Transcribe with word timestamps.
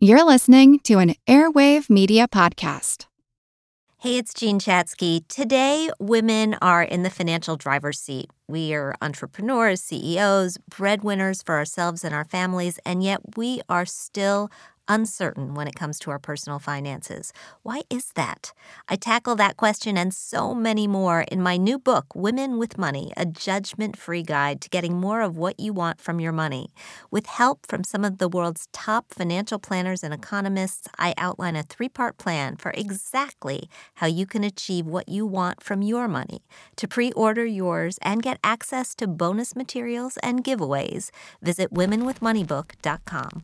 You're 0.00 0.22
listening 0.24 0.78
to 0.84 1.00
an 1.00 1.16
Airwave 1.26 1.90
Media 1.90 2.28
Podcast. 2.28 3.06
Hey, 3.96 4.16
it's 4.16 4.32
Jean 4.32 4.60
Chatzky. 4.60 5.26
Today, 5.26 5.90
women 5.98 6.54
are 6.62 6.84
in 6.84 7.02
the 7.02 7.10
financial 7.10 7.56
driver's 7.56 7.98
seat. 7.98 8.30
We 8.46 8.72
are 8.74 8.94
entrepreneurs, 9.02 9.80
CEOs, 9.80 10.56
breadwinners 10.70 11.42
for 11.42 11.56
ourselves 11.56 12.04
and 12.04 12.14
our 12.14 12.24
families, 12.24 12.78
and 12.86 13.02
yet 13.02 13.36
we 13.36 13.60
are 13.68 13.84
still 13.84 14.52
uncertain 14.88 15.54
when 15.54 15.68
it 15.68 15.74
comes 15.74 15.98
to 16.00 16.10
our 16.10 16.18
personal 16.18 16.58
finances. 16.58 17.32
Why 17.62 17.82
is 17.90 18.12
that? 18.14 18.52
I 18.88 18.96
tackle 18.96 19.36
that 19.36 19.56
question 19.56 19.96
and 19.96 20.12
so 20.14 20.54
many 20.54 20.86
more 20.86 21.22
in 21.22 21.42
my 21.42 21.56
new 21.56 21.78
book, 21.78 22.06
Women 22.14 22.58
with 22.58 22.78
Money 22.78 23.12
A 23.16 23.26
Judgment 23.26 23.96
Free 23.96 24.22
Guide 24.22 24.60
to 24.62 24.68
Getting 24.68 24.98
More 24.98 25.20
of 25.20 25.36
What 25.36 25.60
You 25.60 25.72
Want 25.72 26.00
from 26.00 26.20
Your 26.20 26.32
Money. 26.32 26.72
With 27.10 27.26
help 27.26 27.66
from 27.66 27.84
some 27.84 28.04
of 28.04 28.18
the 28.18 28.28
world's 28.28 28.68
top 28.72 29.12
financial 29.12 29.58
planners 29.58 30.02
and 30.02 30.14
economists, 30.14 30.88
I 30.98 31.14
outline 31.18 31.56
a 31.56 31.62
three 31.62 31.88
part 31.88 32.18
plan 32.18 32.56
for 32.56 32.72
exactly 32.72 33.68
how 33.96 34.06
you 34.06 34.26
can 34.26 34.44
achieve 34.44 34.86
what 34.86 35.08
you 35.08 35.26
want 35.26 35.62
from 35.62 35.82
your 35.82 36.08
money. 36.08 36.40
To 36.76 36.88
pre 36.88 37.12
order 37.12 37.44
yours 37.44 37.98
and 38.02 38.22
get 38.22 38.38
access 38.42 38.94
to 38.96 39.06
bonus 39.06 39.54
materials 39.54 40.18
and 40.22 40.42
giveaways, 40.42 41.10
visit 41.42 41.72
womenwithmoneybook.com. 41.72 43.42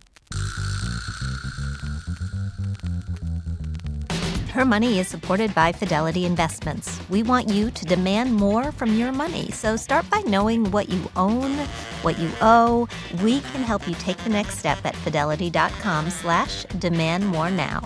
Her 4.55 4.65
Money 4.65 5.01
is 5.01 5.09
supported 5.09 5.53
by 5.53 5.73
Fidelity 5.73 6.27
Investments. 6.27 7.01
We 7.11 7.25
want 7.25 7.49
you 7.49 7.73
to 7.73 7.85
demand 7.85 8.33
more 8.33 8.71
from 8.71 8.95
your 8.95 9.11
money. 9.11 9.51
So 9.51 9.75
start 9.75 10.09
by 10.09 10.21
knowing 10.29 10.71
what 10.71 10.89
you 10.89 11.11
own, 11.17 11.57
what 12.03 12.21
you 12.21 12.31
owe. 12.41 12.87
We 13.21 13.41
can 13.41 13.65
help 13.65 13.89
you 13.89 13.97
take 13.97 14.17
the 14.19 14.31
next 14.31 14.59
step 14.59 14.79
at 14.85 14.95
fidelity.com 14.95 16.09
slash 16.09 16.63
demand 16.79 17.27
more 17.27 17.51
now. 17.51 17.83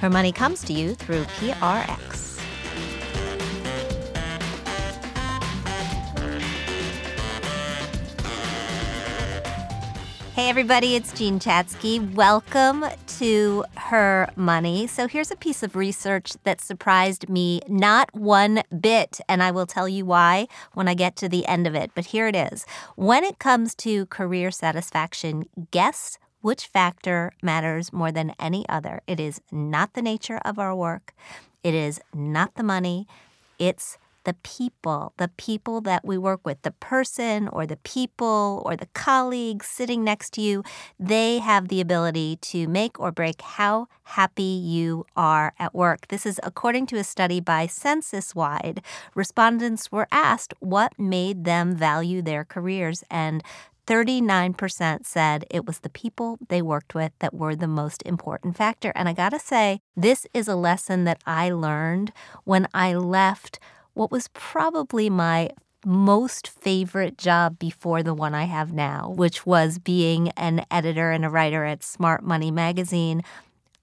Her 0.00 0.10
Money 0.10 0.32
comes 0.32 0.64
to 0.64 0.72
you 0.72 0.96
through 0.96 1.22
PRX. 1.38 2.40
Hey, 10.34 10.48
everybody, 10.48 10.96
it's 10.96 11.12
Jean 11.12 11.38
Chatzky. 11.38 12.12
Welcome 12.14 12.84
to 13.18 13.64
Her 13.76 14.28
Money. 14.34 14.86
So, 14.86 15.06
here's 15.06 15.30
a 15.30 15.36
piece 15.36 15.62
of 15.62 15.76
research 15.76 16.32
that 16.42 16.60
surprised 16.60 17.28
me 17.28 17.60
not 17.68 18.12
one 18.14 18.62
bit, 18.80 19.20
and 19.28 19.42
I 19.42 19.52
will 19.52 19.66
tell 19.66 19.88
you 19.88 20.04
why 20.04 20.48
when 20.72 20.88
I 20.88 20.94
get 20.94 21.14
to 21.16 21.28
the 21.28 21.46
end 21.46 21.66
of 21.66 21.74
it. 21.74 21.92
But 21.94 22.06
here 22.06 22.26
it 22.26 22.34
is. 22.34 22.66
When 22.96 23.22
it 23.22 23.38
comes 23.38 23.74
to 23.76 24.06
career 24.06 24.50
satisfaction, 24.50 25.44
guess 25.70 26.18
which 26.40 26.66
factor 26.66 27.32
matters 27.42 27.92
more 27.92 28.10
than 28.10 28.34
any 28.40 28.68
other? 28.68 29.00
It 29.06 29.20
is 29.20 29.40
not 29.52 29.94
the 29.94 30.02
nature 30.02 30.40
of 30.44 30.58
our 30.58 30.74
work, 30.74 31.14
it 31.62 31.74
is 31.74 32.00
not 32.12 32.56
the 32.56 32.64
money, 32.64 33.06
it's 33.58 33.96
the 34.24 34.34
people, 34.42 35.12
the 35.16 35.30
people 35.36 35.80
that 35.82 36.04
we 36.04 36.18
work 36.18 36.40
with, 36.44 36.60
the 36.62 36.70
person 36.70 37.48
or 37.48 37.66
the 37.66 37.76
people 37.78 38.62
or 38.66 38.76
the 38.76 38.88
colleagues 38.94 39.66
sitting 39.66 40.02
next 40.02 40.32
to 40.34 40.40
you, 40.40 40.62
they 40.98 41.38
have 41.38 41.68
the 41.68 41.80
ability 41.80 42.36
to 42.36 42.66
make 42.66 42.98
or 42.98 43.12
break 43.12 43.40
how 43.40 43.86
happy 44.04 44.42
you 44.42 45.06
are 45.16 45.52
at 45.58 45.74
work. 45.74 46.08
This 46.08 46.26
is 46.26 46.40
according 46.42 46.86
to 46.86 46.96
a 46.96 47.04
study 47.04 47.40
by 47.40 47.66
Censuswide. 47.66 48.82
Respondents 49.14 49.92
were 49.92 50.08
asked 50.10 50.54
what 50.60 50.98
made 50.98 51.44
them 51.44 51.74
value 51.74 52.22
their 52.22 52.44
careers, 52.44 53.04
and 53.10 53.42
39% 53.86 55.04
said 55.04 55.44
it 55.50 55.66
was 55.66 55.80
the 55.80 55.90
people 55.90 56.38
they 56.48 56.62
worked 56.62 56.94
with 56.94 57.12
that 57.18 57.34
were 57.34 57.54
the 57.54 57.68
most 57.68 58.02
important 58.06 58.56
factor. 58.56 58.92
And 58.94 59.08
I 59.08 59.12
gotta 59.12 59.38
say, 59.38 59.80
this 59.94 60.26
is 60.32 60.48
a 60.48 60.56
lesson 60.56 61.04
that 61.04 61.20
I 61.26 61.50
learned 61.50 62.12
when 62.44 62.66
I 62.72 62.94
left 62.94 63.58
what 63.94 64.10
was 64.10 64.28
probably 64.28 65.08
my 65.08 65.50
most 65.86 66.48
favorite 66.48 67.18
job 67.18 67.58
before 67.58 68.02
the 68.02 68.14
one 68.14 68.34
I 68.34 68.44
have 68.44 68.72
now, 68.72 69.12
which 69.16 69.46
was 69.46 69.78
being 69.78 70.30
an 70.30 70.64
editor 70.70 71.10
and 71.10 71.24
a 71.24 71.30
writer 71.30 71.64
at 71.64 71.82
Smart 71.82 72.22
Money 72.22 72.50
magazine. 72.50 73.22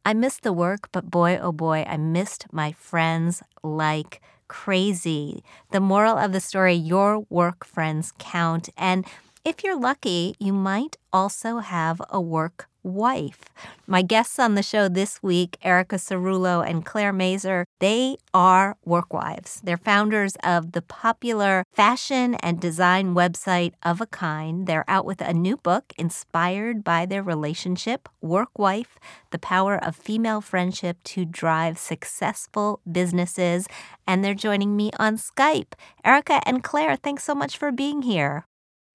I 0.06 0.14
missed 0.14 0.42
the 0.42 0.54
work, 0.54 0.90
but 0.92 1.12
boy, 1.12 1.38
oh 1.40 1.52
boy, 1.52 1.86
I 1.88 1.98
missed 1.98 2.48
my 2.52 2.72
friends 2.72 3.44
like 3.64 4.22
crazy. 4.48 5.44
The 5.72 5.80
moral 5.80 6.18
of 6.18 6.34
the 6.34 6.40
story 6.40 6.74
your 6.74 7.20
work 7.30 7.64
friends 7.64 8.12
count. 8.18 8.70
And 8.78 9.06
if 9.46 9.64
you're 9.64 9.80
lucky, 9.80 10.36
you 10.40 10.54
might 10.54 10.98
also 11.14 11.60
have 11.60 12.02
a 12.10 12.20
work 12.20 12.68
wife. 12.84 13.46
My 13.88 14.02
guests 14.02 14.40
on 14.40 14.56
the 14.56 14.64
show 14.64 14.88
this 14.88 15.22
week, 15.22 15.58
Erica 15.62 15.98
Cerullo 15.98 16.68
and 16.68 16.86
Claire 16.86 17.14
Mazur, 17.14 17.66
they 17.80 18.18
are 18.34 18.78
work 18.86 19.14
wives. 19.14 19.62
They're 19.64 19.78
founders 19.78 20.36
of 20.44 20.72
the 20.72 20.82
popular 20.82 21.64
fashion 21.74 22.36
and 22.36 22.60
design 22.60 23.14
website 23.14 23.74
Of 23.84 24.02
a 24.02 24.06
Kind. 24.06 24.68
They're 24.68 24.86
out 24.88 25.06
with 25.06 25.22
a 25.22 25.34
new 25.34 25.58
book 25.58 25.94
inspired 25.98 26.84
by 26.84 27.06
their 27.06 27.24
relationship, 27.24 28.08
Work 28.22 28.58
Wife 28.58 28.98
The 29.32 29.40
Power 29.40 29.78
of 29.78 29.96
Female 29.96 30.42
Friendship 30.42 30.98
to 31.04 31.26
Drive 31.26 31.78
Successful 31.78 32.82
Businesses. 32.90 33.68
And 34.08 34.24
they're 34.24 34.34
joining 34.34 34.76
me 34.76 34.92
on 35.00 35.18
Skype. 35.18 35.74
Erica 36.04 36.42
and 36.46 36.64
Claire, 36.64 36.96
thanks 36.96 37.24
so 37.24 37.36
much 37.36 37.58
for 37.58 37.72
being 37.72 38.02
here. 38.02 38.46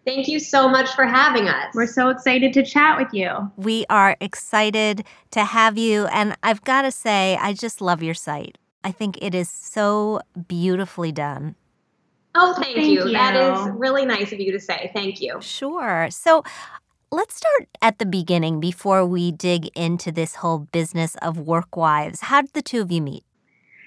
Thank 0.06 0.28
you 0.28 0.38
so 0.38 0.68
much 0.68 0.94
for 0.94 1.04
having 1.04 1.48
us. 1.48 1.74
We're 1.74 1.88
so 1.88 2.10
excited 2.10 2.52
to 2.52 2.64
chat 2.64 2.96
with 2.96 3.12
you. 3.12 3.50
We 3.56 3.84
are 3.90 4.16
excited 4.20 5.04
to 5.32 5.44
have 5.44 5.76
you. 5.76 6.06
And 6.06 6.36
I've 6.44 6.62
got 6.62 6.82
to 6.82 6.92
say, 6.92 7.36
I 7.40 7.52
just 7.52 7.80
love 7.80 8.04
your 8.04 8.14
site. 8.14 8.56
I 8.84 8.92
think 8.92 9.18
it 9.20 9.34
is 9.34 9.50
so 9.50 10.20
beautifully 10.46 11.10
done. 11.10 11.56
Oh, 12.36 12.54
thank, 12.54 12.76
thank 12.76 12.86
you. 12.86 13.06
you. 13.06 13.12
That 13.12 13.34
is 13.34 13.68
really 13.74 14.06
nice 14.06 14.30
of 14.32 14.38
you 14.38 14.52
to 14.52 14.60
say. 14.60 14.92
Thank 14.94 15.20
you. 15.20 15.40
Sure. 15.40 16.06
So, 16.10 16.44
let's 17.10 17.34
start 17.34 17.68
at 17.82 17.98
the 17.98 18.06
beginning 18.06 18.60
before 18.60 19.04
we 19.04 19.32
dig 19.32 19.66
into 19.76 20.12
this 20.12 20.36
whole 20.36 20.58
business 20.58 21.16
of 21.16 21.38
work 21.38 21.76
wives. 21.76 22.20
How 22.20 22.42
did 22.42 22.52
the 22.52 22.62
two 22.62 22.80
of 22.80 22.92
you 22.92 23.02
meet? 23.02 23.24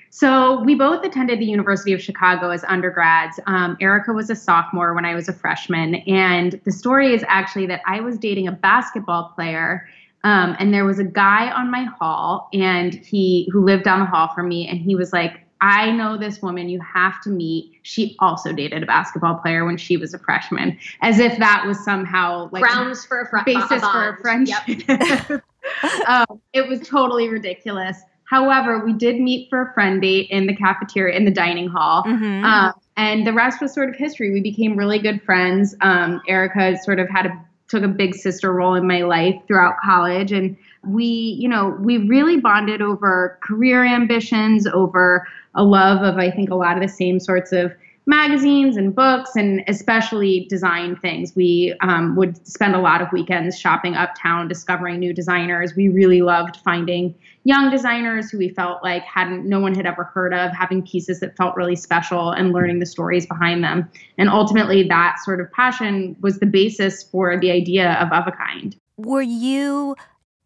So 0.10 0.62
we 0.64 0.76
both 0.76 1.06
attended 1.06 1.40
the 1.40 1.46
University 1.46 1.94
of 1.94 2.02
Chicago 2.02 2.50
as 2.50 2.64
undergrads. 2.64 3.40
Um, 3.46 3.78
Erica 3.80 4.12
was 4.12 4.30
a 4.30 4.36
sophomore 4.36 4.94
when 4.94 5.06
I 5.06 5.14
was 5.14 5.30
a 5.30 5.34
freshman, 5.34 5.96
and 6.08 6.60
the 6.66 6.72
story 6.72 7.14
is 7.14 7.24
actually 7.28 7.68
that 7.68 7.82
I 7.86 8.02
was 8.02 8.18
dating 8.18 8.48
a 8.48 8.52
basketball 8.52 9.32
player. 9.36 9.88
Um, 10.24 10.56
and 10.60 10.74
there 10.74 10.84
was 10.84 11.00
a 11.00 11.04
guy 11.04 11.50
on 11.52 11.72
my 11.72 11.84
hall, 11.84 12.50
and 12.54 12.94
he 12.94 13.50
who 13.54 13.64
lived 13.64 13.84
down 13.84 14.00
the 14.00 14.06
hall 14.06 14.32
from 14.34 14.50
me, 14.50 14.68
and 14.68 14.80
he 14.80 14.96
was 14.96 15.14
like, 15.14 15.46
"I 15.62 15.92
know 15.92 16.18
this 16.18 16.42
woman. 16.42 16.68
You 16.70 16.82
have 16.82 17.22
to 17.22 17.30
meet. 17.30 17.80
She 17.84 18.18
also 18.20 18.52
dated 18.52 18.84
a 18.84 18.86
basketball 18.86 19.36
player 19.36 19.64
when 19.66 19.78
she 19.78 19.96
was 19.96 20.14
a 20.14 20.20
freshman, 20.20 20.78
as 21.02 21.20
if 21.20 21.38
that 21.38 21.66
was 21.66 21.82
somehow 21.86 22.50
like 22.52 22.64
grounds 22.64 23.06
for 23.06 23.22
a 23.22 23.30
fr- 23.30 23.46
basis 23.46 23.72
a 23.72 23.80
for 23.80 24.10
a 24.10 24.18
friendship." 24.22 24.58
Yep. 24.68 25.44
um, 26.08 26.42
it 26.52 26.68
was 26.68 26.86
totally 26.86 27.30
ridiculous. 27.30 28.02
However, 28.30 28.86
we 28.86 28.94
did 28.94 29.20
meet 29.20 29.50
for 29.50 29.64
a 29.64 29.74
friend 29.74 30.00
date 30.02 30.30
in 30.30 30.46
the 30.46 30.56
cafeteria 30.56 31.18
in 31.18 31.26
the 31.26 31.32
dining 31.32 31.68
hall. 31.68 32.04
Mm-hmm. 32.04 32.46
Um, 32.46 32.74
and 32.96 33.26
the 33.26 33.34
rest 33.34 33.60
was 33.60 33.74
sort 33.74 33.90
of 33.90 33.96
history. 33.96 34.32
We 34.32 34.40
became 34.40 34.78
really 34.78 35.00
good 35.00 35.24
friends. 35.24 35.76
Um, 35.82 36.22
Erica 36.28 36.78
sort 36.84 37.00
of 37.00 37.10
had 37.10 37.26
a 37.26 37.46
took 37.70 37.84
a 37.84 37.88
big 37.88 38.16
sister 38.16 38.52
role 38.52 38.76
in 38.76 38.88
my 38.88 39.04
life 39.04 39.36
throughout 39.48 39.76
college 39.84 40.32
and 40.32 40.58
we 40.84 41.06
you 41.06 41.48
know 41.48 41.78
we 41.80 41.98
really 41.98 42.38
bonded 42.38 42.82
over 42.82 43.38
career 43.44 43.86
ambitions 43.86 44.66
over 44.66 45.28
a 45.54 45.64
love 45.64 46.02
of 46.02 46.18
i 46.18 46.32
think 46.32 46.50
a 46.50 46.56
lot 46.56 46.76
of 46.76 46.82
the 46.82 46.90
same 46.90 47.20
sorts 47.20 47.52
of 47.52 47.72
magazines 48.10 48.76
and 48.76 48.96
books 48.96 49.36
and 49.36 49.64
especially 49.68 50.48
design 50.50 50.96
things. 50.96 51.36
We 51.36 51.76
um, 51.82 52.16
would 52.16 52.46
spend 52.48 52.76
a 52.76 52.80
lot 52.80 53.04
of 53.04 53.08
weekends 53.14 53.60
shopping 53.60 53.94
uptown, 53.94 54.48
discovering 54.48 54.98
new 54.98 55.14
designers. 55.14 55.76
We 55.76 55.90
really 55.90 56.24
loved 56.24 56.58
finding 56.58 57.14
young 57.44 57.70
designers 57.70 58.32
who 58.32 58.40
we 58.40 58.50
felt 58.50 58.84
like 58.84 59.04
hadn't 59.04 59.48
no 59.48 59.60
one 59.60 59.76
had 59.76 59.86
ever 59.86 60.06
heard 60.06 60.34
of, 60.34 60.52
having 60.52 60.82
pieces 60.82 61.20
that 61.20 61.38
felt 61.38 61.56
really 61.56 61.76
special 61.76 62.32
and 62.32 62.52
learning 62.52 62.80
the 62.80 62.88
stories 62.88 63.28
behind 63.28 63.64
them. 63.64 63.88
And 64.18 64.28
ultimately 64.28 64.88
that 64.88 65.18
sort 65.24 65.40
of 65.40 65.52
passion 65.52 66.16
was 66.20 66.40
the 66.40 66.48
basis 66.48 67.04
for 67.04 67.40
the 67.40 67.52
idea 67.52 67.94
of 67.94 68.12
Of 68.12 68.26
a 68.26 68.32
Kind. 68.32 68.76
Were 68.98 69.22
you 69.22 69.96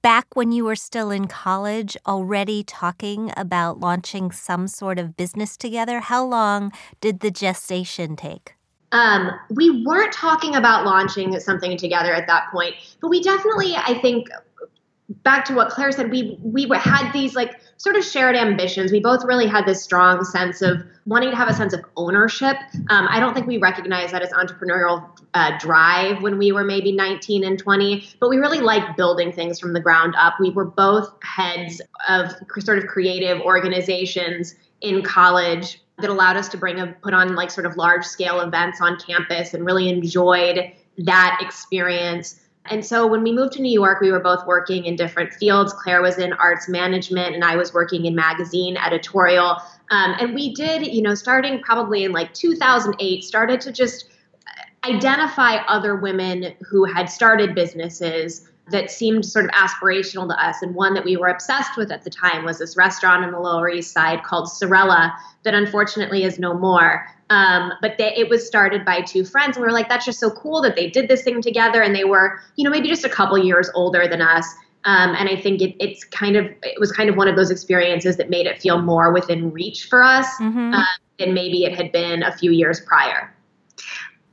back 0.03 0.35
when 0.35 0.51
you 0.51 0.65
were 0.65 0.75
still 0.75 1.09
in 1.09 1.27
college 1.27 1.97
already 2.05 2.61
talking 2.63 3.31
about 3.37 3.79
launching 3.79 4.31
some 4.31 4.67
sort 4.67 4.99
of 4.99 5.17
business 5.17 5.57
together? 5.57 6.01
How 6.01 6.23
long 6.23 6.71
did 7.01 7.21
the 7.21 7.31
gestation 7.31 8.15
take? 8.15 8.53
Um, 8.91 9.31
we 9.49 9.83
weren't 9.83 10.13
talking 10.13 10.55
about 10.55 10.85
launching 10.85 11.39
something 11.39 11.77
together 11.77 12.13
at 12.13 12.27
that 12.27 12.51
point, 12.51 12.75
but 13.01 13.07
we 13.07 13.23
definitely, 13.23 13.75
I 13.75 13.97
think, 13.99 14.27
back 15.23 15.45
to 15.45 15.53
what 15.53 15.69
Claire 15.69 15.91
said, 15.91 16.11
we 16.11 16.37
we 16.41 16.67
had 16.73 17.11
these 17.11 17.35
like 17.35 17.59
sort 17.77 17.95
of 17.95 18.03
shared 18.03 18.35
ambitions. 18.35 18.91
We 18.91 18.99
both 18.99 19.23
really 19.25 19.47
had 19.47 19.65
this 19.65 19.81
strong 19.83 20.23
sense 20.23 20.61
of 20.61 20.83
wanting 21.05 21.31
to 21.31 21.35
have 21.35 21.49
a 21.49 21.53
sense 21.53 21.73
of 21.73 21.83
ownership. 21.97 22.55
Um, 22.89 23.07
I 23.09 23.19
don't 23.19 23.33
think 23.33 23.47
we 23.47 23.57
recognized 23.57 24.13
that 24.13 24.21
as 24.21 24.31
entrepreneurial 24.31 25.09
uh, 25.33 25.57
drive 25.59 26.21
when 26.21 26.37
we 26.37 26.51
were 26.51 26.63
maybe 26.63 26.91
19 26.91 27.43
and 27.43 27.59
20, 27.59 28.07
but 28.19 28.29
we 28.29 28.37
really 28.37 28.61
liked 28.61 28.95
building 28.95 29.31
things 29.31 29.59
from 29.59 29.73
the 29.73 29.79
ground 29.79 30.13
up. 30.17 30.35
We 30.39 30.51
were 30.51 30.65
both 30.65 31.13
heads 31.23 31.81
of 32.07 32.31
sort 32.59 32.77
of 32.77 32.87
creative 32.87 33.41
organizations 33.41 34.55
in 34.81 35.01
college 35.01 35.81
that 35.99 36.09
allowed 36.09 36.37
us 36.37 36.49
to 36.49 36.57
bring 36.57 36.79
a 36.79 36.87
put 36.87 37.13
on 37.13 37.35
like 37.35 37.51
sort 37.51 37.65
of 37.65 37.77
large 37.77 38.03
scale 38.03 38.41
events 38.41 38.81
on 38.81 38.97
campus 38.99 39.53
and 39.53 39.65
really 39.65 39.89
enjoyed 39.89 40.71
that 40.97 41.39
experience 41.41 42.39
and 42.69 42.85
so 42.85 43.05
when 43.05 43.23
we 43.23 43.31
moved 43.33 43.53
to 43.53 43.61
New 43.61 43.71
York, 43.71 43.99
we 43.99 44.11
were 44.11 44.21
both 44.21 44.45
working 44.47 44.85
in 44.85 44.95
different 44.95 45.33
fields. 45.33 45.73
Claire 45.73 46.01
was 46.01 46.17
in 46.17 46.31
arts 46.33 46.69
management, 46.69 47.35
and 47.35 47.43
I 47.43 47.57
was 47.57 47.73
working 47.73 48.05
in 48.05 48.15
magazine 48.15 48.77
editorial. 48.77 49.57
Um, 49.91 50.15
and 50.19 50.33
we 50.33 50.53
did, 50.53 50.87
you 50.87 51.01
know, 51.01 51.13
starting 51.13 51.61
probably 51.61 52.05
in 52.05 52.13
like 52.13 52.33
2008, 52.33 53.23
started 53.23 53.59
to 53.61 53.71
just 53.71 54.09
identify 54.85 55.55
other 55.67 55.95
women 55.95 56.53
who 56.61 56.85
had 56.85 57.09
started 57.09 57.53
businesses 57.53 58.49
that 58.71 58.89
seemed 58.89 59.25
sort 59.25 59.45
of 59.45 59.51
aspirational 59.51 60.27
to 60.29 60.41
us. 60.41 60.61
And 60.61 60.73
one 60.73 60.93
that 60.93 61.03
we 61.03 61.17
were 61.17 61.27
obsessed 61.27 61.75
with 61.75 61.91
at 61.91 62.03
the 62.03 62.09
time 62.09 62.45
was 62.45 62.59
this 62.59 62.77
restaurant 62.77 63.25
in 63.25 63.31
the 63.31 63.39
Lower 63.39 63.69
East 63.69 63.91
Side 63.91 64.23
called 64.23 64.49
Sorella, 64.49 65.13
that 65.43 65.53
unfortunately 65.53 66.23
is 66.23 66.39
no 66.39 66.53
more. 66.53 67.05
Um, 67.33 67.73
but 67.81 67.97
they, 67.97 68.13
it 68.15 68.29
was 68.29 68.45
started 68.45 68.85
by 68.85 69.01
two 69.01 69.25
friends, 69.25 69.57
and 69.57 69.63
we 69.63 69.67
were 69.67 69.73
like, 69.73 69.89
that's 69.89 70.05
just 70.05 70.19
so 70.19 70.29
cool 70.29 70.61
that 70.61 70.75
they 70.75 70.87
did 70.87 71.07
this 71.07 71.23
thing 71.23 71.41
together, 71.41 71.81
and 71.81 71.95
they 71.95 72.03
were, 72.03 72.39
you 72.57 72.63
know, 72.63 72.69
maybe 72.69 72.87
just 72.87 73.03
a 73.03 73.09
couple 73.09 73.37
years 73.39 73.71
older 73.73 74.07
than 74.07 74.21
us. 74.21 74.45
Um, 74.85 75.15
and 75.15 75.27
I 75.27 75.35
think 75.41 75.61
it, 75.61 75.75
it's 75.79 76.03
kind 76.03 76.35
of 76.35 76.45
it 76.61 76.79
was 76.79 76.91
kind 76.91 77.09
of 77.09 77.15
one 77.15 77.27
of 77.27 77.35
those 77.35 77.49
experiences 77.49 78.17
that 78.17 78.29
made 78.29 78.45
it 78.45 78.61
feel 78.61 78.81
more 78.81 79.11
within 79.11 79.51
reach 79.51 79.87
for 79.89 80.03
us 80.03 80.27
mm-hmm. 80.39 80.73
uh, 80.73 80.85
than 81.17 81.33
maybe 81.33 81.63
it 81.63 81.73
had 81.73 81.91
been 81.91 82.21
a 82.21 82.37
few 82.37 82.51
years 82.51 82.79
prior. 82.81 83.33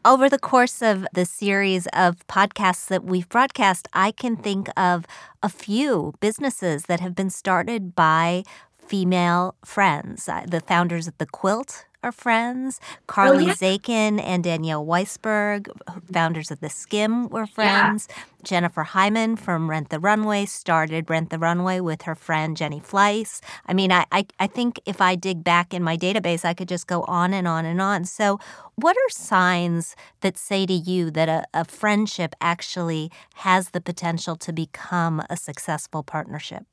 Over 0.05 0.29
the 0.29 0.39
course 0.39 0.83
of 0.83 1.07
the 1.15 1.25
series 1.25 1.87
of 1.93 2.27
podcasts 2.27 2.87
that 2.89 3.05
we've 3.05 3.29
broadcast, 3.29 3.89
I 3.95 4.11
can 4.11 4.37
think 4.37 4.69
of 4.77 5.07
a 5.43 5.49
few 5.49 6.15
businesses 6.21 6.83
that 6.85 7.01
have 7.01 7.15
been 7.15 7.31
started 7.31 7.95
by 7.95 8.43
female 8.77 9.55
friends. 9.65 10.29
Uh, 10.29 10.45
the 10.47 10.61
founders 10.61 11.07
of 11.07 11.17
the 11.19 11.27
Quilt 11.27 11.87
are 12.03 12.13
friends. 12.13 12.81
Oh, 12.83 12.97
Carly 13.07 13.45
oh, 13.45 13.49
yeah. 13.49 13.55
Zakin 13.55 14.21
and 14.23 14.43
Danielle 14.45 14.85
Weisberg, 14.85 15.69
founders 16.13 16.51
of 16.51 16.61
The 16.61 16.69
Skimm, 16.69 17.31
were 17.31 17.47
friends. 17.47 18.09
Yeah. 18.09 18.17
Jennifer 18.43 18.85
Hyman 18.85 19.37
from 19.37 19.69
Rent 19.69 19.91
the 19.91 19.99
Runway 19.99 20.47
started 20.47 21.11
Rent 21.11 21.31
the 21.31 21.39
Runway 21.39 21.81
with 21.81 22.03
her 22.03 22.15
friend 22.15 22.57
Jenny 22.57 22.81
Fleiss. 22.81 23.41
I 23.67 23.75
mean, 23.75 23.93
I, 23.93 24.07
I, 24.11 24.27
I 24.39 24.47
think 24.47 24.81
if 24.87 25.01
I 25.01 25.15
dig 25.15 25.45
back 25.45 25.75
in 25.75 25.83
my 25.83 25.97
database, 25.97 26.45
I 26.45 26.55
could 26.55 26.69
just 26.69 26.87
go 26.87 27.03
on 27.03 27.35
and 27.35 27.47
on 27.47 27.67
and 27.67 27.81
on. 27.81 28.05
So, 28.05 28.39
what 28.77 28.97
are 28.97 29.11
signs 29.11 29.95
that 30.23 30.39
say 30.39 30.65
to 30.65 30.73
you 30.73 31.11
that 31.11 31.29
a, 31.29 31.45
a 31.53 31.67
friendship 31.67 32.35
actually 32.41 33.11
has 33.35 33.71
the 33.71 33.81
potential 33.81 34.37
to 34.37 34.53
become 34.53 35.23
a 35.29 35.37
successful 35.37 36.03
partnership? 36.03 36.65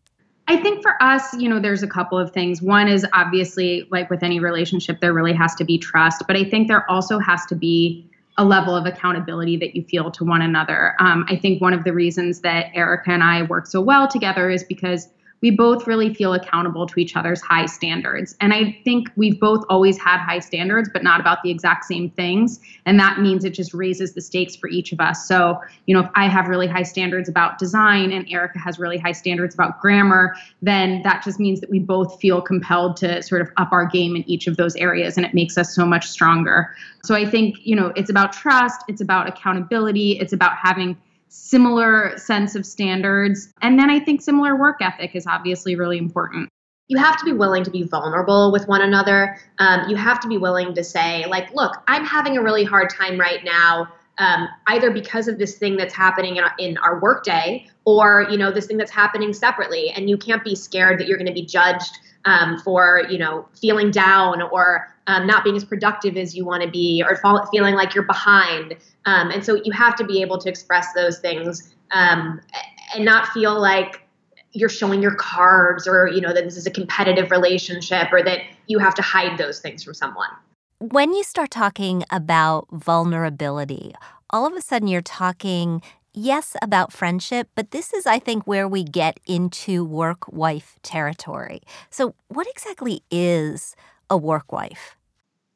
I 0.50 0.56
think 0.56 0.82
for 0.82 1.02
us, 1.02 1.34
you 1.34 1.50
know, 1.50 1.60
there's 1.60 1.84
a 1.84 1.88
couple 1.88 2.18
of 2.18 2.32
things. 2.32 2.62
One 2.62 2.88
is 2.88 3.06
obviously, 3.14 3.86
like 3.92 4.10
with 4.10 4.24
any 4.24 4.40
relationship, 4.40 5.02
there 5.02 5.14
really 5.14 5.34
has 5.34 5.54
to 5.56 5.66
be 5.66 5.78
trust, 5.78 6.24
but 6.26 6.38
I 6.38 6.46
think 6.46 6.70
there 6.70 6.90
also 6.90 7.20
has 7.20 7.46
to 7.48 7.56
be 7.56 8.10
a 8.38 8.46
level 8.46 8.76
of 8.76 8.86
accountability 8.86 9.58
that 9.58 9.76
you 9.76 9.84
feel 9.84 10.12
to 10.12 10.24
one 10.24 10.42
another. 10.42 10.96
Um, 11.00 11.26
I 11.28 11.36
think 11.36 11.60
one 11.60 11.74
of 11.74 11.84
the 11.84 11.92
reasons 11.92 12.42
that 12.42 12.68
Erica 12.76 13.12
and 13.12 13.24
I 13.24 13.42
work 13.44 13.66
so 13.66 13.82
well 13.82 14.08
together 14.08 14.50
is 14.50 14.64
because 14.64 15.10
we 15.42 15.52
both 15.52 15.86
really 15.86 16.14
feel 16.14 16.34
accountable 16.34 16.88
to 16.88 17.00
each 17.00 17.16
other's 17.16 17.42
high 17.42 17.66
standards. 17.66 18.36
And 18.42 18.54
I 18.54 18.78
think 18.84 19.10
we've 19.16 19.40
both 19.40 19.64
always 19.70 19.98
had 20.00 20.18
high 20.20 20.40
standards, 20.40 20.90
but 20.92 21.04
not 21.04 21.20
about 21.20 21.44
the 21.44 21.52
exact 21.52 21.86
same 21.86 22.10
things. 22.10 22.60
And 22.86 23.00
that 23.00 23.20
means 23.20 23.46
it 23.46 23.52
just 23.52 23.74
raises 23.74 24.14
the 24.14 24.22
stakes 24.22 24.56
for 24.56 24.68
each 24.68 24.92
of 24.92 25.00
us. 25.00 25.28
So, 25.28 25.60
you 25.86 25.94
know, 25.94 26.02
if 26.02 26.10
I 26.16 26.28
have 26.28 26.48
really 26.48 26.68
high 26.68 26.84
standards 26.84 27.30
about 27.30 27.60
design 27.60 28.12
and 28.12 28.28
Erica 28.32 28.58
has 28.60 28.80
really 28.80 28.98
high 28.98 29.12
standards 29.12 29.54
about 29.54 29.80
grammar, 29.80 30.36
then 30.62 31.04
that 31.04 31.24
just 31.24 31.40
means 31.40 31.60
that 31.62 31.70
we 31.70 31.80
both 31.80 32.20
feel 32.20 32.42
compelled 32.42 32.98
to 32.98 33.22
sort 33.22 33.42
of 33.42 33.52
up 33.58 33.72
our 33.72 33.86
game 33.86 34.16
in 34.16 34.28
each 34.28 34.48
of 34.48 34.58
those 34.58 34.76
areas. 34.76 35.18
And 35.18 35.26
it 35.26 35.34
makes 35.34 35.58
us 35.58 35.76
so 35.76 35.86
much 35.86 36.08
stronger. 36.08 36.76
So 37.04 37.14
I 37.14 37.26
think, 37.30 37.58
you 37.64 37.76
know, 37.76 37.94
it's 37.96 38.10
about 38.10 38.34
trust, 38.34 38.82
it's 38.88 39.02
about 39.02 39.28
accountability, 39.28 40.20
it's 40.20 40.34
about 40.34 40.58
having 40.58 40.98
similar 41.30 42.18
sense 42.18 42.56
of 42.56 42.66
standards. 42.66 43.54
And 43.62 43.80
then 43.80 43.90
I 43.90 44.00
think 44.00 44.22
similar 44.22 44.56
work 44.56 44.78
ethic 44.82 45.16
is 45.16 45.28
obviously 45.28 45.76
really 45.76 45.98
important. 45.98 46.50
You 46.88 46.98
have 46.98 47.18
to 47.18 47.26
be 47.26 47.34
willing 47.34 47.64
to 47.66 47.72
be 47.72 47.84
vulnerable 47.84 48.52
with 48.52 48.68
one 48.68 48.82
another. 48.82 49.38
Um, 49.60 49.90
you 49.90 49.98
have 49.98 50.22
to 50.22 50.28
be 50.28 50.38
willing 50.38 50.74
to 50.76 50.84
say, 50.84 51.26
like, 51.28 51.54
look, 51.54 51.74
I'm 51.88 52.06
having 52.06 52.38
a 52.38 52.42
really 52.42 52.64
hard 52.64 52.90
time 52.90 53.20
right 53.20 53.44
now. 53.44 53.90
Um, 54.20 54.48
either 54.66 54.90
because 54.90 55.28
of 55.28 55.38
this 55.38 55.60
thing 55.60 55.78
that's 55.78 55.94
happening 55.94 56.38
in 56.38 56.44
our, 56.44 56.54
in 56.58 56.78
our 56.80 57.00
workday 57.00 57.68
or 57.86 58.26
you 58.32 58.38
know 58.38 58.52
this 58.52 58.66
thing 58.66 58.78
that's 58.78 58.90
happening 58.90 59.32
separately 59.32 59.92
and 59.92 60.10
you 60.10 60.18
can't 60.18 60.44
be 60.44 60.56
scared 60.56 61.00
that 61.00 61.08
you're 61.08 61.20
going 61.20 61.28
to 61.28 61.34
be 61.34 61.46
judged 61.46 62.00
um, 62.28 62.60
for 62.60 63.04
you 63.10 63.18
know 63.18 63.48
feeling 63.60 63.90
down 63.90 64.42
or 64.42 64.94
um, 65.08 65.26
not 65.26 65.44
being 65.44 65.56
as 65.56 65.64
productive 65.64 66.18
as 66.18 66.36
you 66.36 66.46
want 66.46 66.62
to 66.62 66.70
be 66.70 67.02
or 67.08 67.16
fall, 67.16 67.48
feeling 67.48 67.74
like 67.74 67.96
you're 67.96 68.04
behind. 68.04 68.76
Um, 69.06 69.32
and 69.32 69.44
so 69.44 69.56
you 69.64 69.72
have 69.72 69.96
to 69.96 70.06
be 70.06 70.22
able 70.22 70.38
to 70.40 70.50
express 70.50 70.92
those 70.94 71.20
things 71.20 71.74
um, 71.92 72.42
and 72.94 73.06
not 73.06 73.30
feel 73.30 73.60
like 73.60 74.02
you're 74.52 74.70
showing 74.70 75.02
your 75.02 75.16
cards 75.16 75.88
or 75.88 76.08
you 76.08 76.20
know 76.20 76.34
that 76.34 76.44
this 76.44 76.58
is 76.58 76.68
a 76.68 76.72
competitive 76.72 77.32
relationship 77.32 78.10
or 78.12 78.22
that 78.22 78.42
you 78.68 78.78
have 78.78 78.94
to 78.96 79.02
hide 79.02 79.38
those 79.38 79.60
things 79.60 79.84
from 79.84 79.94
someone. 79.94 80.30
When 80.80 81.14
you 81.14 81.24
start 81.24 81.50
talking 81.50 82.04
about 82.12 82.68
vulnerability, 82.72 83.96
all 84.30 84.46
of 84.46 84.54
a 84.54 84.62
sudden 84.62 84.90
you're 84.90 85.02
talking 85.02 85.82
yes, 86.18 86.56
about 86.62 86.92
friendship, 86.92 87.50
but 87.56 87.72
this 87.72 87.94
is, 87.94 88.06
I 88.06 88.20
think, 88.20 88.46
where 88.46 88.68
we 88.68 88.84
get 88.84 89.20
into 89.28 89.86
work 89.86 90.28
wife 90.32 90.80
territory. 90.82 91.62
So, 91.90 92.16
what 92.28 92.48
exactly 92.48 93.04
is 93.12 93.76
a 94.10 94.18
work 94.18 94.52
wife? 94.52 94.96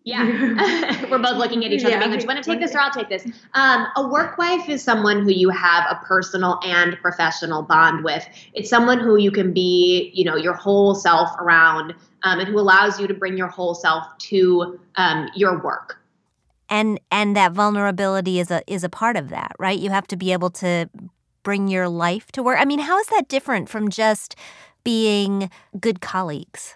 Yeah, 0.04 1.06
we're 1.12 1.20
both 1.20 1.38
looking 1.38 1.64
at 1.64 1.72
each 1.72 1.82
other, 1.82 1.92
yeah, 1.92 2.00
being 2.00 2.12
like, 2.12 2.20
do 2.22 2.24
"You 2.24 2.28
want 2.28 2.44
to 2.44 2.50
take 2.50 2.60
this 2.60 2.74
or 2.74 2.80
I'll 2.80 2.92
take 2.92 3.10
this?" 3.10 3.24
Um, 3.54 3.86
a 3.96 4.08
work 4.08 4.38
wife 4.38 4.68
is 4.68 4.82
someone 4.82 5.22
who 5.22 5.32
you 5.32 5.50
have 5.50 5.86
a 5.92 6.04
personal 6.06 6.60
and 6.64 6.98
professional 7.02 7.62
bond 7.62 8.04
with. 8.04 8.28
It's 8.54 8.70
someone 8.70 9.00
who 9.00 9.18
you 9.18 9.30
can 9.32 9.54
be, 9.54 10.12
you 10.16 10.26
know, 10.26 10.36
your 10.36 10.54
whole 10.54 10.96
self 10.96 11.30
around, 11.38 11.94
um, 12.24 12.40
and 12.40 12.48
who 12.48 12.60
allows 12.60 13.00
you 13.00 13.08
to 13.08 13.14
bring 13.14 13.38
your 13.38 13.48
whole 13.48 13.76
self 13.76 14.04
to 14.30 14.80
um, 14.96 15.30
your 15.36 15.62
work 15.62 16.01
and 16.72 17.00
and 17.12 17.36
that 17.36 17.52
vulnerability 17.52 18.40
is 18.40 18.50
a 18.50 18.64
is 18.66 18.84
a 18.84 18.90
part 18.90 19.16
of 19.16 19.30
that 19.30 19.52
right? 19.60 19.78
You 19.78 19.92
have 19.92 20.08
to 20.08 20.18
be 20.18 20.34
able 20.34 20.50
to 20.50 20.90
bring 21.44 21.68
your 21.68 21.90
life 21.90 22.32
to 22.32 22.44
work 22.44 22.56
i 22.60 22.66
mean 22.66 22.78
how 22.78 23.00
is 23.00 23.08
that 23.08 23.28
different 23.28 23.68
from 23.68 23.90
just 23.90 24.36
being 24.84 25.50
good 25.80 26.02
colleagues? 26.02 26.76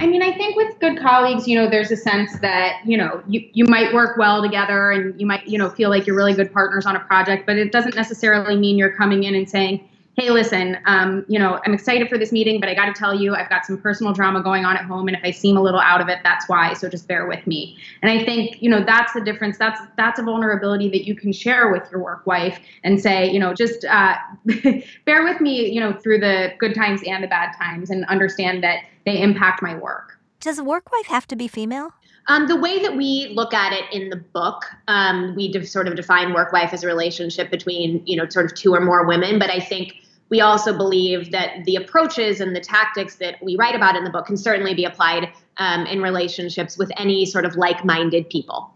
I 0.00 0.06
mean, 0.06 0.22
I 0.22 0.32
think 0.32 0.54
with 0.54 0.78
good 0.78 0.98
colleagues, 1.00 1.48
you 1.48 1.58
know, 1.58 1.68
there's 1.68 1.90
a 1.90 1.96
sense 1.96 2.38
that, 2.40 2.82
you 2.84 2.96
know, 2.96 3.22
you, 3.26 3.48
you 3.52 3.64
might 3.64 3.92
work 3.92 4.16
well 4.16 4.42
together 4.42 4.92
and 4.92 5.18
you 5.20 5.26
might, 5.26 5.46
you 5.46 5.58
know, 5.58 5.70
feel 5.70 5.90
like 5.90 6.06
you're 6.06 6.14
really 6.14 6.34
good 6.34 6.52
partners 6.52 6.86
on 6.86 6.94
a 6.94 7.00
project, 7.00 7.46
but 7.46 7.56
it 7.56 7.72
doesn't 7.72 7.96
necessarily 7.96 8.56
mean 8.56 8.78
you're 8.78 8.94
coming 8.94 9.24
in 9.24 9.34
and 9.34 9.48
saying, 9.48 9.88
hey, 10.18 10.30
listen, 10.30 10.76
um, 10.86 11.24
you 11.28 11.38
know, 11.38 11.60
I'm 11.64 11.72
excited 11.72 12.08
for 12.08 12.18
this 12.18 12.32
meeting, 12.32 12.58
but 12.58 12.68
I 12.68 12.74
got 12.74 12.86
to 12.86 12.92
tell 12.92 13.14
you, 13.14 13.36
I've 13.36 13.48
got 13.48 13.64
some 13.64 13.78
personal 13.78 14.12
drama 14.12 14.42
going 14.42 14.64
on 14.64 14.76
at 14.76 14.84
home, 14.84 15.06
and 15.06 15.16
if 15.16 15.22
I 15.22 15.30
seem 15.30 15.56
a 15.56 15.62
little 15.62 15.78
out 15.78 16.00
of 16.00 16.08
it, 16.08 16.18
that's 16.24 16.48
why. 16.48 16.72
So 16.74 16.88
just 16.88 17.06
bear 17.06 17.28
with 17.28 17.46
me. 17.46 17.78
And 18.02 18.10
I 18.10 18.24
think, 18.24 18.60
you 18.60 18.68
know, 18.68 18.82
that's 18.84 19.12
the 19.12 19.20
difference. 19.20 19.58
That's 19.58 19.80
that's 19.96 20.18
a 20.18 20.24
vulnerability 20.24 20.88
that 20.88 21.06
you 21.06 21.14
can 21.14 21.32
share 21.32 21.70
with 21.70 21.88
your 21.92 22.02
work 22.02 22.26
wife 22.26 22.58
and 22.82 23.00
say, 23.00 23.30
you 23.30 23.38
know, 23.38 23.54
just 23.54 23.84
uh, 23.84 24.16
bear 25.04 25.22
with 25.22 25.40
me, 25.40 25.70
you 25.70 25.78
know, 25.78 25.92
through 25.92 26.18
the 26.18 26.52
good 26.58 26.74
times 26.74 27.00
and 27.06 27.22
the 27.22 27.28
bad 27.28 27.52
times, 27.56 27.88
and 27.88 28.04
understand 28.06 28.64
that 28.64 28.80
they 29.06 29.22
impact 29.22 29.62
my 29.62 29.76
work. 29.76 30.18
Does 30.40 30.58
a 30.58 30.64
work 30.64 30.90
wife 30.90 31.06
have 31.06 31.28
to 31.28 31.36
be 31.36 31.46
female? 31.46 31.92
Um, 32.26 32.48
the 32.48 32.56
way 32.56 32.82
that 32.82 32.96
we 32.96 33.32
look 33.34 33.54
at 33.54 33.72
it 33.72 33.84
in 33.92 34.10
the 34.10 34.16
book, 34.16 34.64
um, 34.88 35.34
we 35.36 35.50
de- 35.50 35.64
sort 35.64 35.86
of 35.86 35.94
define 35.94 36.34
work 36.34 36.52
wife 36.52 36.74
as 36.74 36.82
a 36.82 36.86
relationship 36.86 37.50
between, 37.50 38.02
you 38.04 38.16
know, 38.16 38.28
sort 38.28 38.46
of 38.46 38.54
two 38.54 38.74
or 38.74 38.80
more 38.80 39.06
women. 39.06 39.38
But 39.38 39.50
I 39.50 39.60
think 39.60 39.94
we 40.30 40.40
also 40.40 40.76
believe 40.76 41.30
that 41.32 41.64
the 41.64 41.76
approaches 41.76 42.40
and 42.40 42.54
the 42.54 42.60
tactics 42.60 43.16
that 43.16 43.42
we 43.42 43.56
write 43.56 43.74
about 43.74 43.96
in 43.96 44.04
the 44.04 44.10
book 44.10 44.26
can 44.26 44.36
certainly 44.36 44.74
be 44.74 44.84
applied 44.84 45.32
um, 45.56 45.86
in 45.86 46.02
relationships 46.02 46.76
with 46.76 46.90
any 46.96 47.24
sort 47.24 47.44
of 47.44 47.56
like 47.56 47.84
minded 47.84 48.28
people. 48.28 48.72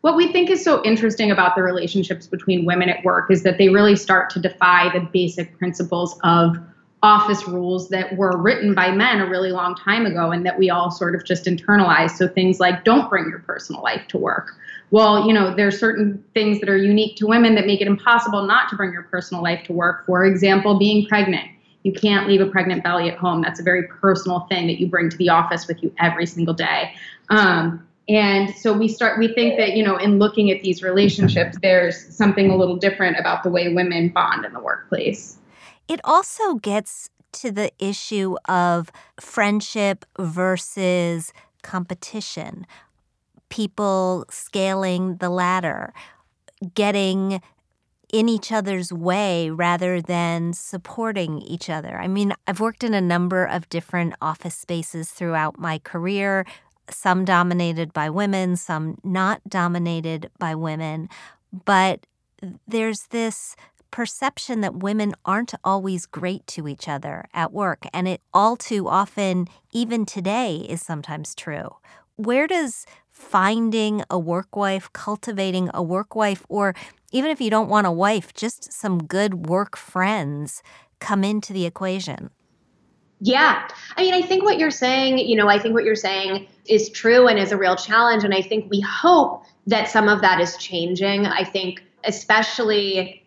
What 0.00 0.16
we 0.16 0.30
think 0.30 0.50
is 0.50 0.62
so 0.62 0.84
interesting 0.84 1.30
about 1.30 1.56
the 1.56 1.62
relationships 1.62 2.26
between 2.26 2.64
women 2.64 2.88
at 2.88 3.04
work 3.04 3.30
is 3.30 3.42
that 3.42 3.58
they 3.58 3.68
really 3.68 3.96
start 3.96 4.30
to 4.30 4.40
defy 4.40 4.90
the 4.92 5.00
basic 5.00 5.56
principles 5.58 6.18
of 6.22 6.56
office 7.02 7.46
rules 7.46 7.88
that 7.90 8.16
were 8.16 8.36
written 8.36 8.74
by 8.74 8.90
men 8.90 9.20
a 9.20 9.26
really 9.28 9.52
long 9.52 9.74
time 9.74 10.06
ago 10.06 10.30
and 10.30 10.44
that 10.46 10.58
we 10.58 10.70
all 10.70 10.90
sort 10.90 11.14
of 11.14 11.24
just 11.24 11.44
internalized. 11.44 12.12
So 12.12 12.26
things 12.26 12.58
like 12.58 12.84
don't 12.84 13.08
bring 13.08 13.28
your 13.28 13.40
personal 13.40 13.82
life 13.82 14.06
to 14.08 14.18
work 14.18 14.56
well, 14.90 15.26
you 15.26 15.32
know, 15.32 15.54
there's 15.54 15.78
certain 15.78 16.22
things 16.34 16.60
that 16.60 16.68
are 16.68 16.76
unique 16.76 17.16
to 17.16 17.26
women 17.26 17.54
that 17.56 17.66
make 17.66 17.80
it 17.80 17.86
impossible 17.86 18.46
not 18.46 18.68
to 18.70 18.76
bring 18.76 18.92
your 18.92 19.02
personal 19.04 19.42
life 19.42 19.64
to 19.66 19.72
work. 19.72 20.06
For 20.06 20.24
example, 20.24 20.78
being 20.78 21.06
pregnant. 21.06 21.50
you 21.82 21.92
can't 21.92 22.26
leave 22.26 22.40
a 22.40 22.46
pregnant 22.46 22.82
belly 22.82 23.08
at 23.08 23.16
home. 23.16 23.42
That's 23.42 23.60
a 23.60 23.62
very 23.62 23.84
personal 23.86 24.40
thing 24.48 24.66
that 24.66 24.80
you 24.80 24.88
bring 24.88 25.08
to 25.08 25.16
the 25.16 25.28
office 25.28 25.68
with 25.68 25.80
you 25.84 25.94
every 26.00 26.26
single 26.26 26.52
day. 26.52 26.92
Um, 27.30 27.86
and 28.08 28.52
so 28.54 28.72
we 28.72 28.88
start, 28.88 29.20
we 29.20 29.32
think 29.34 29.56
that, 29.58 29.76
you 29.76 29.84
know, 29.84 29.96
in 29.96 30.18
looking 30.18 30.50
at 30.50 30.62
these 30.62 30.82
relationships, 30.82 31.56
there's 31.62 32.14
something 32.14 32.50
a 32.50 32.56
little 32.56 32.76
different 32.76 33.18
about 33.18 33.44
the 33.44 33.50
way 33.50 33.72
women 33.72 34.08
bond 34.08 34.44
in 34.44 34.52
the 34.52 34.60
workplace. 34.60 35.38
It 35.86 36.00
also 36.02 36.54
gets 36.54 37.08
to 37.32 37.52
the 37.52 37.70
issue 37.78 38.36
of 38.48 38.90
friendship 39.20 40.04
versus 40.18 41.32
competition, 41.62 42.66
people 43.48 44.24
scaling 44.30 45.16
the 45.16 45.30
ladder, 45.30 45.92
getting 46.74 47.40
in 48.12 48.28
each 48.28 48.52
other's 48.52 48.92
way 48.92 49.50
rather 49.50 50.00
than 50.00 50.52
supporting 50.52 51.40
each 51.42 51.68
other. 51.68 51.98
I 51.98 52.06
mean, 52.06 52.32
I've 52.46 52.60
worked 52.60 52.84
in 52.84 52.94
a 52.94 53.00
number 53.00 53.44
of 53.44 53.68
different 53.68 54.14
office 54.22 54.54
spaces 54.54 55.10
throughout 55.10 55.58
my 55.58 55.78
career, 55.78 56.46
some 56.88 57.24
dominated 57.24 57.92
by 57.92 58.10
women, 58.10 58.56
some 58.56 58.98
not 59.02 59.42
dominated 59.48 60.30
by 60.38 60.54
women. 60.54 61.08
But 61.64 62.06
there's 62.68 63.08
this 63.08 63.56
perception 63.90 64.60
that 64.60 64.76
women 64.76 65.14
aren't 65.24 65.54
always 65.64 66.06
great 66.06 66.46
to 66.46 66.68
each 66.68 66.86
other 66.88 67.24
at 67.32 67.52
work. 67.52 67.86
And 67.92 68.06
it 68.06 68.20
all 68.32 68.56
too 68.56 68.88
often, 68.88 69.48
even 69.72 70.06
today, 70.06 70.56
is 70.68 70.82
sometimes 70.82 71.34
true. 71.34 71.76
Where 72.16 72.46
does 72.46 72.86
finding 73.16 74.02
a 74.10 74.18
work 74.18 74.54
wife, 74.54 74.92
cultivating 74.92 75.70
a 75.72 75.82
work 75.82 76.14
wife, 76.14 76.44
or 76.50 76.74
even 77.12 77.30
if 77.30 77.40
you 77.40 77.48
don't 77.48 77.70
want 77.70 77.86
a 77.86 77.90
wife, 77.90 78.34
just 78.34 78.70
some 78.72 78.98
good 78.98 79.46
work 79.46 79.74
friends 79.74 80.62
come 81.00 81.24
into 81.24 81.54
the 81.54 81.64
equation? 81.64 82.28
Yeah. 83.20 83.66
I 83.96 84.02
mean, 84.02 84.12
I 84.12 84.20
think 84.20 84.44
what 84.44 84.58
you're 84.58 84.70
saying, 84.70 85.18
you 85.18 85.34
know, 85.34 85.48
I 85.48 85.58
think 85.58 85.74
what 85.74 85.84
you're 85.84 85.94
saying 85.94 86.46
is 86.66 86.90
true 86.90 87.26
and 87.26 87.38
is 87.38 87.52
a 87.52 87.56
real 87.56 87.74
challenge. 87.74 88.22
And 88.22 88.34
I 88.34 88.42
think 88.42 88.70
we 88.70 88.80
hope 88.80 89.44
that 89.66 89.88
some 89.88 90.08
of 90.08 90.20
that 90.20 90.38
is 90.38 90.54
changing. 90.58 91.24
I 91.24 91.42
think, 91.42 91.82
especially 92.04 93.26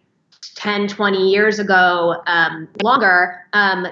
10, 0.55 0.87
20 0.87 1.31
years 1.31 1.57
ago, 1.57 2.21
um, 2.27 2.67
longer, 2.83 3.43
um, 3.53 3.87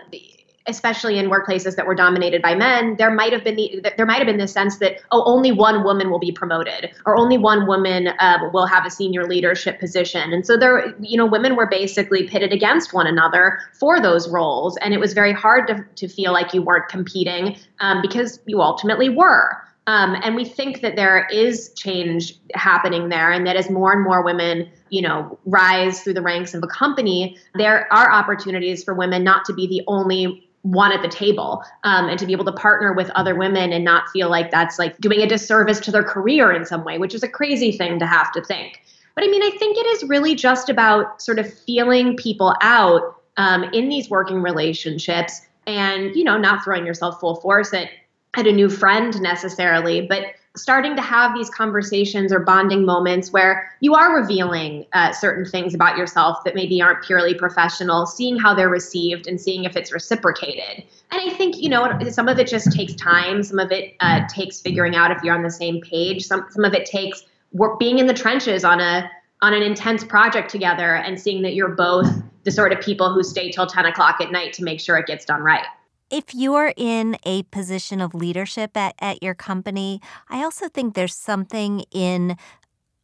especially 0.67 1.17
in 1.17 1.29
workplaces 1.29 1.75
that 1.75 1.85
were 1.85 1.95
dominated 1.95 2.41
by 2.41 2.55
men, 2.55 2.95
there 2.97 3.11
might 3.11 3.31
have 3.33 3.43
been 3.43 3.55
the 3.55 3.81
there 3.95 4.05
might 4.05 4.17
have 4.17 4.27
been 4.27 4.37
the 4.37 4.47
sense 4.47 4.77
that 4.77 4.99
oh, 5.11 5.23
only 5.25 5.51
one 5.51 5.83
woman 5.83 6.09
will 6.09 6.19
be 6.19 6.31
promoted, 6.31 6.91
or 7.05 7.17
only 7.17 7.37
one 7.37 7.67
woman 7.67 8.09
um, 8.19 8.51
will 8.53 8.65
have 8.65 8.85
a 8.85 8.89
senior 8.89 9.25
leadership 9.25 9.79
position, 9.79 10.33
and 10.33 10.45
so 10.45 10.57
there, 10.57 10.93
you 10.99 11.17
know, 11.17 11.25
women 11.25 11.55
were 11.55 11.67
basically 11.67 12.27
pitted 12.27 12.51
against 12.51 12.93
one 12.93 13.07
another 13.07 13.59
for 13.73 14.01
those 14.01 14.29
roles, 14.29 14.77
and 14.77 14.93
it 14.93 14.99
was 14.99 15.13
very 15.13 15.33
hard 15.33 15.67
to 15.67 15.85
to 15.95 16.07
feel 16.07 16.33
like 16.33 16.53
you 16.53 16.61
weren't 16.61 16.89
competing 16.89 17.57
um, 17.79 18.01
because 18.01 18.39
you 18.45 18.61
ultimately 18.61 19.09
were. 19.09 19.57
Um, 19.87 20.17
and 20.21 20.35
we 20.35 20.43
think 20.43 20.81
that 20.81 20.97
there 20.97 21.27
is 21.31 21.71
change 21.75 22.37
happening 22.53 23.07
there, 23.07 23.31
and 23.31 23.47
that 23.47 23.55
as 23.55 23.69
more 23.69 23.93
and 23.93 24.03
more 24.03 24.21
women, 24.21 24.69
you 24.89 25.01
know, 25.01 25.39
rise 25.45 26.01
through 26.01 26.15
the 26.15 26.21
ranks 26.21 26.53
of 26.53 26.61
a 26.61 26.67
company, 26.67 27.37
there 27.55 27.91
are 27.91 28.11
opportunities 28.11 28.83
for 28.83 28.93
women 28.93 29.23
not 29.23 29.45
to 29.45 29.53
be 29.53 29.65
the 29.65 29.81
only 29.87 30.46
one 30.71 30.91
at 30.91 31.01
the 31.01 31.07
table 31.07 31.63
um, 31.83 32.09
and 32.09 32.19
to 32.19 32.25
be 32.25 32.33
able 32.33 32.45
to 32.45 32.51
partner 32.51 32.93
with 32.93 33.09
other 33.11 33.35
women 33.35 33.71
and 33.71 33.85
not 33.85 34.09
feel 34.09 34.29
like 34.29 34.51
that's 34.51 34.77
like 34.77 34.97
doing 34.99 35.21
a 35.21 35.27
disservice 35.27 35.79
to 35.79 35.91
their 35.91 36.03
career 36.03 36.51
in 36.51 36.65
some 36.65 36.83
way, 36.83 36.97
which 36.97 37.15
is 37.15 37.23
a 37.23 37.27
crazy 37.27 37.71
thing 37.71 37.99
to 37.99 38.05
have 38.05 38.31
to 38.33 38.43
think. 38.43 38.81
But 39.15 39.23
I 39.23 39.27
mean, 39.27 39.41
I 39.41 39.49
think 39.57 39.77
it 39.77 39.85
is 39.87 40.03
really 40.03 40.35
just 40.35 40.69
about 40.69 41.21
sort 41.21 41.39
of 41.39 41.51
feeling 41.51 42.15
people 42.17 42.55
out 42.61 43.21
um, 43.37 43.63
in 43.73 43.89
these 43.89 44.09
working 44.09 44.41
relationships 44.41 45.41
and, 45.65 46.15
you 46.15 46.23
know, 46.23 46.37
not 46.37 46.63
throwing 46.63 46.85
yourself 46.85 47.19
full 47.19 47.35
force 47.35 47.73
at, 47.73 47.89
at 48.35 48.45
a 48.45 48.51
new 48.51 48.69
friend 48.69 49.19
necessarily, 49.21 50.05
but 50.05 50.25
starting 50.57 50.95
to 50.95 51.01
have 51.01 51.33
these 51.33 51.49
conversations 51.49 52.33
or 52.33 52.39
bonding 52.39 52.85
moments 52.85 53.31
where 53.31 53.71
you 53.79 53.93
are 53.95 54.15
revealing 54.19 54.85
uh, 54.93 55.11
certain 55.11 55.45
things 55.45 55.73
about 55.73 55.97
yourself 55.97 56.43
that 56.43 56.55
maybe 56.55 56.81
aren't 56.81 57.03
purely 57.03 57.33
professional, 57.33 58.05
seeing 58.05 58.37
how 58.37 58.53
they're 58.53 58.69
received 58.69 59.27
and 59.27 59.39
seeing 59.39 59.63
if 59.63 59.75
it's 59.75 59.91
reciprocated. 59.91 60.83
And 61.11 61.21
I 61.21 61.33
think, 61.35 61.57
you 61.57 61.69
know, 61.69 61.97
some 62.09 62.27
of 62.27 62.39
it 62.39 62.47
just 62.47 62.71
takes 62.71 62.93
time. 62.95 63.43
Some 63.43 63.59
of 63.59 63.71
it 63.71 63.95
uh, 63.99 64.27
takes 64.27 64.59
figuring 64.59 64.95
out 64.95 65.11
if 65.11 65.23
you're 65.23 65.35
on 65.35 65.43
the 65.43 65.51
same 65.51 65.81
page. 65.81 66.25
Some, 66.25 66.45
some 66.49 66.65
of 66.65 66.73
it 66.73 66.85
takes 66.85 67.23
work, 67.53 67.79
being 67.79 67.99
in 67.99 68.07
the 68.07 68.13
trenches 68.13 68.63
on 68.63 68.79
a 68.81 69.09
on 69.41 69.53
an 69.53 69.61
intense 69.61 70.03
project 70.03 70.49
together 70.49 70.95
and 70.95 71.19
seeing 71.19 71.43
that 71.43 71.53
you're 71.53 71.69
both 71.69 72.07
the 72.43 72.51
sort 72.51 72.71
of 72.73 72.81
people 72.81 73.13
who 73.13 73.21
stay 73.23 73.51
till 73.51 73.67
10 73.67 73.85
o'clock 73.85 74.19
at 74.19 74.31
night 74.31 74.53
to 74.53 74.63
make 74.63 74.79
sure 74.79 74.97
it 74.97 75.05
gets 75.05 75.25
done 75.25 75.43
right. 75.43 75.65
If 76.09 76.33
you're 76.33 76.73
in 76.77 77.17
a 77.25 77.43
position 77.43 77.99
of 77.99 78.13
leadership 78.15 78.77
at, 78.77 78.95
at 78.99 79.21
your 79.21 79.35
company, 79.35 80.01
I 80.29 80.43
also 80.43 80.69
think 80.69 80.93
there's 80.93 81.15
something 81.15 81.81
in 81.91 82.37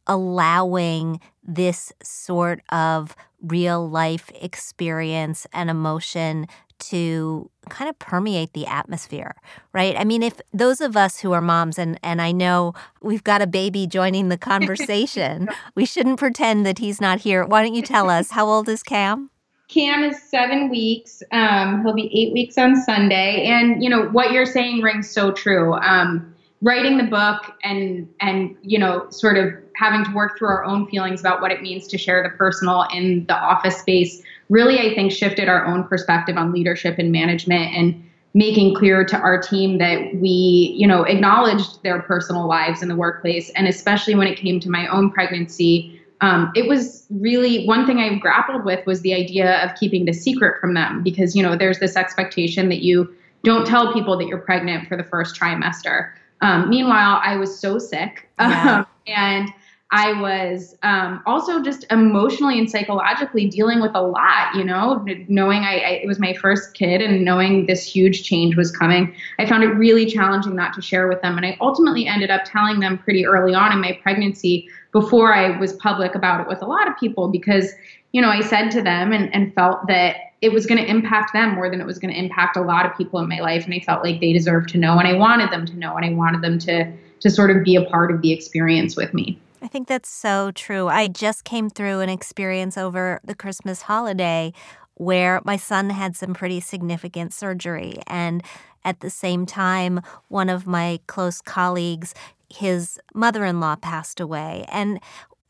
allowing 0.06 1.20
this 1.42 1.92
sort 2.02 2.60
of 2.70 3.14
real 3.42 3.88
life 3.88 4.30
experience 4.40 5.46
and 5.52 5.68
emotion 5.68 6.46
to 6.78 7.50
kind 7.68 7.88
of 7.88 7.98
permeate 7.98 8.52
the 8.52 8.66
atmosphere, 8.66 9.36
right? 9.72 9.94
I 9.98 10.04
mean, 10.04 10.22
if 10.22 10.40
those 10.52 10.80
of 10.80 10.96
us 10.96 11.20
who 11.20 11.32
are 11.32 11.40
moms, 11.40 11.78
and, 11.78 11.98
and 12.02 12.20
I 12.20 12.32
know 12.32 12.74
we've 13.00 13.24
got 13.24 13.42
a 13.42 13.46
baby 13.46 13.86
joining 13.86 14.28
the 14.28 14.38
conversation, 14.52 15.48
we 15.74 15.86
shouldn't 15.86 16.18
pretend 16.18 16.66
that 16.66 16.78
he's 16.78 17.00
not 17.00 17.20
here. 17.20 17.44
Why 17.44 17.62
don't 17.62 17.74
you 17.74 17.82
tell 17.82 18.10
us, 18.10 18.30
how 18.32 18.46
old 18.48 18.68
is 18.68 18.82
Cam? 18.82 19.30
Cam 19.68 20.04
is 20.04 20.22
seven 20.22 20.70
weeks. 20.70 21.22
Um, 21.32 21.82
he'll 21.82 21.94
be 21.94 22.10
eight 22.12 22.32
weeks 22.32 22.58
on 22.58 22.76
Sunday. 22.76 23.46
And 23.46 23.82
you 23.82 23.88
know 23.88 24.08
what 24.08 24.32
you're 24.32 24.46
saying 24.46 24.82
rings 24.82 25.10
so 25.10 25.32
true. 25.32 25.74
Um, 25.74 26.34
writing 26.64 26.96
the 26.96 27.04
book 27.04 27.54
and 27.62 28.08
and 28.20 28.56
you 28.62 28.78
know 28.78 29.06
sort 29.10 29.36
of 29.36 29.52
having 29.76 30.04
to 30.04 30.12
work 30.12 30.38
through 30.38 30.48
our 30.48 30.64
own 30.64 30.88
feelings 30.88 31.20
about 31.20 31.40
what 31.40 31.52
it 31.52 31.60
means 31.60 31.86
to 31.86 31.98
share 31.98 32.22
the 32.22 32.30
personal 32.36 32.86
in 32.92 33.24
the 33.26 33.36
office 33.36 33.76
space 33.76 34.22
really 34.48 34.78
I 34.78 34.94
think 34.94 35.12
shifted 35.12 35.48
our 35.48 35.66
own 35.66 35.84
perspective 35.84 36.36
on 36.36 36.52
leadership 36.52 36.98
and 36.98 37.12
management 37.12 37.74
and 37.74 38.10
making 38.32 38.74
clear 38.74 39.04
to 39.04 39.16
our 39.16 39.40
team 39.40 39.76
that 39.78 40.14
we 40.14 40.74
you 40.74 40.86
know 40.86 41.02
acknowledged 41.02 41.82
their 41.82 42.00
personal 42.00 42.48
lives 42.48 42.82
in 42.82 42.88
the 42.88 42.96
workplace 42.96 43.50
and 43.50 43.68
especially 43.68 44.14
when 44.14 44.26
it 44.26 44.38
came 44.38 44.58
to 44.60 44.70
my 44.70 44.86
own 44.86 45.10
pregnancy 45.10 46.00
um, 46.20 46.52
it 46.54 46.68
was 46.68 47.06
really 47.10 47.66
one 47.66 47.86
thing 47.86 47.98
I've 47.98 48.20
grappled 48.20 48.64
with 48.64 48.84
was 48.86 49.00
the 49.02 49.14
idea 49.14 49.64
of 49.64 49.74
keeping 49.76 50.04
the 50.04 50.12
secret 50.12 50.60
from 50.60 50.74
them 50.74 51.02
because 51.02 51.34
you 51.34 51.42
know 51.42 51.56
there's 51.56 51.80
this 51.80 51.96
expectation 51.96 52.68
that 52.68 52.82
you 52.82 53.14
don't 53.42 53.66
tell 53.66 53.92
people 53.92 54.16
that 54.18 54.26
you're 54.26 54.38
pregnant 54.38 54.88
for 54.88 54.96
the 54.96 55.04
first 55.04 55.38
trimester. 55.38 56.12
Um, 56.40 56.68
meanwhile, 56.68 57.20
I 57.22 57.36
was 57.36 57.58
so 57.58 57.78
sick, 57.78 58.28
yeah. 58.38 58.78
um, 58.78 58.86
and 59.06 59.50
I 59.96 60.12
was 60.20 60.76
um, 60.82 61.22
also 61.24 61.62
just 61.62 61.86
emotionally 61.88 62.58
and 62.58 62.68
psychologically 62.68 63.46
dealing 63.46 63.80
with 63.80 63.92
a 63.94 64.02
lot. 64.02 64.52
You 64.56 64.64
know, 64.64 65.06
knowing 65.28 65.62
I, 65.62 65.78
I, 65.78 65.90
it 66.02 66.08
was 66.08 66.18
my 66.18 66.34
first 66.34 66.74
kid 66.74 67.00
and 67.00 67.24
knowing 67.24 67.66
this 67.66 67.86
huge 67.86 68.24
change 68.24 68.56
was 68.56 68.76
coming, 68.76 69.14
I 69.38 69.46
found 69.46 69.62
it 69.62 69.68
really 69.68 70.04
challenging 70.06 70.56
not 70.56 70.74
to 70.74 70.82
share 70.82 71.06
with 71.06 71.22
them. 71.22 71.36
And 71.36 71.46
I 71.46 71.56
ultimately 71.60 72.08
ended 72.08 72.28
up 72.28 72.42
telling 72.44 72.80
them 72.80 72.98
pretty 72.98 73.24
early 73.24 73.54
on 73.54 73.70
in 73.70 73.80
my 73.80 73.96
pregnancy 74.02 74.68
before 74.90 75.32
I 75.32 75.56
was 75.60 75.74
public 75.74 76.16
about 76.16 76.40
it 76.40 76.48
with 76.48 76.60
a 76.60 76.66
lot 76.66 76.88
of 76.88 76.98
people 76.98 77.28
because, 77.28 77.70
you 78.10 78.20
know, 78.20 78.30
I 78.30 78.40
said 78.40 78.70
to 78.70 78.82
them 78.82 79.12
and, 79.12 79.32
and 79.32 79.54
felt 79.54 79.86
that 79.86 80.16
it 80.40 80.52
was 80.52 80.66
going 80.66 80.82
to 80.82 80.90
impact 80.90 81.34
them 81.34 81.54
more 81.54 81.70
than 81.70 81.80
it 81.80 81.86
was 81.86 82.00
going 82.00 82.12
to 82.12 82.18
impact 82.18 82.56
a 82.56 82.62
lot 82.62 82.84
of 82.84 82.96
people 82.96 83.20
in 83.20 83.28
my 83.28 83.38
life. 83.38 83.64
And 83.64 83.72
I 83.72 83.78
felt 83.78 84.02
like 84.02 84.18
they 84.18 84.32
deserved 84.32 84.70
to 84.70 84.78
know 84.78 84.98
and 84.98 85.06
I 85.06 85.14
wanted 85.14 85.52
them 85.52 85.64
to 85.66 85.78
know 85.78 85.94
and 85.94 86.04
I 86.04 86.12
wanted 86.12 86.42
them 86.42 86.58
to 86.58 86.92
to 87.20 87.30
sort 87.30 87.50
of 87.50 87.62
be 87.62 87.76
a 87.76 87.84
part 87.84 88.10
of 88.10 88.20
the 88.20 88.32
experience 88.32 88.96
with 88.96 89.14
me. 89.14 89.40
I 89.64 89.66
think 89.66 89.88
that's 89.88 90.10
so 90.10 90.50
true. 90.50 90.88
I 90.88 91.08
just 91.08 91.44
came 91.44 91.70
through 91.70 92.00
an 92.00 92.10
experience 92.10 92.76
over 92.76 93.22
the 93.24 93.34
Christmas 93.34 93.80
holiday 93.80 94.52
where 94.96 95.40
my 95.46 95.56
son 95.56 95.88
had 95.88 96.14
some 96.14 96.34
pretty 96.34 96.60
significant 96.60 97.32
surgery. 97.32 97.96
And 98.06 98.44
at 98.84 99.00
the 99.00 99.08
same 99.08 99.46
time, 99.46 100.02
one 100.28 100.50
of 100.50 100.66
my 100.66 101.00
close 101.06 101.40
colleagues 101.40 102.12
his 102.50 103.00
mother 103.14 103.46
in 103.46 103.58
law 103.58 103.74
passed 103.76 104.20
away. 104.20 104.66
And 104.68 105.00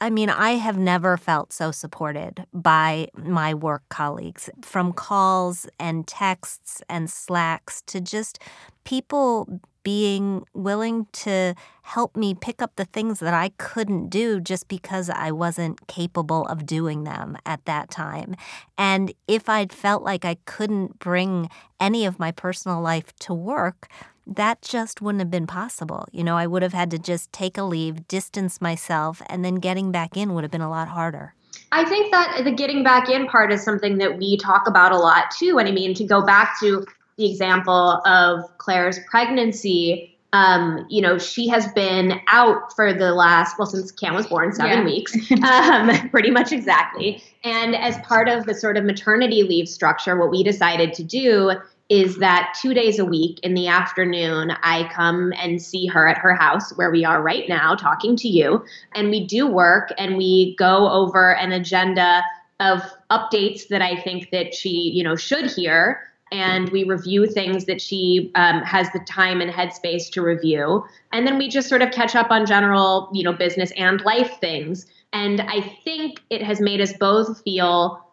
I 0.00 0.10
mean, 0.10 0.30
I 0.30 0.52
have 0.52 0.78
never 0.78 1.16
felt 1.16 1.52
so 1.52 1.72
supported 1.72 2.46
by 2.54 3.08
my 3.16 3.52
work 3.52 3.82
colleagues 3.88 4.48
from 4.62 4.92
calls 4.92 5.66
and 5.80 6.06
texts 6.06 6.82
and 6.88 7.10
slacks 7.10 7.82
to 7.86 8.00
just 8.00 8.38
people 8.84 9.60
being 9.84 10.44
willing 10.54 11.06
to 11.12 11.54
help 11.82 12.16
me 12.16 12.34
pick 12.34 12.60
up 12.60 12.72
the 12.74 12.86
things 12.86 13.20
that 13.20 13.34
I 13.34 13.50
couldn't 13.58 14.08
do 14.08 14.40
just 14.40 14.66
because 14.66 15.08
I 15.08 15.30
wasn't 15.30 15.86
capable 15.86 16.46
of 16.46 16.66
doing 16.66 17.04
them 17.04 17.36
at 17.46 17.64
that 17.66 17.90
time. 17.90 18.34
And 18.76 19.12
if 19.28 19.48
I'd 19.48 19.72
felt 19.72 20.02
like 20.02 20.24
I 20.24 20.38
couldn't 20.46 20.98
bring 20.98 21.48
any 21.78 22.04
of 22.06 22.18
my 22.18 22.32
personal 22.32 22.80
life 22.80 23.14
to 23.20 23.34
work, 23.34 23.88
that 24.26 24.62
just 24.62 25.02
wouldn't 25.02 25.20
have 25.20 25.30
been 25.30 25.46
possible. 25.46 26.06
You 26.10 26.24
know, 26.24 26.36
I 26.36 26.46
would 26.46 26.62
have 26.62 26.72
had 26.72 26.90
to 26.92 26.98
just 26.98 27.30
take 27.32 27.58
a 27.58 27.62
leave, 27.62 28.08
distance 28.08 28.60
myself, 28.60 29.20
and 29.26 29.44
then 29.44 29.56
getting 29.56 29.92
back 29.92 30.16
in 30.16 30.34
would 30.34 30.44
have 30.44 30.50
been 30.50 30.60
a 30.60 30.70
lot 30.70 30.88
harder. 30.88 31.34
I 31.72 31.84
think 31.84 32.10
that 32.10 32.42
the 32.44 32.52
getting 32.52 32.82
back 32.82 33.08
in 33.08 33.26
part 33.26 33.52
is 33.52 33.62
something 33.62 33.98
that 33.98 34.18
we 34.18 34.38
talk 34.38 34.66
about 34.66 34.92
a 34.92 34.96
lot 34.96 35.30
too. 35.30 35.58
And 35.58 35.68
I 35.68 35.72
mean, 35.72 35.94
to 35.94 36.04
go 36.04 36.22
back 36.24 36.58
to 36.60 36.86
the 37.16 37.30
example 37.30 38.00
of 38.04 38.58
Claire's 38.58 38.98
pregnancy, 39.10 40.16
um, 40.32 40.84
you 40.90 41.00
know, 41.00 41.16
she 41.16 41.46
has 41.48 41.68
been 41.74 42.20
out 42.26 42.74
for 42.74 42.92
the 42.92 43.12
last, 43.12 43.56
well, 43.56 43.66
since 43.66 43.92
Cam 43.92 44.14
was 44.14 44.26
born, 44.26 44.52
seven 44.52 44.78
yeah. 44.78 44.84
weeks, 44.84 45.14
um, 45.44 46.08
pretty 46.10 46.32
much 46.32 46.50
exactly. 46.50 47.22
And 47.44 47.76
as 47.76 47.96
part 47.98 48.28
of 48.28 48.44
the 48.44 48.54
sort 48.54 48.76
of 48.76 48.84
maternity 48.84 49.44
leave 49.44 49.68
structure, 49.68 50.18
what 50.18 50.30
we 50.30 50.42
decided 50.42 50.92
to 50.94 51.04
do 51.04 51.52
is 51.88 52.16
that 52.16 52.56
two 52.60 52.74
days 52.74 52.98
a 52.98 53.04
week 53.04 53.38
in 53.44 53.54
the 53.54 53.68
afternoon, 53.68 54.52
I 54.62 54.88
come 54.92 55.32
and 55.40 55.62
see 55.62 55.86
her 55.86 56.08
at 56.08 56.18
her 56.18 56.34
house 56.34 56.76
where 56.76 56.90
we 56.90 57.04
are 57.04 57.22
right 57.22 57.48
now 57.48 57.76
talking 57.76 58.16
to 58.16 58.28
you. 58.28 58.64
And 58.94 59.10
we 59.10 59.26
do 59.26 59.46
work 59.46 59.92
and 59.98 60.16
we 60.16 60.56
go 60.56 60.90
over 60.90 61.36
an 61.36 61.52
agenda 61.52 62.22
of 62.58 62.80
updates 63.10 63.68
that 63.68 63.82
I 63.82 64.00
think 64.00 64.30
that 64.30 64.54
she, 64.54 64.90
you 64.94 65.04
know, 65.04 65.14
should 65.14 65.50
hear 65.50 66.00
and 66.32 66.68
we 66.70 66.84
review 66.84 67.26
things 67.26 67.66
that 67.66 67.80
she 67.80 68.32
um, 68.34 68.62
has 68.62 68.90
the 68.92 69.00
time 69.00 69.40
and 69.40 69.50
headspace 69.50 70.10
to 70.10 70.22
review. 70.22 70.84
And 71.12 71.26
then 71.26 71.38
we 71.38 71.48
just 71.48 71.68
sort 71.68 71.82
of 71.82 71.90
catch 71.92 72.14
up 72.14 72.30
on 72.30 72.46
general 72.46 73.10
you 73.12 73.22
know 73.22 73.32
business 73.32 73.70
and 73.76 74.00
life 74.02 74.38
things. 74.40 74.86
And 75.12 75.40
i 75.42 75.60
think 75.84 76.20
it 76.28 76.42
has 76.42 76.60
made 76.60 76.80
us 76.80 76.92
both 76.94 77.42
feel 77.42 78.04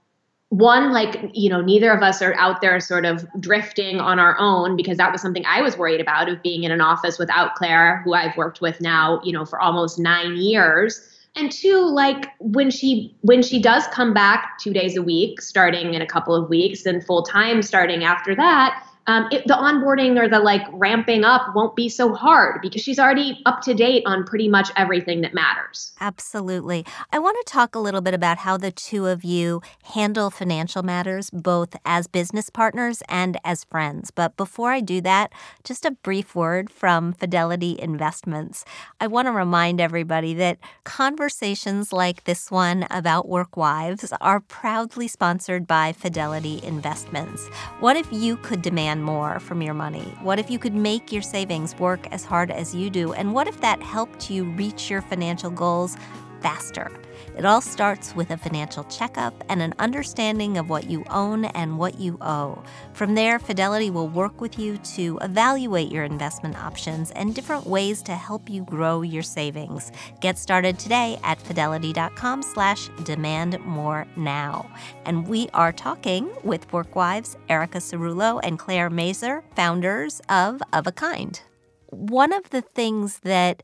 one 0.52 0.92
like 0.92 1.32
you 1.34 1.50
know 1.50 1.62
neither 1.62 1.92
of 1.92 2.04
us 2.04 2.22
are 2.22 2.34
out 2.36 2.60
there 2.60 2.78
sort 2.82 3.06
of 3.06 3.26
drifting 3.40 4.02
on 4.02 4.20
our 4.20 4.38
own 4.38 4.76
because 4.76 4.98
that 4.98 5.10
was 5.10 5.22
something 5.22 5.46
i 5.46 5.62
was 5.62 5.78
worried 5.78 6.02
about 6.02 6.28
of 6.28 6.44
being 6.44 6.66
in 6.66 6.72
an 6.72 6.82
office 6.82 7.18
without 7.18 7.56
claire 7.56 8.02
who 8.04 8.14
i've 8.14 8.36
worked 8.36 8.60
with 8.60 8.82
now 8.82 9.22
you 9.24 9.32
know 9.32 9.46
for 9.46 9.62
almost 9.62 9.98
nine 9.98 10.36
years 10.36 11.11
and 11.36 11.52
two 11.52 11.86
like 11.86 12.28
when 12.40 12.70
she 12.70 13.16
when 13.22 13.42
she 13.42 13.62
does 13.62 13.88
come 13.88 14.14
back 14.14 14.58
two 14.60 14.74
days 14.74 14.98
a 14.98 15.02
week 15.02 15.42
starting 15.42 15.94
in 15.94 16.02
a 16.02 16.06
couple 16.06 16.36
of 16.36 16.50
weeks 16.50 16.86
and 16.86 17.06
full 17.06 17.24
time 17.24 17.62
starting 17.62 18.04
after 18.04 18.36
that 18.36 18.86
um, 19.12 19.28
it, 19.30 19.46
the 19.46 19.54
onboarding 19.54 20.18
or 20.18 20.30
the 20.30 20.40
like 20.40 20.62
ramping 20.72 21.26
up 21.26 21.54
won't 21.54 21.76
be 21.76 21.90
so 21.90 22.14
hard 22.14 22.62
because 22.62 22.82
she's 22.82 22.98
already 22.98 23.42
up 23.46 23.60
to 23.62 23.74
date 23.74 24.04
on 24.06 24.24
pretty 24.24 24.48
much 24.48 24.70
everything 24.78 25.20
that 25.20 25.34
matters. 25.34 25.92
Absolutely. 26.00 26.86
I 27.12 27.20
want 27.20 27.36
to 27.46 27.52
talk 27.52 27.76
a 27.76 27.80
little 27.80 28.00
bit 28.00 28.14
about 28.14 28.38
how 28.38 28.56
the 28.56 28.72
two 28.72 29.08
of 29.08 29.26
you 29.26 29.62
handle 29.84 30.30
financial 30.30 30.82
matters, 30.82 31.30
both 31.30 31.76
as 31.84 32.08
business 32.08 32.50
partners 32.50 33.04
and 33.10 33.38
as 33.44 33.66
friends. 33.66 34.12
But 34.12 34.38
before 34.38 34.72
I 34.72 34.80
do 34.80 35.02
that, 35.02 35.34
just 35.66 35.84
a 35.84 35.92
brief 35.92 36.34
word 36.34 36.70
from 36.70 37.12
Fidelity 37.12 37.76
Investments. 37.80 38.64
I 39.02 39.08
want 39.08 39.26
to 39.26 39.34
remind 39.34 39.82
everybody 39.82 40.34
that 40.36 40.58
conversations 40.86 41.92
like 41.92 42.24
this 42.24 42.50
one 42.50 42.88
about 42.90 43.28
work 43.28 43.58
wives 43.58 44.14
are 44.22 44.40
proudly 44.40 45.10
sponsored 45.10 45.68
by 45.68 45.92
Fidelity 45.92 46.62
Investments. 46.64 47.50
What 47.82 47.98
if 47.98 48.08
you 48.10 48.38
could 48.38 48.62
demand 48.62 49.01
more 49.02 49.40
from 49.40 49.62
your 49.62 49.74
money? 49.74 50.14
What 50.22 50.40
if 50.40 50.50
you 50.50 50.60
could 50.60 50.74
make 50.74 51.12
your 51.12 51.22
savings 51.22 51.78
work 51.80 52.08
as 52.12 52.24
hard 52.24 52.52
as 52.52 52.76
you 52.76 52.90
do? 52.90 53.14
And 53.14 53.34
what 53.34 53.48
if 53.48 53.60
that 53.62 53.82
helped 53.82 54.30
you 54.30 54.44
reach 54.44 54.90
your 54.90 55.02
financial 55.02 55.50
goals 55.50 55.98
faster? 56.42 56.92
It 57.38 57.46
all 57.46 57.62
starts 57.62 58.16
with 58.16 58.32
a 58.32 58.38
financial 58.38 58.84
checkup 58.86 59.34
and 59.50 59.62
an 59.62 59.74
understanding 59.80 60.58
of 60.58 60.70
what 60.70 60.90
you 60.90 61.06
own 61.10 61.46
and 61.46 61.78
what 61.78 62.00
you 62.00 62.18
owe. 62.20 62.62
From 62.94 63.16
there, 63.16 63.40
Fidelity 63.40 63.90
will 63.90 64.10
work 64.10 64.42
with 64.42 64.60
you 64.60 64.78
to 64.78 65.18
evaluate 65.22 65.92
your 65.92 66.04
investment 66.04 66.62
options 66.62 67.12
and 67.12 67.34
different 67.34 67.66
ways 67.66 68.02
to 68.04 68.16
help 68.16 68.50
you 68.50 68.64
grow 68.64 69.02
your 69.02 69.24
savings. 69.24 69.92
Get 70.20 70.38
started 70.38 70.78
today 70.78 71.20
at 71.24 71.40
fidelity.com 71.42 72.44
slash 72.44 72.90
demand 73.04 73.60
more 73.62 74.06
now. 74.16 74.70
And 75.06 75.28
we 75.28 75.50
are 75.54 75.72
talking 75.72 76.30
with 76.44 76.70
Workwives 76.72 77.36
Erica 77.50 77.78
Cerullo 77.78 78.40
and 78.44 78.60
Claire 78.60 78.90
Mazur, 78.90 79.44
founders 79.56 80.22
of 80.28 80.62
Of 80.74 80.88
a 80.88 80.92
Kind. 80.92 81.42
One 81.88 82.32
of 82.34 82.50
the 82.52 82.62
things 82.62 83.20
that 83.20 83.64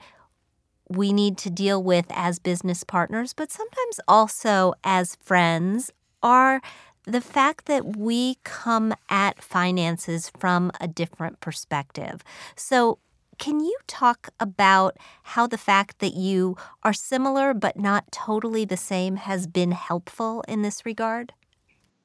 we 0.90 1.14
need 1.14 1.38
to 1.40 1.50
deal 1.50 1.82
with 1.82 2.06
as 2.10 2.40
business 2.40 2.84
partners, 2.84 3.34
but 3.34 3.52
sometimes 3.52 4.00
also 4.08 4.74
as 4.84 5.16
friends, 5.22 5.92
are 6.24 6.62
the 7.06 7.22
fact 7.22 7.66
that 7.66 7.96
we 7.96 8.36
come 8.44 8.94
at 9.10 9.42
finances 9.42 10.32
from 10.38 10.72
a 10.82 10.88
different 10.88 11.40
perspective. 11.40 12.24
So, 12.56 13.00
can 13.40 13.60
you 13.60 13.78
talk 13.86 14.30
about 14.40 14.98
how 15.22 15.46
the 15.46 15.60
fact 15.60 16.00
that 16.00 16.16
you 16.16 16.58
are 16.82 16.92
similar 16.92 17.54
but 17.54 17.78
not 17.78 18.12
totally 18.12 18.66
the 18.66 18.78
same 18.78 19.18
has 19.18 19.46
been 19.46 19.72
helpful 19.72 20.44
in 20.48 20.64
this 20.64 20.88
regard? 20.88 21.34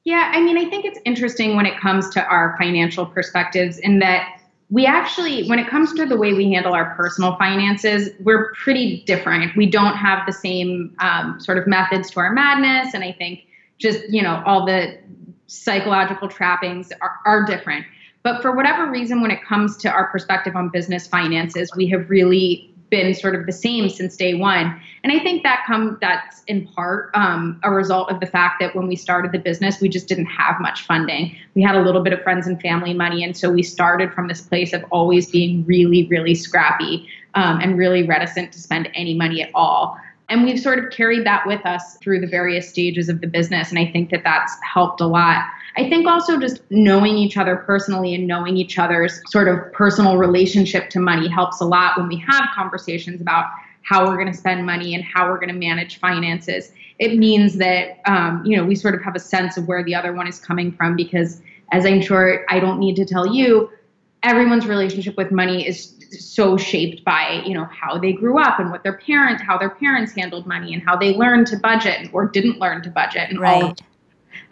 Yeah, 0.03 0.31
I 0.33 0.41
mean, 0.41 0.57
I 0.57 0.69
think 0.69 0.85
it's 0.85 0.99
interesting 1.05 1.55
when 1.55 1.65
it 1.65 1.79
comes 1.79 2.09
to 2.11 2.23
our 2.23 2.55
financial 2.59 3.05
perspectives 3.05 3.79
in 3.79 3.99
that 3.99 4.42
we 4.69 4.85
actually, 4.85 5.47
when 5.47 5.59
it 5.59 5.67
comes 5.67 5.93
to 5.93 6.05
the 6.05 6.17
way 6.17 6.33
we 6.33 6.51
handle 6.51 6.73
our 6.73 6.95
personal 6.95 7.35
finances, 7.37 8.09
we're 8.21 8.53
pretty 8.53 9.03
different. 9.05 9.55
We 9.55 9.69
don't 9.69 9.95
have 9.95 10.25
the 10.25 10.33
same 10.33 10.95
um, 10.99 11.39
sort 11.39 11.57
of 11.57 11.67
methods 11.67 12.09
to 12.11 12.19
our 12.19 12.33
madness. 12.33 12.93
And 12.93 13.03
I 13.03 13.11
think 13.11 13.45
just, 13.77 14.01
you 14.09 14.21
know, 14.21 14.41
all 14.45 14.65
the 14.65 14.97
psychological 15.47 16.27
trappings 16.27 16.91
are, 17.01 17.19
are 17.25 17.45
different. 17.45 17.85
But 18.23 18.41
for 18.41 18.55
whatever 18.55 18.89
reason, 18.89 19.21
when 19.21 19.31
it 19.31 19.43
comes 19.43 19.77
to 19.77 19.91
our 19.91 20.07
perspective 20.07 20.55
on 20.55 20.69
business 20.69 21.07
finances, 21.07 21.69
we 21.75 21.87
have 21.87 22.09
really 22.09 22.72
been 22.93 23.11
sort 23.15 23.33
of 23.33 23.47
the 23.47 23.51
same 23.51 23.89
since 23.89 24.15
day 24.15 24.35
one. 24.35 24.79
And 25.03 25.11
I 25.11 25.17
think 25.17 25.41
that 25.41 25.63
come 25.65 25.97
that's 25.99 26.43
in 26.43 26.67
part 26.67 27.09
um, 27.15 27.59
a 27.63 27.71
result 27.71 28.11
of 28.11 28.19
the 28.19 28.27
fact 28.27 28.59
that 28.59 28.75
when 28.75 28.87
we 28.87 28.95
started 28.95 29.31
the 29.31 29.39
business, 29.39 29.81
we 29.81 29.89
just 29.89 30.07
didn't 30.07 30.27
have 30.27 30.61
much 30.61 30.85
funding. 30.85 31.35
We 31.55 31.63
had 31.63 31.73
a 31.73 31.81
little 31.81 32.03
bit 32.03 32.13
of 32.13 32.21
friends 32.21 32.45
and 32.45 32.61
family 32.61 32.93
money, 32.93 33.23
and 33.23 33.35
so 33.35 33.49
we 33.49 33.63
started 33.63 34.13
from 34.13 34.27
this 34.27 34.41
place 34.41 34.73
of 34.73 34.85
always 34.91 35.31
being 35.31 35.65
really, 35.65 36.05
really 36.07 36.35
scrappy 36.35 37.09
um, 37.33 37.59
and 37.61 37.79
really 37.79 38.03
reticent 38.03 38.51
to 38.53 38.59
spend 38.59 38.87
any 38.93 39.15
money 39.15 39.41
at 39.41 39.49
all. 39.55 39.97
And 40.29 40.43
we've 40.43 40.59
sort 40.59 40.77
of 40.77 40.91
carried 40.91 41.25
that 41.25 41.47
with 41.47 41.65
us 41.65 41.97
through 41.97 42.19
the 42.21 42.27
various 42.27 42.69
stages 42.69 43.09
of 43.09 43.21
the 43.21 43.27
business, 43.27 43.71
and 43.71 43.79
I 43.79 43.91
think 43.91 44.11
that 44.11 44.21
that's 44.23 44.53
helped 44.61 45.01
a 45.01 45.07
lot. 45.07 45.43
I 45.75 45.89
think 45.89 46.07
also 46.07 46.39
just 46.39 46.61
knowing 46.69 47.17
each 47.17 47.37
other 47.37 47.55
personally 47.55 48.13
and 48.13 48.27
knowing 48.27 48.57
each 48.57 48.77
other's 48.77 49.19
sort 49.31 49.47
of 49.47 49.71
personal 49.73 50.17
relationship 50.17 50.89
to 50.91 50.99
money 50.99 51.27
helps 51.27 51.61
a 51.61 51.65
lot 51.65 51.97
when 51.97 52.07
we 52.07 52.17
have 52.27 52.49
conversations 52.55 53.21
about 53.21 53.45
how 53.81 54.05
we're 54.05 54.15
going 54.15 54.31
to 54.31 54.37
spend 54.37 54.65
money 54.65 54.93
and 54.95 55.03
how 55.03 55.29
we're 55.29 55.37
going 55.37 55.49
to 55.49 55.55
manage 55.55 55.99
finances. 55.99 56.71
It 56.99 57.17
means 57.17 57.55
that 57.57 57.99
um, 58.05 58.43
you 58.45 58.55
know 58.55 58.63
we 58.63 58.75
sort 58.75 58.95
of 58.95 59.01
have 59.03 59.15
a 59.15 59.19
sense 59.19 59.57
of 59.57 59.67
where 59.67 59.83
the 59.83 59.95
other 59.95 60.13
one 60.13 60.27
is 60.27 60.39
coming 60.39 60.71
from 60.71 60.95
because, 60.95 61.41
as 61.71 61.85
I'm 61.85 62.01
sure 62.01 62.45
I 62.49 62.59
don't 62.59 62.79
need 62.79 62.95
to 62.97 63.05
tell 63.05 63.27
you, 63.27 63.69
everyone's 64.21 64.67
relationship 64.67 65.17
with 65.17 65.31
money 65.31 65.67
is 65.67 65.95
so 66.11 66.55
shaped 66.55 67.03
by 67.03 67.41
you 67.45 67.55
know 67.55 67.65
how 67.65 67.97
they 67.97 68.13
grew 68.13 68.39
up 68.39 68.59
and 68.59 68.69
what 68.69 68.83
their 68.83 68.97
parents 68.99 69.41
how 69.41 69.57
their 69.57 69.71
parents 69.71 70.13
handled 70.13 70.45
money 70.45 70.73
and 70.73 70.83
how 70.83 70.95
they 70.95 71.15
learned 71.15 71.47
to 71.47 71.57
budget 71.57 72.07
or 72.13 72.27
didn't 72.27 72.59
learn 72.59 72.83
to 72.83 72.89
budget 72.91 73.31
and 73.31 73.39
right. 73.39 73.63
all 73.63 73.75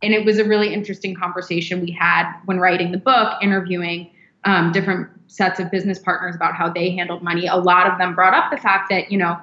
and 0.02 0.14
it 0.14 0.26
was 0.26 0.40
a 0.40 0.44
really 0.44 0.74
interesting 0.74 1.16
conversation 1.16 1.82
we 1.82 1.92
had 1.92 2.32
when 2.46 2.60
writing 2.60 2.92
the 2.92 2.98
book, 2.98 3.34
interviewing 3.42 4.10
um, 4.44 4.72
different 4.72 5.10
sets 5.28 5.60
of 5.60 5.72
business 5.72 6.00
partners 6.00 6.36
about 6.36 6.56
how 6.56 6.70
they 6.70 6.92
handled 6.96 7.24
money. 7.24 7.48
A 7.48 7.56
lot 7.56 7.88
of 7.88 7.98
them 7.98 8.16
brought 8.16 8.34
up 8.34 8.52
the 8.52 8.58
fact 8.58 8.90
that, 8.90 9.12
you 9.12 9.18
know, 9.18 9.38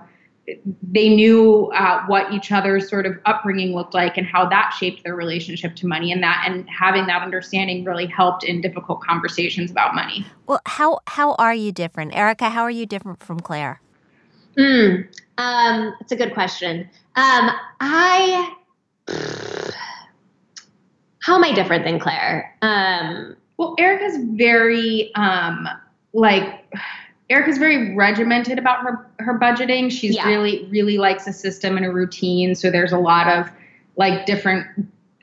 they 0.82 1.08
knew 1.08 1.70
uh, 1.74 2.04
what 2.06 2.32
each 2.32 2.52
other's 2.52 2.88
sort 2.88 3.06
of 3.06 3.18
upbringing 3.26 3.74
looked 3.74 3.94
like 3.94 4.16
and 4.16 4.26
how 4.26 4.48
that 4.48 4.74
shaped 4.78 5.04
their 5.04 5.14
relationship 5.14 5.76
to 5.76 5.86
money 5.86 6.12
and 6.12 6.22
that 6.22 6.44
and 6.46 6.68
having 6.68 7.06
that 7.06 7.22
understanding 7.22 7.84
really 7.84 8.06
helped 8.06 8.44
in 8.44 8.60
difficult 8.60 9.00
conversations 9.02 9.70
about 9.70 9.94
money 9.94 10.24
well 10.46 10.60
how 10.64 10.98
how 11.06 11.34
are 11.34 11.54
you 11.54 11.70
different 11.70 12.14
erica 12.14 12.48
how 12.48 12.62
are 12.62 12.70
you 12.70 12.86
different 12.86 13.22
from 13.22 13.38
claire 13.38 13.80
Hmm. 14.56 15.02
um, 15.36 15.94
it's 16.00 16.12
a 16.12 16.16
good 16.16 16.32
question 16.32 16.88
um, 17.16 17.50
i 17.80 18.54
how 21.28 21.34
am 21.34 21.44
I 21.44 21.52
different 21.52 21.84
than 21.84 21.98
Claire? 21.98 22.56
Um, 22.62 23.36
well, 23.58 23.74
Erica's 23.78 24.16
very 24.30 25.14
um, 25.14 25.68
like 26.14 26.64
Erica's 27.28 27.58
very 27.58 27.94
regimented 27.94 28.58
about 28.58 28.82
her 28.82 29.06
her 29.18 29.38
budgeting. 29.38 29.92
She's 29.92 30.14
yeah. 30.14 30.26
really 30.26 30.64
really 30.70 30.96
likes 30.96 31.26
a 31.26 31.34
system 31.34 31.76
and 31.76 31.84
a 31.84 31.90
routine. 31.90 32.54
So 32.54 32.70
there's 32.70 32.92
a 32.92 32.98
lot 32.98 33.28
of 33.28 33.50
like 33.96 34.24
different 34.24 34.66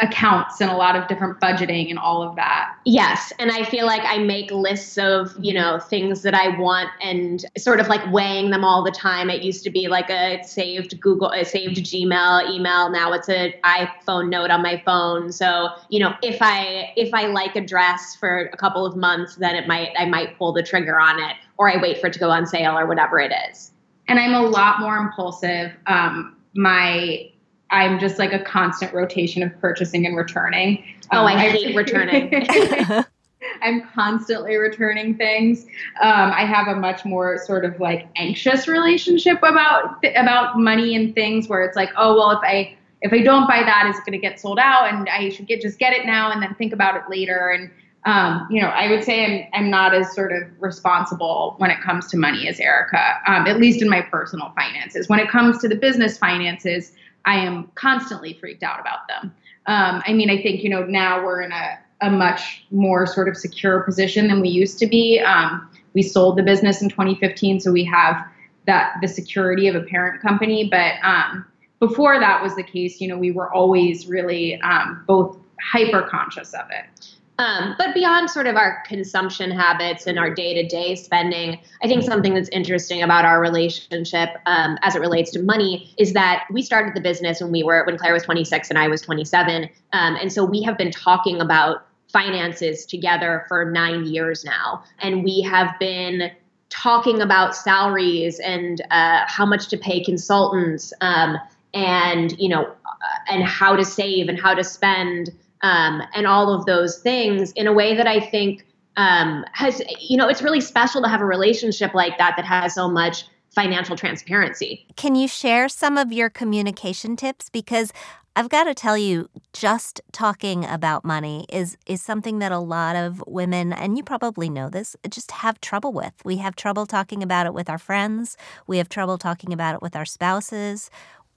accounts 0.01 0.60
and 0.60 0.69
a 0.69 0.75
lot 0.75 0.97
of 0.97 1.08
different 1.08 1.39
budgeting 1.39 1.89
and 1.89 1.97
all 1.97 2.21
of 2.21 2.36
that. 2.36 2.75
Yes, 2.84 3.31
and 3.39 3.49
I 3.49 3.63
feel 3.63 3.86
like 3.86 4.01
I 4.03 4.17
make 4.17 4.51
lists 4.51 4.97
of, 4.97 5.34
you 5.39 5.53
know, 5.53 5.79
things 5.79 6.21
that 6.23 6.34
I 6.34 6.58
want 6.60 6.89
and 7.01 7.45
sort 7.58 7.79
of 7.79 7.88
like 7.88 8.01
weighing 8.12 8.49
them 8.49 8.65
all 8.65 8.84
the 8.84 8.91
time. 8.91 9.29
It 9.29 9.41
used 9.41 9.63
to 9.63 9.69
be 9.69 9.88
like 9.88 10.10
a 10.10 10.43
saved 10.43 10.99
Google 10.99 11.31
a 11.31 11.45
saved 11.45 11.77
Gmail 11.77 12.49
email, 12.49 12.89
now 12.89 13.13
it's 13.13 13.29
an 13.29 13.53
iPhone 13.63 14.29
note 14.29 14.51
on 14.51 14.62
my 14.62 14.81
phone. 14.86 15.31
So, 15.31 15.69
you 15.89 15.99
know, 15.99 16.13
if 16.21 16.41
I 16.41 16.91
if 16.97 17.13
I 17.13 17.27
like 17.27 17.55
a 17.55 17.65
dress 17.65 18.15
for 18.15 18.49
a 18.51 18.58
couple 18.58 18.86
of 18.86 18.97
months, 18.97 19.36
then 19.36 19.55
it 19.55 19.65
might 19.65 19.91
I 19.97 20.05
might 20.05 20.38
pull 20.38 20.51
the 20.51 20.63
trigger 20.63 20.99
on 20.99 21.19
it 21.19 21.38
or 21.58 21.71
I 21.71 21.81
wait 21.81 22.01
for 22.01 22.08
it 22.08 22.13
to 22.13 22.19
go 22.19 22.29
on 22.29 22.45
sale 22.45 22.77
or 22.77 22.86
whatever 22.86 23.19
it 23.19 23.31
is. 23.49 23.71
And 24.10 24.19
I'm 24.19 24.34
a 24.34 24.41
lot 24.41 24.81
more 24.81 24.97
impulsive. 24.97 25.71
Um 25.88 26.36
my 26.53 27.31
I'm 27.75 27.99
just 27.99 28.17
like 28.17 28.31
a 28.31 28.39
constant 28.39 28.93
rotation 28.93 29.43
of 29.43 29.57
purchasing 29.59 30.05
and 30.05 30.15
returning. 30.15 30.83
Oh, 31.11 31.19
um, 31.19 31.25
I 31.27 31.38
hate 31.38 31.75
I, 31.75 31.75
returning. 31.75 33.05
I'm 33.61 33.88
constantly 33.93 34.55
returning 34.55 35.15
things. 35.17 35.65
Um, 36.01 36.31
I 36.31 36.45
have 36.45 36.67
a 36.67 36.79
much 36.79 37.05
more 37.05 37.38
sort 37.45 37.65
of 37.65 37.79
like 37.79 38.07
anxious 38.15 38.67
relationship 38.67 39.38
about 39.39 40.03
about 40.15 40.57
money 40.57 40.95
and 40.95 41.13
things 41.13 41.47
where 41.47 41.63
it's 41.63 41.75
like, 41.75 41.89
oh 41.97 42.15
well, 42.15 42.31
if 42.31 42.39
I 42.43 42.77
if 43.01 43.11
I 43.13 43.21
don't 43.21 43.47
buy 43.47 43.61
that, 43.61 43.88
it's 43.88 43.99
going 43.99 44.13
to 44.13 44.17
get 44.17 44.39
sold 44.39 44.57
out, 44.57 44.91
and 44.91 45.07
I 45.09 45.29
should 45.29 45.47
get 45.47 45.61
just 45.61 45.77
get 45.77 45.93
it 45.93 46.05
now 46.05 46.31
and 46.31 46.41
then 46.41 46.55
think 46.55 46.73
about 46.73 46.95
it 46.95 47.03
later. 47.09 47.49
And 47.49 47.69
um, 48.05 48.47
you 48.49 48.61
know, 48.61 48.67
I 48.67 48.89
would 48.89 49.03
say 49.03 49.25
I'm 49.25 49.65
I'm 49.65 49.69
not 49.69 49.93
as 49.93 50.13
sort 50.15 50.31
of 50.31 50.43
responsible 50.59 51.55
when 51.57 51.71
it 51.71 51.81
comes 51.81 52.07
to 52.07 52.17
money 52.17 52.47
as 52.47 52.59
Erica, 52.59 53.19
um, 53.27 53.47
at 53.47 53.59
least 53.59 53.81
in 53.81 53.89
my 53.89 54.01
personal 54.01 54.53
finances. 54.55 55.09
When 55.09 55.19
it 55.19 55.29
comes 55.29 55.59
to 55.59 55.67
the 55.67 55.75
business 55.75 56.17
finances, 56.17 56.93
I 57.25 57.38
am 57.38 57.71
constantly 57.75 58.33
freaked 58.33 58.63
out 58.63 58.79
about 58.79 59.07
them. 59.07 59.33
Um, 59.67 60.03
I 60.05 60.13
mean, 60.13 60.29
I 60.29 60.41
think 60.41 60.63
you 60.63 60.69
know 60.69 60.83
now 60.83 61.23
we're 61.23 61.41
in 61.41 61.51
a 61.51 61.79
a 62.01 62.11
much 62.11 62.65
more 62.71 63.05
sort 63.07 63.29
of 63.29 63.38
secure 63.38 63.81
position 63.81 64.27
than 64.27 64.41
we 64.41 64.49
used 64.49 64.77
to 64.79 64.88
be. 64.88 65.19
Um, 65.19 65.69
we 65.93 66.01
sold 66.01 66.38
the 66.38 66.43
business 66.43 66.81
in 66.81 66.89
2015, 66.89 67.61
so 67.61 67.71
we 67.71 67.85
have 67.85 68.25
that 68.67 68.95
the 69.01 69.07
security 69.07 69.67
of 69.67 69.75
a 69.75 69.81
parent 69.81 70.21
company. 70.21 70.67
But 70.69 70.93
um, 71.03 71.45
before 71.79 72.19
that 72.19 72.41
was 72.41 72.55
the 72.55 72.63
case, 72.63 72.99
you 72.99 73.07
know, 73.07 73.17
we 73.17 73.31
were 73.31 73.51
always 73.53 74.07
really 74.07 74.59
um, 74.61 75.03
both 75.07 75.38
hyper 75.61 76.01
conscious 76.01 76.53
of 76.53 76.65
it. 76.69 77.14
Um, 77.37 77.75
but 77.77 77.93
beyond 77.93 78.29
sort 78.29 78.47
of 78.47 78.55
our 78.55 78.81
consumption 78.85 79.51
habits 79.51 80.07
and 80.07 80.17
our 80.17 80.33
day 80.33 80.53
to 80.53 80.67
day 80.67 80.95
spending, 80.95 81.59
I 81.83 81.87
think 81.87 82.03
something 82.03 82.33
that's 82.33 82.49
interesting 82.49 83.03
about 83.03 83.25
our 83.25 83.41
relationship 83.41 84.29
um, 84.45 84.77
as 84.81 84.95
it 84.95 84.99
relates 84.99 85.31
to 85.31 85.41
money 85.41 85.93
is 85.97 86.13
that 86.13 86.45
we 86.49 86.61
started 86.61 86.95
the 86.95 87.01
business 87.01 87.41
when 87.41 87.51
we 87.51 87.63
were, 87.63 87.83
when 87.85 87.97
Claire 87.97 88.13
was 88.13 88.23
26 88.23 88.69
and 88.69 88.79
I 88.79 88.87
was 88.87 89.01
27. 89.01 89.69
Um, 89.91 90.15
and 90.15 90.31
so 90.31 90.45
we 90.45 90.61
have 90.63 90.77
been 90.77 90.91
talking 90.91 91.41
about 91.41 91.85
finances 92.07 92.85
together 92.85 93.45
for 93.49 93.69
nine 93.69 94.05
years 94.05 94.45
now. 94.45 94.83
And 94.99 95.23
we 95.23 95.41
have 95.41 95.77
been 95.79 96.31
talking 96.69 97.21
about 97.21 97.55
salaries 97.55 98.39
and 98.39 98.81
uh, 98.91 99.23
how 99.27 99.45
much 99.45 99.67
to 99.69 99.77
pay 99.77 100.03
consultants 100.03 100.93
um, 101.01 101.37
and, 101.73 102.37
you 102.39 102.47
know, 102.47 102.63
uh, 102.63 103.29
and 103.29 103.43
how 103.43 103.75
to 103.75 103.83
save 103.83 104.29
and 104.29 104.39
how 104.39 104.53
to 104.53 104.63
spend 104.63 105.31
um, 105.61 106.01
and 106.13 106.27
all 106.27 106.53
of 106.53 106.65
those 106.65 106.99
things 106.99 107.51
in 107.53 107.67
a 107.67 107.73
way 107.73 107.95
that 107.95 108.07
I 108.07 108.19
think 108.19 108.65
um, 108.97 109.45
has, 109.53 109.81
you 109.99 110.17
know, 110.17 110.27
it's 110.27 110.41
really 110.41 110.61
special 110.61 111.01
to 111.01 111.07
have 111.07 111.21
a 111.21 111.25
relationship 111.25 111.93
like 111.93 112.17
that 112.17 112.35
that 112.37 112.45
has 112.45 112.75
so 112.75 112.89
much 112.89 113.25
financial 113.49 113.95
transparency. 113.95 114.85
Can 114.95 115.15
you 115.15 115.27
share 115.27 115.69
some 115.69 115.97
of 115.97 116.11
your 116.11 116.29
communication 116.29 117.15
tips? 117.15 117.49
Because 117.49 117.91
I've 118.37 118.49
got 118.49 118.65
to 118.65 118.73
tell 118.73 118.97
you, 118.97 119.29
just 119.53 120.01
talking 120.11 120.65
about 120.65 121.05
money 121.05 121.45
is 121.49 121.77
is 121.85 122.01
something 122.01 122.39
that 122.39 122.51
a 122.51 122.59
lot 122.59 122.97
of 122.97 123.23
women, 123.25 123.71
and 123.71 123.97
you 123.97 124.03
probably 124.03 124.49
know 124.49 124.69
this, 124.69 124.93
just 125.09 125.31
have 125.31 125.61
trouble 125.61 125.93
with. 125.93 126.13
We 126.25 126.37
have 126.37 126.57
trouble 126.57 126.85
talking 126.85 127.23
about 127.23 127.45
it 127.45 127.53
with 127.53 127.69
our 127.69 127.77
friends. 127.77 128.35
We 128.67 128.77
have 128.77 128.89
trouble 128.89 129.17
talking 129.17 129.53
about 129.53 129.75
it 129.75 129.81
with 129.81 129.95
our 129.95 130.03
spouses. 130.03 130.89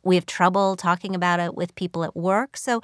We 0.03 0.17
have 0.17 0.27
trouble 0.27 0.75
talking 0.75 1.15
about 1.15 1.39
it 1.39 1.55
with 1.55 1.75
people 1.77 2.03
at 2.03 2.17
work. 2.17 2.57
So, 2.57 2.81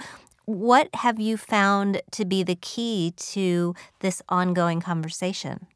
what 0.47 0.89
have 0.95 1.19
you 1.21 1.37
found 1.37 2.03
to 2.13 2.25
be 2.25 2.43
the 2.43 2.57
key 2.57 3.13
to 3.17 3.75
this 4.01 4.23
ongoing 4.29 4.81
conversation? 4.81 5.67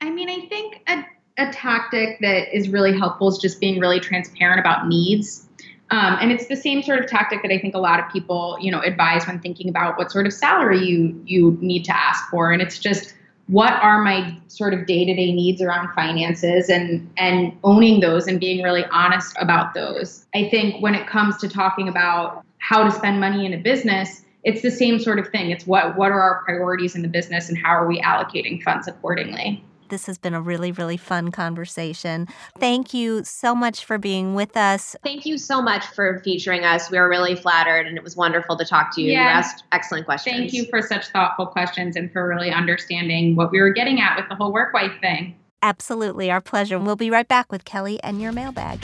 I 0.00 0.10
mean, 0.10 0.28
I 0.28 0.46
think 0.46 0.82
a, 0.88 1.04
a 1.38 1.52
tactic 1.52 2.18
that 2.20 2.54
is 2.56 2.68
really 2.68 2.96
helpful 2.96 3.28
is 3.28 3.38
just 3.38 3.60
being 3.60 3.80
really 3.80 4.00
transparent 4.00 4.60
about 4.60 4.88
needs. 4.88 5.46
Um, 5.90 6.18
and 6.20 6.32
it's 6.32 6.48
the 6.48 6.56
same 6.56 6.82
sort 6.82 6.98
of 6.98 7.06
tactic 7.06 7.42
that 7.42 7.52
I 7.52 7.58
think 7.58 7.74
a 7.74 7.78
lot 7.78 8.00
of 8.00 8.10
people, 8.10 8.58
you 8.60 8.72
know, 8.72 8.80
advise 8.80 9.26
when 9.26 9.38
thinking 9.38 9.68
about 9.68 9.96
what 9.96 10.10
sort 10.10 10.26
of 10.26 10.32
salary 10.32 10.84
you 10.84 11.22
you 11.24 11.56
need 11.60 11.84
to 11.84 11.96
ask 11.96 12.28
for. 12.28 12.50
And 12.50 12.60
it's 12.60 12.78
just 12.80 13.14
what 13.46 13.72
are 13.74 14.02
my 14.02 14.36
sort 14.48 14.74
of 14.74 14.86
day-to-day 14.86 15.32
needs 15.32 15.62
around 15.62 15.94
finances 15.94 16.68
and 16.68 17.08
and 17.16 17.56
owning 17.62 18.00
those 18.00 18.26
and 18.26 18.40
being 18.40 18.64
really 18.64 18.84
honest 18.86 19.36
about 19.40 19.74
those. 19.74 20.26
I 20.34 20.48
think 20.48 20.82
when 20.82 20.96
it 20.96 21.06
comes 21.06 21.36
to 21.38 21.48
talking 21.48 21.88
about 21.88 22.44
how 22.66 22.82
to 22.82 22.90
spend 22.90 23.20
money 23.20 23.46
in 23.46 23.52
a 23.52 23.58
business, 23.58 24.22
it's 24.42 24.62
the 24.62 24.70
same 24.70 24.98
sort 24.98 25.18
of 25.18 25.28
thing. 25.28 25.50
It's 25.50 25.66
what 25.66 25.96
what 25.96 26.10
are 26.10 26.20
our 26.20 26.42
priorities 26.44 26.96
in 26.96 27.02
the 27.02 27.08
business 27.08 27.48
and 27.48 27.56
how 27.56 27.70
are 27.70 27.86
we 27.86 28.00
allocating 28.00 28.62
funds 28.62 28.88
accordingly. 28.88 29.62
This 29.88 30.06
has 30.06 30.18
been 30.18 30.34
a 30.34 30.40
really, 30.40 30.72
really 30.72 30.96
fun 30.96 31.30
conversation. 31.30 32.26
Thank 32.58 32.92
you 32.92 33.22
so 33.22 33.54
much 33.54 33.84
for 33.84 33.98
being 33.98 34.34
with 34.34 34.56
us. 34.56 34.96
Thank 35.04 35.26
you 35.26 35.38
so 35.38 35.62
much 35.62 35.86
for 35.86 36.20
featuring 36.24 36.64
us. 36.64 36.90
We 36.90 36.98
were 36.98 37.08
really 37.08 37.36
flattered 37.36 37.86
and 37.86 37.96
it 37.96 38.02
was 38.02 38.16
wonderful 38.16 38.56
to 38.56 38.64
talk 38.64 38.92
to 38.96 39.00
you. 39.00 39.12
Yeah. 39.12 39.22
You 39.22 39.28
asked 39.28 39.62
excellent 39.70 40.06
questions. 40.06 40.36
Thank 40.36 40.52
you 40.52 40.64
for 40.64 40.82
such 40.82 41.06
thoughtful 41.10 41.46
questions 41.46 41.94
and 41.94 42.12
for 42.12 42.26
really 42.26 42.50
understanding 42.50 43.36
what 43.36 43.52
we 43.52 43.60
were 43.60 43.70
getting 43.70 44.00
at 44.00 44.16
with 44.16 44.28
the 44.28 44.34
whole 44.34 44.52
work 44.52 44.74
wife 44.74 45.00
thing. 45.00 45.36
Absolutely. 45.62 46.32
Our 46.32 46.40
pleasure. 46.40 46.80
We'll 46.80 46.96
be 46.96 47.10
right 47.10 47.28
back 47.28 47.52
with 47.52 47.64
Kelly 47.64 48.02
and 48.02 48.20
your 48.20 48.32
mailbag. 48.32 48.80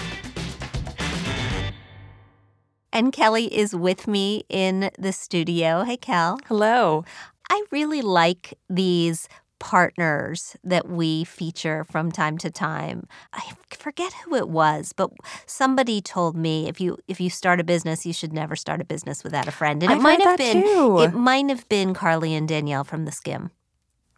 And 2.92 3.12
Kelly 3.12 3.46
is 3.46 3.74
with 3.74 4.06
me 4.06 4.44
in 4.50 4.90
the 4.98 5.12
studio. 5.12 5.82
Hey, 5.82 5.96
Kel. 5.96 6.38
Hello. 6.46 7.04
I 7.48 7.64
really 7.70 8.02
like 8.02 8.58
these 8.68 9.28
partners 9.58 10.56
that 10.64 10.88
we 10.88 11.24
feature 11.24 11.84
from 11.84 12.10
time 12.10 12.36
to 12.36 12.50
time. 12.50 13.06
I 13.32 13.52
forget 13.70 14.12
who 14.24 14.34
it 14.34 14.48
was, 14.48 14.92
but 14.92 15.10
somebody 15.46 16.00
told 16.00 16.36
me 16.36 16.68
if 16.68 16.80
you 16.80 16.98
if 17.08 17.20
you 17.20 17.30
start 17.30 17.60
a 17.60 17.64
business, 17.64 18.04
you 18.04 18.12
should 18.12 18.32
never 18.32 18.56
start 18.56 18.80
a 18.80 18.84
business 18.84 19.22
without 19.22 19.48
a 19.48 19.52
friend. 19.52 19.82
And 19.82 19.92
I've 19.92 19.98
it 19.98 20.02
might 20.02 20.20
have 20.20 20.36
been 20.36 20.62
too. 20.62 20.98
it 21.00 21.14
might 21.14 21.48
have 21.48 21.68
been 21.68 21.94
Carly 21.94 22.34
and 22.34 22.48
Danielle 22.48 22.84
from 22.84 23.04
the 23.04 23.12
Skimm. 23.12 23.50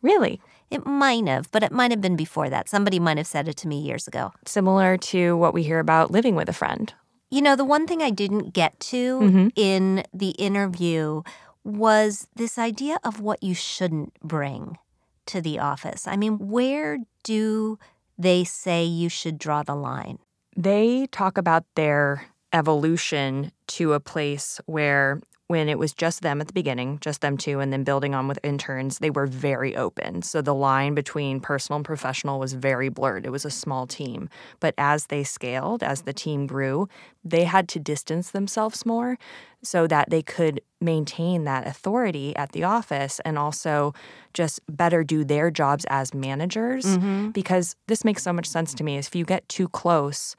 Really? 0.03 0.41
It 0.71 0.87
might 0.87 1.29
have, 1.29 1.51
but 1.53 1.63
it 1.63 1.73
might 1.73 1.91
have 1.91 2.01
been 2.01 2.17
before 2.17 2.49
that. 2.51 2.69
Somebody 2.69 2.99
might 2.99 3.19
have 3.19 3.27
said 3.27 3.47
it 3.47 3.57
to 3.59 3.69
me 3.69 3.79
years 3.79 4.09
ago. 4.09 4.33
Similar 4.47 4.97
to 4.97 5.37
what 5.37 5.55
we 5.55 5.63
hear 5.63 5.79
about 5.79 6.11
living 6.11 6.35
with 6.35 6.49
a 6.49 6.53
friend. 6.55 6.93
You 7.35 7.42
know, 7.42 7.57
the 7.57 7.64
one 7.64 7.88
thing 7.88 8.01
I 8.01 8.11
didn't 8.11 8.55
get 8.55 8.79
to 8.94 9.18
mm-hmm. 9.18 9.49
in 9.57 10.05
the 10.14 10.31
interview 10.38 11.23
was 11.64 12.29
this 12.37 12.59
idea 12.59 13.01
of 13.03 13.18
what 13.18 13.42
you 13.42 13.57
shouldn't 13.57 14.14
bring 14.23 14.79
to 15.27 15.40
the 15.40 15.59
office. 15.59 16.07
I 16.07 16.14
mean, 16.14 16.38
where 16.38 16.99
do 17.25 17.77
they 18.16 18.44
say 18.44 18.85
you 18.85 19.09
should 19.09 19.37
draw 19.37 19.64
the 19.64 19.75
line? 19.75 20.20
They 20.57 21.09
talk 21.11 21.37
about 21.37 21.64
their 21.75 22.25
evolution 22.53 23.51
to 23.66 23.94
a 23.94 23.99
place 23.99 24.61
where 24.66 25.20
when 25.46 25.68
it 25.68 25.78
was 25.78 25.92
just 25.92 26.22
them 26.22 26.40
at 26.40 26.46
the 26.46 26.54
beginning, 26.54 26.98
just 27.00 27.20
them 27.20 27.37
two, 27.37 27.61
and 27.61 27.70
then 27.70 27.85
building 27.85 28.14
on 28.14 28.28
with 28.28 28.38
interns, 28.42 28.98
they 28.98 29.11
were 29.11 29.26
very 29.26 29.76
open. 29.76 30.22
So 30.22 30.40
the 30.40 30.54
line 30.54 30.94
between 30.94 31.38
personal 31.38 31.76
and 31.76 31.85
professional 31.85 32.38
was 32.38 32.54
very 32.54 32.88
blurred. 32.88 33.26
It 33.26 33.30
was 33.30 33.44
a 33.44 33.50
small 33.50 33.87
team. 33.87 34.30
But 34.59 34.74
as 34.78 35.07
they 35.07 35.22
scaled, 35.22 35.83
as 35.83 36.02
the 36.02 36.14
team 36.14 36.46
grew, 36.46 36.88
they 37.22 37.44
had 37.44 37.68
to 37.70 37.78
distance 37.78 38.30
themselves 38.30 38.87
more 38.87 39.18
so 39.62 39.87
that 39.87 40.09
they 40.09 40.22
could 40.22 40.62
maintain 40.80 41.44
that 41.44 41.66
authority 41.66 42.35
at 42.37 42.52
the 42.52 42.64
office 42.64 43.20
and 43.24 43.38
also 43.38 43.92
just 44.33 44.61
better 44.68 45.04
do 45.04 45.24
their 45.24 45.50
jobs 45.50 45.85
as 45.90 46.14
managers. 46.14 46.87
Mm-hmm. 46.87 47.30
Because 47.30 47.76
this 47.87 48.02
makes 48.02 48.22
so 48.22 48.33
much 48.33 48.46
sense 48.46 48.72
to 48.74 48.85
me. 48.85 48.96
If 48.96 49.14
you 49.14 49.26
get 49.26 49.46
too 49.50 49.68
close, 49.68 50.37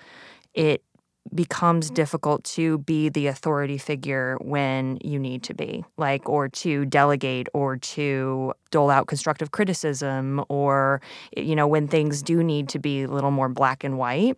it 0.56 0.82
becomes 1.34 1.90
difficult 1.90 2.44
to 2.44 2.78
be 2.80 3.10
the 3.10 3.28
authority 3.28 3.78
figure 3.78 4.38
when 4.42 4.98
you 5.04 5.18
need 5.20 5.44
to 5.44 5.54
be, 5.54 5.84
like, 5.98 6.30
or 6.30 6.48
to 6.48 6.86
delegate 6.86 7.48
or 7.54 7.78
to 7.78 8.54
dole 8.72 8.90
out 8.90 9.08
constructive 9.08 9.52
criticism, 9.52 10.44
or, 10.50 11.02
you 11.36 11.56
know, 11.56 11.68
when 11.68 11.88
things 11.88 12.22
do 12.22 12.44
need 12.44 12.70
to 12.70 12.80
be 12.80 13.04
a 13.04 13.08
little 13.08 13.32
more 13.32 13.50
black 13.50 13.84
and 13.84 13.98
white. 13.98 14.38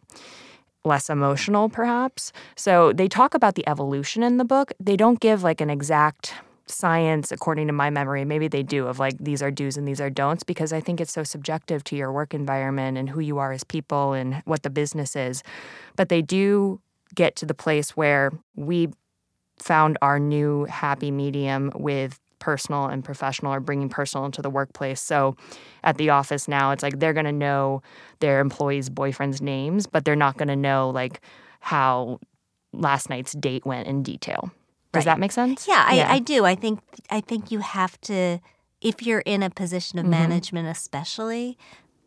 Less 0.85 1.09
emotional, 1.09 1.67
perhaps. 1.67 2.31
So 2.55 2.93
they 2.93 3.09
talk 3.09 3.33
about 3.33 3.55
the 3.55 3.67
evolution 3.67 4.23
in 4.23 4.37
the 4.37 4.45
book. 4.45 4.71
They 4.79 4.95
don't 4.95 5.19
give 5.19 5.43
like 5.43 5.59
an 5.59 5.69
exact 5.69 6.33
science 6.67 7.31
according 7.31 7.67
to 7.67 7.73
my 7.73 7.89
memory 7.89 8.25
maybe 8.25 8.47
they 8.47 8.63
do 8.63 8.87
of 8.87 8.99
like 8.99 9.17
these 9.19 9.41
are 9.41 9.51
do's 9.51 9.77
and 9.77 9.87
these 9.87 10.01
are 10.01 10.09
don'ts 10.09 10.43
because 10.43 10.73
i 10.73 10.81
think 10.81 10.99
it's 10.99 11.13
so 11.13 11.23
subjective 11.23 11.83
to 11.83 11.95
your 11.95 12.11
work 12.11 12.33
environment 12.33 12.97
and 12.97 13.09
who 13.09 13.19
you 13.19 13.37
are 13.37 13.51
as 13.53 13.63
people 13.63 14.13
and 14.13 14.41
what 14.45 14.63
the 14.63 14.69
business 14.69 15.15
is 15.15 15.43
but 15.95 16.09
they 16.09 16.21
do 16.21 16.79
get 17.15 17.35
to 17.35 17.45
the 17.45 17.53
place 17.53 17.91
where 17.95 18.31
we 18.55 18.89
found 19.57 19.97
our 20.01 20.19
new 20.19 20.65
happy 20.65 21.11
medium 21.11 21.71
with 21.75 22.19
personal 22.39 22.85
and 22.85 23.03
professional 23.03 23.53
or 23.53 23.59
bringing 23.59 23.89
personal 23.89 24.25
into 24.25 24.41
the 24.41 24.49
workplace. 24.49 25.01
So 25.01 25.35
at 25.83 25.97
the 25.97 26.09
office 26.11 26.47
now, 26.47 26.71
it's 26.71 26.83
like 26.83 26.99
they're 26.99 27.13
going 27.13 27.25
to 27.25 27.31
know 27.31 27.81
their 28.19 28.39
employees' 28.39 28.89
boyfriend's 28.89 29.41
names, 29.41 29.87
but 29.87 30.05
they're 30.05 30.15
not 30.15 30.37
going 30.37 30.47
to 30.47 30.55
know 30.55 30.89
like 30.89 31.21
how 31.59 32.19
last 32.73 33.09
night's 33.09 33.33
date 33.33 33.65
went 33.65 33.87
in 33.87 34.03
detail. 34.03 34.51
Does 34.97 35.05
right. 35.05 35.13
that 35.13 35.19
make 35.19 35.31
sense? 35.31 35.67
Yeah, 35.67 35.83
I, 35.87 35.95
yeah. 35.95 36.11
I 36.11 36.19
do. 36.19 36.45
I 36.45 36.55
think 36.55 36.79
I 37.09 37.21
think 37.21 37.51
you 37.51 37.59
have 37.59 37.99
to 38.01 38.39
if 38.81 39.01
you're 39.01 39.21
in 39.21 39.43
a 39.43 39.49
position 39.49 39.99
of 39.99 40.03
mm-hmm. 40.03 40.11
management 40.11 40.67
especially, 40.67 41.57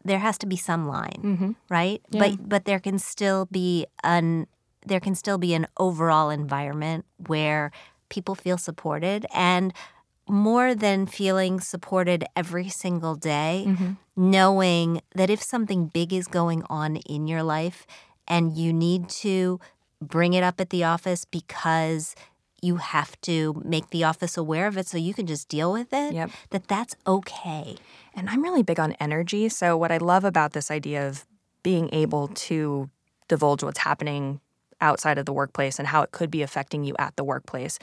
there 0.05 0.18
has 0.18 0.38
to 0.38 0.46
be 0.46 0.57
some 0.57 0.87
line, 0.88 1.20
mm-hmm. 1.22 1.50
right? 1.68 2.00
Yeah. 2.11 2.20
But 2.20 2.48
but 2.48 2.64
there 2.64 2.81
can 2.81 2.98
still 2.98 3.46
be 3.50 3.87
an 4.03 4.46
there 4.87 5.00
can 5.00 5.14
still 5.14 5.38
be 5.38 5.55
an 5.55 5.66
overall 5.79 6.31
environment 6.31 7.05
where 7.26 7.70
people 8.09 8.35
feel 8.35 8.59
supported 8.59 9.26
and 9.35 9.72
more 10.29 10.74
than 10.74 11.07
feeling 11.07 11.61
supported 11.61 12.24
every 12.37 12.68
single 12.68 13.16
day, 13.16 13.64
Mm-hmm. 13.66 13.92
knowing 14.16 15.03
that 15.14 15.29
if 15.29 15.42
something 15.42 15.87
big 15.87 16.12
is 16.12 16.26
going 16.29 16.62
on 16.70 16.96
in 16.96 17.26
your 17.26 17.42
life 17.42 17.87
and 18.29 18.57
you 18.57 18.72
need 18.72 19.09
to 19.09 19.59
bring 20.00 20.33
it 20.33 20.42
up 20.42 20.61
at 20.61 20.70
the 20.70 20.85
office 20.85 21.24
because 21.24 22.14
you 22.62 22.76
have 22.76 23.20
to 23.22 23.60
make 23.64 23.90
the 23.90 24.04
office 24.04 24.36
aware 24.36 24.66
of 24.66 24.76
it 24.76 24.86
so 24.86 24.98
you 24.98 25.14
can 25.14 25.26
just 25.26 25.48
deal 25.48 25.72
with 25.72 25.92
it, 25.92 26.14
Yep. 26.14 26.30
that 26.50 26.68
that's 26.68 26.94
okay. 27.06 27.76
And 28.14 28.28
I'm 28.28 28.42
really 28.42 28.62
big 28.62 28.80
on 28.80 28.92
energy. 29.00 29.48
So, 29.48 29.76
what 29.76 29.90
I 29.92 29.98
love 29.98 30.24
about 30.24 30.52
this 30.52 30.70
idea 30.70 31.06
of 31.08 31.24
being 31.62 31.88
able 31.92 32.28
to 32.28 32.90
divulge 33.28 33.62
what's 33.62 33.80
happening 33.80 34.40
outside 34.80 35.18
of 35.18 35.26
the 35.26 35.32
workplace 35.32 35.78
and 35.78 35.88
how 35.88 36.02
it 36.02 36.12
could 36.12 36.30
be 36.30 36.42
affecting 36.42 36.84
you 36.84 36.94
at 36.98 37.16
the 37.16 37.24
workplace 37.24 37.78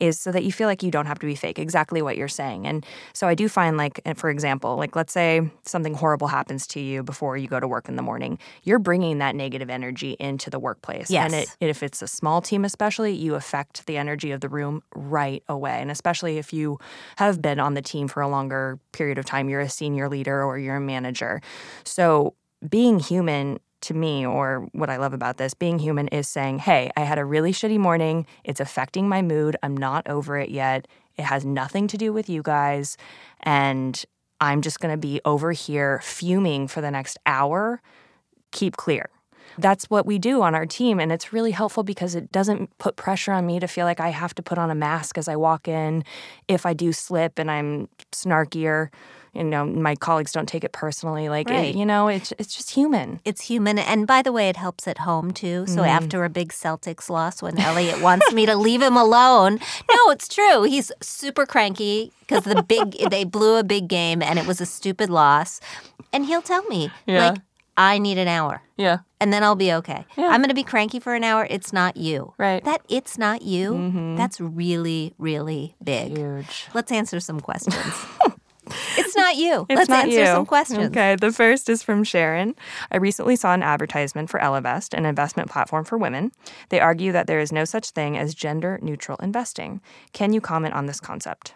is 0.00 0.20
so 0.20 0.30
that 0.30 0.44
you 0.44 0.52
feel 0.52 0.68
like 0.68 0.82
you 0.82 0.90
don't 0.90 1.06
have 1.06 1.18
to 1.18 1.26
be 1.26 1.34
fake, 1.34 1.58
exactly 1.58 2.02
what 2.02 2.16
you're 2.16 2.28
saying. 2.28 2.66
And 2.66 2.86
so, 3.12 3.26
I 3.26 3.34
do 3.34 3.48
find, 3.48 3.76
like, 3.76 4.00
for 4.16 4.30
example, 4.30 4.76
like, 4.76 4.94
let's 4.94 5.12
say 5.12 5.50
something 5.64 5.94
horrible 5.94 6.28
happens 6.28 6.66
to 6.68 6.80
you 6.80 7.02
before 7.02 7.36
you 7.36 7.48
go 7.48 7.58
to 7.58 7.66
work 7.66 7.88
in 7.88 7.96
the 7.96 8.02
morning, 8.02 8.38
you're 8.62 8.78
bringing 8.78 9.18
that 9.18 9.34
negative 9.34 9.70
energy 9.70 10.16
into 10.20 10.50
the 10.50 10.58
workplace. 10.58 11.10
Yes. 11.10 11.32
And 11.32 11.42
it, 11.42 11.56
if 11.60 11.82
it's 11.82 12.00
a 12.02 12.08
small 12.08 12.40
team, 12.40 12.64
especially, 12.64 13.12
you 13.12 13.34
affect 13.34 13.86
the 13.86 13.96
energy 13.96 14.30
of 14.30 14.40
the 14.40 14.48
room 14.48 14.82
right 14.94 15.42
away. 15.48 15.80
And 15.80 15.90
especially 15.90 16.38
if 16.38 16.52
you 16.52 16.78
have 17.16 17.42
been 17.42 17.58
on 17.58 17.74
the 17.74 17.82
team 17.82 18.08
for 18.08 18.22
a 18.22 18.28
longer 18.28 18.78
period 18.92 19.18
of 19.18 19.24
time, 19.24 19.48
you're 19.48 19.60
a 19.60 19.68
senior 19.68 20.08
leader 20.08 20.44
or 20.44 20.58
you're 20.58 20.76
a 20.76 20.80
manager. 20.80 21.40
So 21.84 22.34
being 22.68 22.98
human 22.98 23.58
to 23.82 23.94
me, 23.94 24.26
or 24.26 24.68
what 24.72 24.90
I 24.90 24.96
love 24.96 25.12
about 25.12 25.36
this, 25.36 25.54
being 25.54 25.78
human 25.78 26.08
is 26.08 26.28
saying, 26.28 26.58
hey, 26.58 26.90
I 26.96 27.00
had 27.00 27.18
a 27.18 27.24
really 27.24 27.52
shitty 27.52 27.78
morning. 27.78 28.26
It's 28.44 28.60
affecting 28.60 29.08
my 29.08 29.22
mood. 29.22 29.56
I'm 29.62 29.76
not 29.76 30.08
over 30.08 30.38
it 30.38 30.50
yet. 30.50 30.88
It 31.16 31.22
has 31.22 31.44
nothing 31.44 31.88
to 31.88 31.96
do 31.96 32.12
with 32.12 32.28
you 32.28 32.42
guys. 32.42 32.96
And 33.40 34.02
I'm 34.40 34.62
just 34.62 34.80
going 34.80 34.92
to 34.92 34.98
be 34.98 35.20
over 35.24 35.52
here 35.52 36.00
fuming 36.02 36.68
for 36.68 36.80
the 36.80 36.90
next 36.90 37.18
hour. 37.26 37.82
Keep 38.52 38.76
clear. 38.76 39.10
That's 39.56 39.90
what 39.90 40.06
we 40.06 40.18
do 40.18 40.42
on 40.42 40.54
our 40.54 40.66
team. 40.66 41.00
And 41.00 41.10
it's 41.10 41.32
really 41.32 41.50
helpful 41.50 41.82
because 41.82 42.14
it 42.14 42.30
doesn't 42.30 42.76
put 42.78 42.94
pressure 42.94 43.32
on 43.32 43.46
me 43.46 43.58
to 43.58 43.66
feel 43.66 43.86
like 43.86 43.98
I 43.98 44.10
have 44.10 44.34
to 44.36 44.42
put 44.42 44.58
on 44.58 44.70
a 44.70 44.74
mask 44.74 45.18
as 45.18 45.26
I 45.26 45.34
walk 45.34 45.66
in. 45.66 46.04
If 46.46 46.64
I 46.64 46.74
do 46.74 46.92
slip 46.92 47.38
and 47.38 47.50
I'm 47.50 47.88
snarkier, 48.12 48.90
you 49.38 49.44
know, 49.44 49.64
my 49.64 49.94
colleagues 49.94 50.32
don't 50.32 50.48
take 50.48 50.64
it 50.64 50.72
personally. 50.72 51.28
Like, 51.28 51.48
it- 51.50 51.74
you 51.76 51.86
know, 51.86 52.08
it's, 52.08 52.32
it's 52.38 52.54
just 52.56 52.72
human. 52.72 53.20
It's 53.24 53.42
human. 53.42 53.78
And 53.78 54.06
by 54.06 54.20
the 54.22 54.32
way, 54.32 54.48
it 54.48 54.56
helps 54.56 54.86
at 54.88 54.98
home 54.98 55.30
too. 55.30 55.66
So 55.66 55.82
Mm. 55.82 55.88
after 55.88 56.24
a 56.24 56.28
big 56.28 56.50
Celtics 56.52 57.08
loss, 57.08 57.40
when 57.40 57.58
Elliot 57.58 58.02
wants 58.02 58.32
me 58.32 58.44
to 58.46 58.56
leave 58.56 58.82
him 58.82 58.96
alone, 58.96 59.54
no, 59.90 60.10
it's 60.10 60.28
true. 60.28 60.64
He's 60.64 60.90
super 61.00 61.46
cranky 61.46 62.12
because 62.20 62.44
the 62.44 62.62
big 62.62 62.96
they 63.10 63.24
blew 63.24 63.56
a 63.56 63.64
big 63.64 63.88
game 63.88 64.20
and 64.22 64.38
it 64.38 64.46
was 64.46 64.60
a 64.60 64.66
stupid 64.66 65.08
loss. 65.10 65.60
And 66.12 66.26
he'll 66.26 66.42
tell 66.42 66.64
me, 66.64 66.90
Yeah. 67.06 67.30
like, 67.30 67.38
I 67.76 67.98
need 67.98 68.18
an 68.18 68.26
hour. 68.26 68.60
Yeah. 68.76 68.98
And 69.20 69.32
then 69.32 69.44
I'll 69.44 69.54
be 69.54 69.72
okay. 69.72 70.04
Yeah. 70.16 70.28
I'm 70.28 70.40
going 70.40 70.48
to 70.48 70.54
be 70.54 70.64
cranky 70.64 70.98
for 70.98 71.14
an 71.14 71.22
hour. 71.22 71.46
It's 71.48 71.72
not 71.72 71.96
you. 71.96 72.34
Right. 72.38 72.64
That 72.64 72.80
it's 72.88 73.16
not 73.18 73.42
you. 73.42 73.70
Mhm. 73.72 74.16
That's 74.16 74.40
really, 74.40 75.14
really 75.18 75.76
big. 75.82 76.16
Huge. 76.16 76.66
Let's 76.74 76.90
answer 76.90 77.20
some 77.20 77.38
questions. 77.40 77.76
it's 78.96 79.16
not 79.16 79.36
you. 79.36 79.66
It's 79.68 79.78
Let's 79.78 79.88
not 79.88 80.04
answer 80.04 80.20
you. 80.20 80.26
some 80.26 80.46
questions. 80.46 80.86
Okay, 80.86 81.16
the 81.16 81.32
first 81.32 81.68
is 81.68 81.82
from 81.82 82.04
Sharon. 82.04 82.54
I 82.90 82.96
recently 82.96 83.36
saw 83.36 83.54
an 83.54 83.62
advertisement 83.62 84.30
for 84.30 84.40
Ellevest, 84.40 84.94
an 84.94 85.04
investment 85.04 85.50
platform 85.50 85.84
for 85.84 85.98
women. 85.98 86.32
They 86.68 86.80
argue 86.80 87.12
that 87.12 87.26
there 87.26 87.40
is 87.40 87.52
no 87.52 87.64
such 87.64 87.90
thing 87.90 88.16
as 88.16 88.34
gender 88.34 88.78
neutral 88.82 89.18
investing. 89.22 89.80
Can 90.12 90.32
you 90.32 90.40
comment 90.40 90.74
on 90.74 90.86
this 90.86 91.00
concept? 91.00 91.54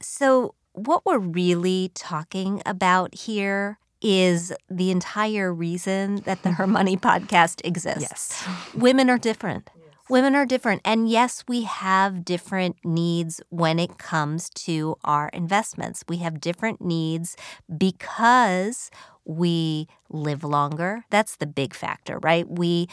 So, 0.00 0.54
what 0.72 1.04
we're 1.04 1.18
really 1.18 1.90
talking 1.94 2.62
about 2.64 3.14
here 3.14 3.78
is 4.00 4.52
the 4.68 4.90
entire 4.90 5.52
reason 5.52 6.16
that 6.24 6.42
the 6.42 6.52
Her 6.52 6.66
Money 6.66 6.96
podcast 6.96 7.60
exists. 7.64 8.00
Yes. 8.00 8.48
Women 8.74 9.08
are 9.08 9.18
different. 9.18 9.70
Women 10.12 10.34
are 10.34 10.44
different. 10.44 10.82
And 10.84 11.08
yes, 11.08 11.42
we 11.48 11.62
have 11.62 12.22
different 12.22 12.76
needs 12.84 13.40
when 13.48 13.78
it 13.78 13.96
comes 13.96 14.50
to 14.66 14.96
our 15.04 15.30
investments. 15.30 16.04
We 16.06 16.18
have 16.18 16.38
different 16.38 16.82
needs 16.82 17.34
because 17.74 18.90
we 19.24 19.88
live 20.10 20.44
longer. 20.44 21.06
That's 21.08 21.36
the 21.36 21.46
big 21.46 21.72
factor, 21.72 22.18
right? 22.18 22.46
We 22.46 22.88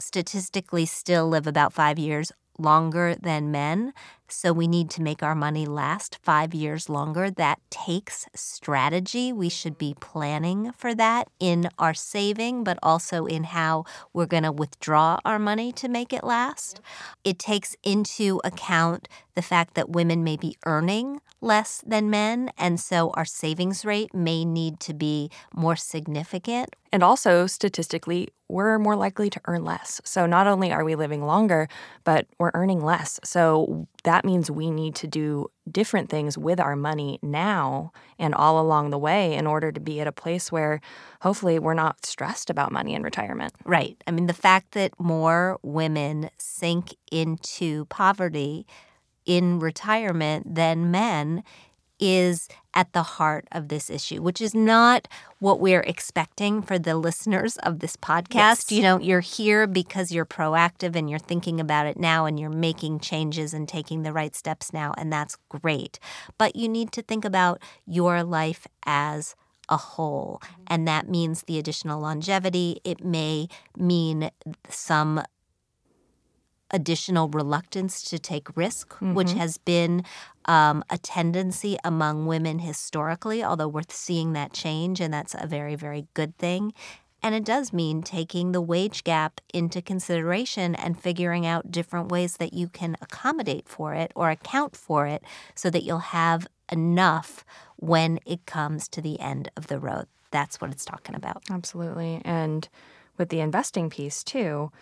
statistically 0.00 0.86
still 0.86 1.28
live 1.28 1.46
about 1.46 1.74
five 1.74 1.98
years 1.98 2.32
longer 2.58 3.16
than 3.20 3.50
men. 3.50 3.92
So 4.32 4.52
we 4.52 4.66
need 4.66 4.90
to 4.90 5.02
make 5.02 5.22
our 5.22 5.34
money 5.34 5.66
last 5.66 6.18
five 6.22 6.54
years 6.54 6.88
longer. 6.88 7.30
That 7.30 7.60
takes 7.70 8.26
strategy. 8.34 9.32
We 9.32 9.48
should 9.48 9.78
be 9.78 9.94
planning 10.00 10.72
for 10.76 10.94
that 10.94 11.28
in 11.38 11.68
our 11.78 11.94
saving, 11.94 12.64
but 12.64 12.78
also 12.82 13.26
in 13.26 13.44
how 13.44 13.84
we're 14.12 14.26
going 14.26 14.42
to 14.44 14.52
withdraw 14.52 15.18
our 15.24 15.38
money 15.38 15.72
to 15.72 15.88
make 15.88 16.12
it 16.12 16.24
last. 16.24 16.80
It 17.24 17.38
takes 17.38 17.76
into 17.82 18.40
account 18.44 19.08
the 19.34 19.42
fact 19.42 19.74
that 19.74 19.90
women 19.90 20.24
may 20.24 20.36
be 20.36 20.56
earning 20.66 21.20
less 21.40 21.82
than 21.86 22.10
men. 22.10 22.50
And 22.58 22.78
so 22.78 23.10
our 23.14 23.24
savings 23.24 23.84
rate 23.84 24.14
may 24.14 24.44
need 24.44 24.80
to 24.80 24.94
be 24.94 25.30
more 25.54 25.76
significant 25.76 26.74
And 26.92 27.02
also, 27.02 27.46
statistically, 27.46 28.28
we're 28.48 28.78
more 28.78 28.96
likely 28.96 29.30
to 29.30 29.40
earn 29.46 29.64
less. 29.64 30.00
So, 30.04 30.26
not 30.26 30.46
only 30.46 30.70
are 30.72 30.84
we 30.84 30.94
living 30.94 31.24
longer, 31.24 31.68
but 32.04 32.26
we're 32.38 32.50
earning 32.52 32.84
less. 32.84 33.18
So, 33.24 33.88
that 34.04 34.24
means 34.24 34.50
we 34.50 34.70
need 34.70 34.94
to 34.96 35.06
do 35.06 35.50
different 35.70 36.10
things 36.10 36.36
with 36.36 36.58
our 36.58 36.74
money 36.74 37.18
now 37.22 37.92
and 38.18 38.34
all 38.34 38.60
along 38.60 38.90
the 38.90 38.98
way 38.98 39.34
in 39.34 39.46
order 39.46 39.70
to 39.70 39.80
be 39.80 40.00
at 40.00 40.06
a 40.06 40.12
place 40.12 40.50
where 40.50 40.80
hopefully 41.20 41.58
we're 41.58 41.74
not 41.74 42.04
stressed 42.04 42.50
about 42.50 42.72
money 42.72 42.94
in 42.94 43.02
retirement. 43.02 43.52
Right. 43.64 43.96
I 44.06 44.10
mean, 44.10 44.26
the 44.26 44.32
fact 44.32 44.72
that 44.72 44.98
more 44.98 45.58
women 45.62 46.30
sink 46.38 46.96
into 47.10 47.84
poverty 47.86 48.66
in 49.24 49.60
retirement 49.60 50.54
than 50.54 50.90
men 50.90 51.44
is 52.02 52.48
at 52.74 52.92
the 52.92 53.02
heart 53.04 53.46
of 53.52 53.68
this 53.68 53.88
issue, 53.88 54.20
which 54.20 54.40
is 54.40 54.54
not 54.54 55.06
what 55.38 55.60
we're 55.60 55.82
expecting 55.82 56.60
for 56.60 56.78
the 56.78 56.96
listeners 56.96 57.56
of 57.58 57.78
this 57.78 57.96
podcast. 57.96 58.34
Yes. 58.34 58.72
You 58.72 58.82
know, 58.82 58.98
you're 58.98 59.20
here 59.20 59.68
because 59.68 60.10
you're 60.10 60.26
proactive 60.26 60.96
and 60.96 61.08
you're 61.08 61.20
thinking 61.20 61.60
about 61.60 61.86
it 61.86 61.96
now 61.96 62.26
and 62.26 62.40
you're 62.40 62.50
making 62.50 62.98
changes 62.98 63.54
and 63.54 63.68
taking 63.68 64.02
the 64.02 64.12
right 64.12 64.34
steps 64.34 64.72
now, 64.72 64.92
and 64.98 65.12
that's 65.12 65.36
great. 65.48 66.00
But 66.38 66.56
you 66.56 66.68
need 66.68 66.90
to 66.92 67.02
think 67.02 67.24
about 67.24 67.62
your 67.86 68.24
life 68.24 68.66
as 68.84 69.36
a 69.68 69.76
whole. 69.76 70.40
Mm-hmm. 70.42 70.62
And 70.66 70.88
that 70.88 71.08
means 71.08 71.42
the 71.42 71.58
additional 71.58 72.00
longevity. 72.00 72.80
It 72.82 73.04
may 73.04 73.46
mean 73.76 74.30
some 74.68 75.22
additional 76.72 77.28
reluctance 77.28 78.02
to 78.02 78.18
take 78.18 78.56
risk, 78.56 78.94
which 79.00 79.28
mm-hmm. 79.28 79.38
has 79.38 79.58
been 79.58 80.02
um, 80.46 80.84
a 80.90 80.98
tendency 80.98 81.78
among 81.84 82.26
women 82.26 82.60
historically, 82.60 83.42
although 83.42 83.68
we're 83.68 83.82
seeing 83.88 84.32
that 84.32 84.52
change, 84.52 85.00
and 85.00 85.12
that's 85.12 85.34
a 85.38 85.46
very, 85.46 85.74
very 85.74 86.06
good 86.14 86.36
thing. 86.38 86.72
And 87.22 87.34
it 87.34 87.44
does 87.44 87.72
mean 87.72 88.02
taking 88.02 88.50
the 88.50 88.60
wage 88.60 89.04
gap 89.04 89.40
into 89.54 89.80
consideration 89.80 90.74
and 90.74 90.98
figuring 90.98 91.46
out 91.46 91.70
different 91.70 92.10
ways 92.10 92.38
that 92.38 92.52
you 92.52 92.68
can 92.68 92.96
accommodate 93.00 93.68
for 93.68 93.94
it 93.94 94.10
or 94.16 94.30
account 94.30 94.74
for 94.74 95.06
it 95.06 95.22
so 95.54 95.70
that 95.70 95.84
you'll 95.84 95.98
have 95.98 96.48
enough 96.70 97.44
when 97.76 98.18
it 98.26 98.44
comes 98.46 98.88
to 98.88 99.00
the 99.00 99.20
end 99.20 99.50
of 99.56 99.68
the 99.68 99.78
road. 99.78 100.06
That's 100.32 100.60
what 100.60 100.72
it's 100.72 100.84
talking 100.84 101.14
about. 101.14 101.42
Absolutely. 101.48 102.22
And 102.24 102.68
with 103.18 103.28
the 103.28 103.40
investing 103.40 103.88
piece, 103.88 104.24
too, 104.24 104.72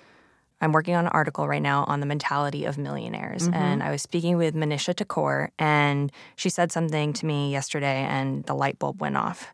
I'm 0.60 0.72
working 0.72 0.94
on 0.94 1.06
an 1.06 1.12
article 1.12 1.48
right 1.48 1.62
now 1.62 1.84
on 1.84 2.00
the 2.00 2.06
mentality 2.06 2.64
of 2.64 2.78
millionaires. 2.78 3.44
Mm-hmm. 3.44 3.54
And 3.54 3.82
I 3.82 3.90
was 3.90 4.02
speaking 4.02 4.36
with 4.36 4.54
Manisha 4.54 4.94
Thakor, 4.94 5.48
and 5.58 6.12
she 6.36 6.48
said 6.50 6.70
something 6.72 7.12
to 7.14 7.26
me 7.26 7.50
yesterday, 7.50 8.06
and 8.08 8.44
the 8.44 8.54
light 8.54 8.78
bulb 8.78 9.00
went 9.00 9.16
off. 9.16 9.52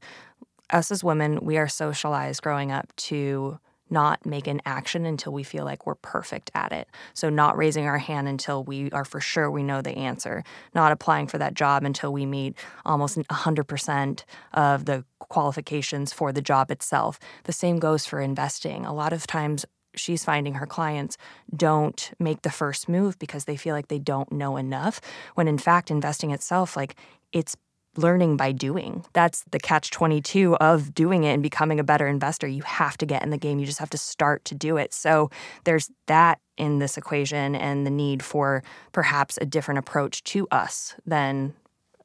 Us 0.70 0.90
as 0.90 1.04
women, 1.04 1.38
we 1.42 1.56
are 1.56 1.68
socialized 1.68 2.42
growing 2.42 2.72
up 2.72 2.94
to 2.96 3.58
not 3.88 4.24
make 4.26 4.46
an 4.46 4.60
action 4.66 5.06
until 5.06 5.32
we 5.32 5.42
feel 5.42 5.64
like 5.64 5.86
we're 5.86 5.94
perfect 5.94 6.50
at 6.54 6.72
it. 6.72 6.88
So, 7.14 7.30
not 7.30 7.56
raising 7.56 7.86
our 7.86 7.98
hand 7.98 8.28
until 8.28 8.64
we 8.64 8.90
are 8.90 9.04
for 9.04 9.20
sure 9.20 9.50
we 9.50 9.62
know 9.62 9.80
the 9.80 9.96
answer, 9.96 10.42
not 10.74 10.92
applying 10.92 11.28
for 11.28 11.38
that 11.38 11.54
job 11.54 11.84
until 11.84 12.12
we 12.12 12.26
meet 12.26 12.56
almost 12.84 13.16
100% 13.16 14.24
of 14.54 14.84
the 14.86 15.04
qualifications 15.18 16.12
for 16.12 16.32
the 16.32 16.42
job 16.42 16.70
itself. 16.70 17.18
The 17.44 17.52
same 17.52 17.78
goes 17.78 18.06
for 18.06 18.20
investing. 18.20 18.84
A 18.84 18.94
lot 18.94 19.12
of 19.12 19.26
times, 19.26 19.64
she's 19.96 20.24
finding 20.24 20.54
her 20.54 20.66
clients 20.66 21.16
don't 21.54 22.12
make 22.18 22.42
the 22.42 22.50
first 22.50 22.88
move 22.88 23.18
because 23.18 23.44
they 23.44 23.56
feel 23.56 23.74
like 23.74 23.88
they 23.88 23.98
don't 23.98 24.30
know 24.32 24.56
enough 24.56 25.00
when 25.34 25.48
in 25.48 25.58
fact 25.58 25.90
investing 25.90 26.30
itself 26.30 26.76
like 26.76 26.96
it's 27.32 27.56
learning 27.96 28.36
by 28.36 28.52
doing. 28.52 29.04
That's 29.12 29.44
the 29.50 29.58
catch 29.58 29.90
22 29.90 30.56
of 30.56 30.94
doing 30.94 31.24
it 31.24 31.32
and 31.32 31.42
becoming 31.42 31.80
a 31.80 31.84
better 31.84 32.06
investor. 32.06 32.46
You 32.46 32.62
have 32.62 32.96
to 32.98 33.06
get 33.06 33.22
in 33.22 33.30
the 33.30 33.38
game. 33.38 33.58
You 33.58 33.66
just 33.66 33.78
have 33.78 33.90
to 33.90 33.98
start 33.98 34.44
to 34.46 34.54
do 34.54 34.76
it. 34.76 34.92
So 34.92 35.30
there's 35.64 35.90
that 36.06 36.38
in 36.56 36.78
this 36.78 36.96
equation 36.96 37.54
and 37.54 37.86
the 37.86 37.90
need 37.90 38.22
for 38.22 38.62
perhaps 38.92 39.38
a 39.40 39.46
different 39.46 39.78
approach 39.78 40.22
to 40.24 40.46
us 40.50 40.94
than 41.06 41.54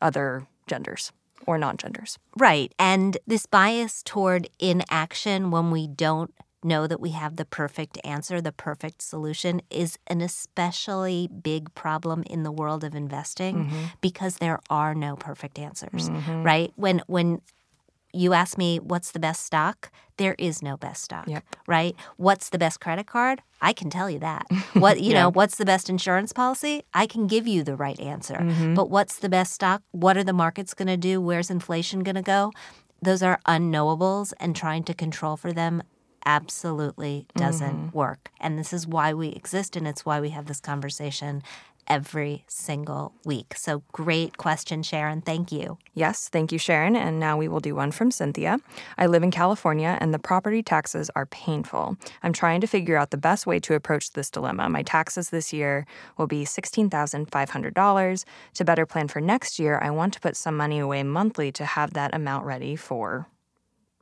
other 0.02 0.48
genders 0.68 1.12
or 1.46 1.58
non 1.58 1.78
genders. 1.78 2.18
Right. 2.38 2.74
And 2.78 3.18
this 3.28 3.46
bias 3.46 4.04
toward 4.04 4.48
inaction 4.60 5.52
when 5.52 5.72
we 5.72 5.88
don't 5.88 6.34
know 6.63 6.88
that 6.88 7.00
we 7.00 7.12
have 7.12 7.36
the 7.36 7.45
perfect 7.45 7.97
answer, 8.04 8.41
the 8.41 8.52
perfect 8.52 9.02
solution, 9.02 9.62
is 9.69 9.97
an 10.08 10.21
especially 10.21 11.28
big 11.28 11.74
problem 11.76 12.24
in 12.24 12.43
the 12.43 12.52
world 12.52 12.84
of 12.84 12.95
investing 12.95 13.65
mm-hmm. 13.65 13.84
because 14.02 14.38
there 14.38 14.60
are 14.69 14.93
no 14.93 15.15
perfect 15.15 15.60
answers, 15.60 16.10
mm-hmm. 16.10 16.43
right? 16.43 16.71
When 16.76 17.02
when 17.08 17.41
you 18.13 18.34
ask 18.34 18.58
me 18.58 18.80
what's 18.80 19.12
the 19.12 19.19
best 19.19 19.45
stock, 19.45 19.91
there 20.17 20.36
is 20.38 20.62
no 20.62 20.78
best 20.78 21.04
stock, 21.04 21.28
yep. 21.28 21.43
right? 21.67 21.95
What's 22.17 22.50
the 22.50 22.58
best 22.58 22.80
credit 22.80 23.08
card? 23.08 23.41
I 23.62 23.74
can 23.74 23.89
tell 23.89 24.10
you 24.10 24.19
that. 24.19 24.45
What 24.74 25.02
you 25.02 25.12
yeah. 25.12 25.24
know, 25.24 25.32
what's 25.32 25.58
the 25.58 25.65
best 25.65 25.89
insurance 25.89 26.34
policy? 26.34 26.84
I 26.93 27.06
can 27.06 27.28
give 27.28 27.47
you 27.47 27.63
the 27.63 27.76
right 27.76 28.00
answer. 28.00 28.36
Mm-hmm. 28.36 28.74
But 28.74 28.89
what's 28.89 29.17
the 29.17 29.30
best 29.30 29.54
stock? 29.54 29.84
What 29.91 30.17
are 30.17 30.24
the 30.24 30.34
markets 30.34 30.74
going 30.74 30.88
to 30.88 30.97
do? 30.97 31.19
Where's 31.19 31.50
inflation 31.50 32.02
going 32.04 32.15
to 32.15 32.21
go? 32.21 32.52
Those 33.02 33.21
are 33.21 33.39
unknowables 33.47 34.34
and 34.39 34.56
trying 34.56 34.84
to 34.86 34.93
control 34.93 35.36
for 35.36 35.52
them 35.52 35.84
absolutely 36.26 37.28
doesn't 37.36 37.88
mm-hmm. 37.88 37.98
work. 37.98 38.32
And 38.40 38.58
this 38.58 38.74
is 38.74 38.88
why 38.88 39.14
we 39.14 39.30
exist 39.30 39.76
and 39.76 39.88
it's 39.88 40.06
why 40.06 40.20
we 40.20 40.30
have 40.30 40.46
this 40.46 40.60
conversation 40.60 41.44
every 41.88 42.44
single 42.48 43.14
week. 43.26 43.54
So 43.56 43.84
great 43.92 44.38
question, 44.38 44.84
Sharon. 44.84 45.22
Thank 45.22 45.52
you. 45.52 45.78
Yes, 45.94 46.30
thank 46.30 46.52
you, 46.52 46.58
Sharon. 46.58 46.96
And 46.96 47.20
now 47.20 47.38
we 47.38 47.48
will 47.48 47.60
do 47.60 47.76
one 47.76 47.92
from 47.92 48.12
Cynthia. 48.12 48.60
I 48.98 49.08
live 49.08 49.24
in 49.24 49.32
California 49.32 49.98
and 50.00 50.14
the 50.14 50.20
property 50.20 50.64
taxes 50.64 51.10
are 51.16 51.26
painful. 51.26 51.98
I'm 52.24 52.34
trying 52.34 52.62
to 52.62 52.68
figure 52.68 52.98
out 52.98 53.12
the 53.12 53.18
best 53.18 53.46
way 53.46 53.60
to 53.62 53.76
approach 53.76 54.12
this 54.12 54.30
dilemma. 54.30 54.70
My 54.70 54.84
taxes 54.84 55.30
this 55.30 55.52
year 55.52 55.86
will 56.18 56.28
be 56.28 56.46
$16,500. 56.46 58.26
To 58.54 58.66
better 58.66 58.86
plan 58.86 59.08
for 59.08 59.20
next 59.20 59.60
year, 59.60 59.80
I 59.82 59.90
want 59.90 60.14
to 60.14 60.22
put 60.22 60.38
some 60.38 60.56
money 60.56 60.80
away 60.80 61.04
monthly 61.04 61.52
to 61.54 61.66
have 61.66 61.94
that 61.94 62.16
amount 62.16 62.46
ready 62.46 62.76
for 62.76 63.28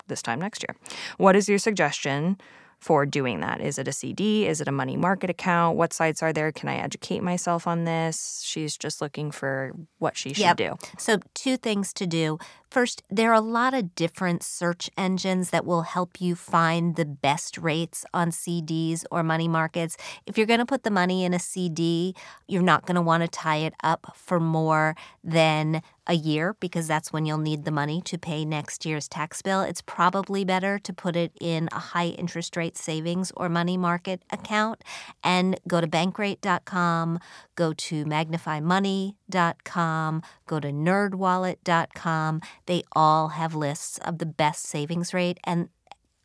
this 0.09 0.21
time 0.21 0.39
next 0.39 0.63
year. 0.67 0.75
What 1.17 1.35
is 1.35 1.47
your 1.47 1.59
suggestion 1.59 2.37
for 2.79 3.05
doing 3.05 3.41
that? 3.41 3.61
Is 3.61 3.77
it 3.77 3.87
a 3.87 3.91
CD? 3.91 4.47
Is 4.47 4.61
it 4.61 4.67
a 4.67 4.71
money 4.71 4.95
market 4.95 5.29
account? 5.29 5.77
What 5.77 5.93
sites 5.93 6.23
are 6.23 6.31
there? 6.31 6.51
Can 6.51 6.69
I 6.69 6.75
educate 6.77 7.21
myself 7.21 7.67
on 7.67 7.83
this? 7.83 8.41
She's 8.43 8.77
just 8.77 9.01
looking 9.01 9.31
for 9.31 9.73
what 9.97 10.15
she 10.15 10.33
should 10.33 10.41
yep. 10.41 10.57
do. 10.57 10.75
So, 10.97 11.19
two 11.33 11.57
things 11.57 11.93
to 11.93 12.07
do. 12.07 12.39
First, 12.69 13.01
there 13.09 13.31
are 13.31 13.35
a 13.35 13.41
lot 13.41 13.73
of 13.73 13.95
different 13.95 14.43
search 14.43 14.91
engines 14.95 15.49
that 15.49 15.65
will 15.65 15.81
help 15.81 16.21
you 16.21 16.35
find 16.35 16.95
the 16.95 17.05
best 17.05 17.57
rates 17.57 18.05
on 18.13 18.29
CDs 18.29 19.03
or 19.09 19.23
money 19.23 19.47
markets. 19.47 19.97
If 20.27 20.37
you're 20.37 20.45
going 20.45 20.59
to 20.59 20.67
put 20.67 20.83
the 20.83 20.91
money 20.91 21.25
in 21.25 21.33
a 21.33 21.39
CD, 21.39 22.13
you're 22.47 22.61
not 22.61 22.85
going 22.85 22.95
to 22.95 23.01
want 23.01 23.23
to 23.23 23.27
tie 23.27 23.57
it 23.57 23.73
up 23.83 24.13
for 24.15 24.39
more 24.39 24.95
than 25.23 25.81
a 26.05 26.13
year 26.13 26.55
because 26.59 26.87
that's 26.87 27.11
when 27.11 27.25
you'll 27.25 27.37
need 27.39 27.65
the 27.65 27.71
money 27.71 28.01
to 28.01 28.17
pay 28.17 28.45
next 28.45 28.85
year's 28.85 29.07
tax 29.07 29.41
bill. 29.41 29.61
It's 29.61 29.81
probably 29.81 30.45
better 30.45 30.77
to 30.79 30.93
put 30.93 31.15
it 31.15 31.31
in 31.41 31.69
a 31.71 31.79
high 31.79 32.07
interest 32.07 32.55
rate 32.55 32.68
savings 32.77 33.31
or 33.35 33.49
money 33.49 33.77
market 33.77 34.21
account 34.31 34.83
and 35.23 35.59
go 35.67 35.81
to 35.81 35.87
bankrate.com, 35.87 37.19
go 37.55 37.73
to 37.73 38.05
magnifymoney.com, 38.05 40.23
go 40.45 40.59
to 40.59 40.67
nerdwallet.com. 40.67 42.41
They 42.65 42.83
all 42.93 43.29
have 43.29 43.55
lists 43.55 43.97
of 43.99 44.17
the 44.19 44.25
best 44.25 44.65
savings 44.65 45.13
rate 45.13 45.39
and 45.43 45.69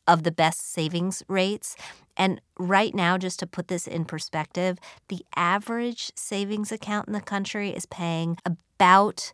of 0.06 0.22
the 0.22 0.32
best 0.32 0.72
savings 0.72 1.22
rates. 1.28 1.76
And 2.16 2.40
right 2.58 2.94
now, 2.94 3.18
just 3.18 3.38
to 3.40 3.46
put 3.46 3.68
this 3.68 3.86
in 3.86 4.04
perspective, 4.04 4.78
the 5.08 5.24
average 5.34 6.12
savings 6.14 6.70
account 6.70 7.08
in 7.08 7.14
the 7.14 7.20
country 7.20 7.70
is 7.70 7.86
paying 7.86 8.36
about 8.44 9.32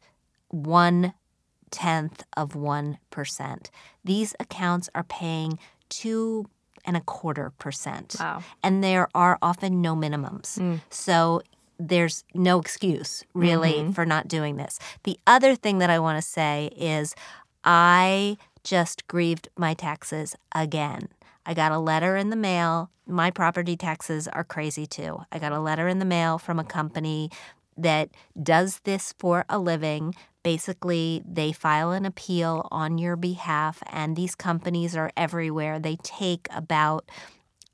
one 0.48 1.14
tenth 1.70 2.24
of 2.36 2.52
1%. 2.52 3.70
These 4.04 4.34
accounts 4.40 4.88
are 4.94 5.04
paying 5.04 5.58
two 5.88 6.46
and 6.84 6.96
a 6.96 7.00
quarter 7.00 7.52
percent. 7.58 8.16
Wow. 8.18 8.42
And 8.62 8.82
there 8.82 9.08
are 9.14 9.38
often 9.42 9.80
no 9.80 9.94
minimums. 9.94 10.58
Mm. 10.58 10.80
So 10.90 11.42
there's 11.78 12.24
no 12.34 12.60
excuse 12.60 13.24
really 13.32 13.74
mm-hmm. 13.74 13.92
for 13.92 14.04
not 14.04 14.28
doing 14.28 14.56
this. 14.56 14.78
The 15.04 15.18
other 15.26 15.54
thing 15.54 15.78
that 15.78 15.90
I 15.90 15.98
want 15.98 16.18
to 16.18 16.22
say 16.22 16.70
is 16.76 17.14
I 17.64 18.36
just 18.62 19.06
grieved 19.08 19.48
my 19.56 19.74
taxes 19.74 20.36
again. 20.54 21.08
I 21.46 21.54
got 21.54 21.72
a 21.72 21.78
letter 21.78 22.16
in 22.16 22.30
the 22.30 22.36
mail. 22.36 22.90
My 23.06 23.30
property 23.30 23.76
taxes 23.76 24.28
are 24.28 24.44
crazy 24.44 24.86
too. 24.86 25.22
I 25.32 25.38
got 25.38 25.52
a 25.52 25.58
letter 25.58 25.88
in 25.88 25.98
the 25.98 26.04
mail 26.04 26.38
from 26.38 26.58
a 26.58 26.64
company 26.64 27.30
that 27.82 28.10
does 28.40 28.80
this 28.84 29.14
for 29.18 29.44
a 29.48 29.58
living. 29.58 30.14
Basically, 30.42 31.22
they 31.26 31.52
file 31.52 31.92
an 31.92 32.06
appeal 32.06 32.66
on 32.70 32.98
your 32.98 33.16
behalf, 33.16 33.82
and 33.88 34.16
these 34.16 34.34
companies 34.34 34.96
are 34.96 35.12
everywhere. 35.16 35.78
They 35.78 35.96
take 36.02 36.48
about 36.50 37.10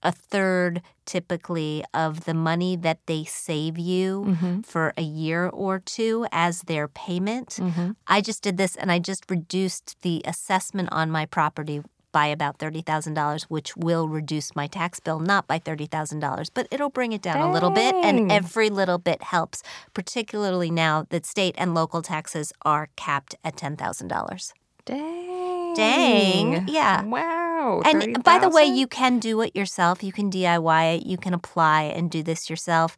a 0.02 0.12
third 0.12 0.82
typically 1.04 1.84
of 1.94 2.24
the 2.24 2.34
money 2.34 2.76
that 2.76 2.98
they 3.06 3.24
save 3.24 3.78
you 3.78 4.24
mm-hmm. 4.28 4.60
for 4.60 4.92
a 4.96 5.02
year 5.02 5.48
or 5.48 5.80
two 5.80 6.26
as 6.30 6.62
their 6.62 6.86
payment. 6.86 7.58
Mm-hmm. 7.60 7.92
I 8.06 8.20
just 8.20 8.42
did 8.42 8.56
this 8.56 8.76
and 8.76 8.92
I 8.92 8.98
just 8.98 9.30
reduced 9.30 10.00
the 10.02 10.22
assessment 10.24 10.90
on 10.92 11.10
my 11.10 11.26
property 11.26 11.82
by 12.16 12.28
about 12.28 12.58
$30,000, 12.58 13.42
which 13.50 13.76
will 13.76 14.08
reduce 14.08 14.56
my 14.56 14.66
tax 14.66 15.00
bill, 15.00 15.20
not 15.20 15.46
by 15.46 15.58
$30,000, 15.58 16.48
but 16.54 16.66
it'll 16.70 16.88
bring 16.88 17.12
it 17.12 17.20
down 17.20 17.36
Dang. 17.36 17.50
a 17.50 17.52
little 17.52 17.68
bit. 17.68 17.94
And 17.94 18.32
every 18.32 18.70
little 18.70 18.96
bit 18.96 19.22
helps, 19.22 19.62
particularly 19.92 20.70
now 20.70 21.04
that 21.10 21.26
state 21.26 21.54
and 21.58 21.74
local 21.74 22.00
taxes 22.00 22.54
are 22.62 22.88
capped 22.96 23.34
at 23.44 23.56
$10,000. 23.56 24.52
Dang. 24.86 25.74
Dang. 25.74 26.66
Yeah. 26.68 27.02
Wow. 27.02 27.82
And 27.84 28.00
30, 28.00 28.12
by 28.22 28.38
the 28.38 28.48
way, 28.48 28.64
you 28.64 28.86
can 28.86 29.18
do 29.18 29.42
it 29.42 29.54
yourself. 29.54 30.02
You 30.02 30.12
can 30.12 30.30
DIY 30.30 30.96
it. 30.96 31.06
You 31.06 31.18
can 31.18 31.34
apply 31.34 31.82
and 31.82 32.10
do 32.10 32.22
this 32.22 32.48
yourself. 32.48 32.96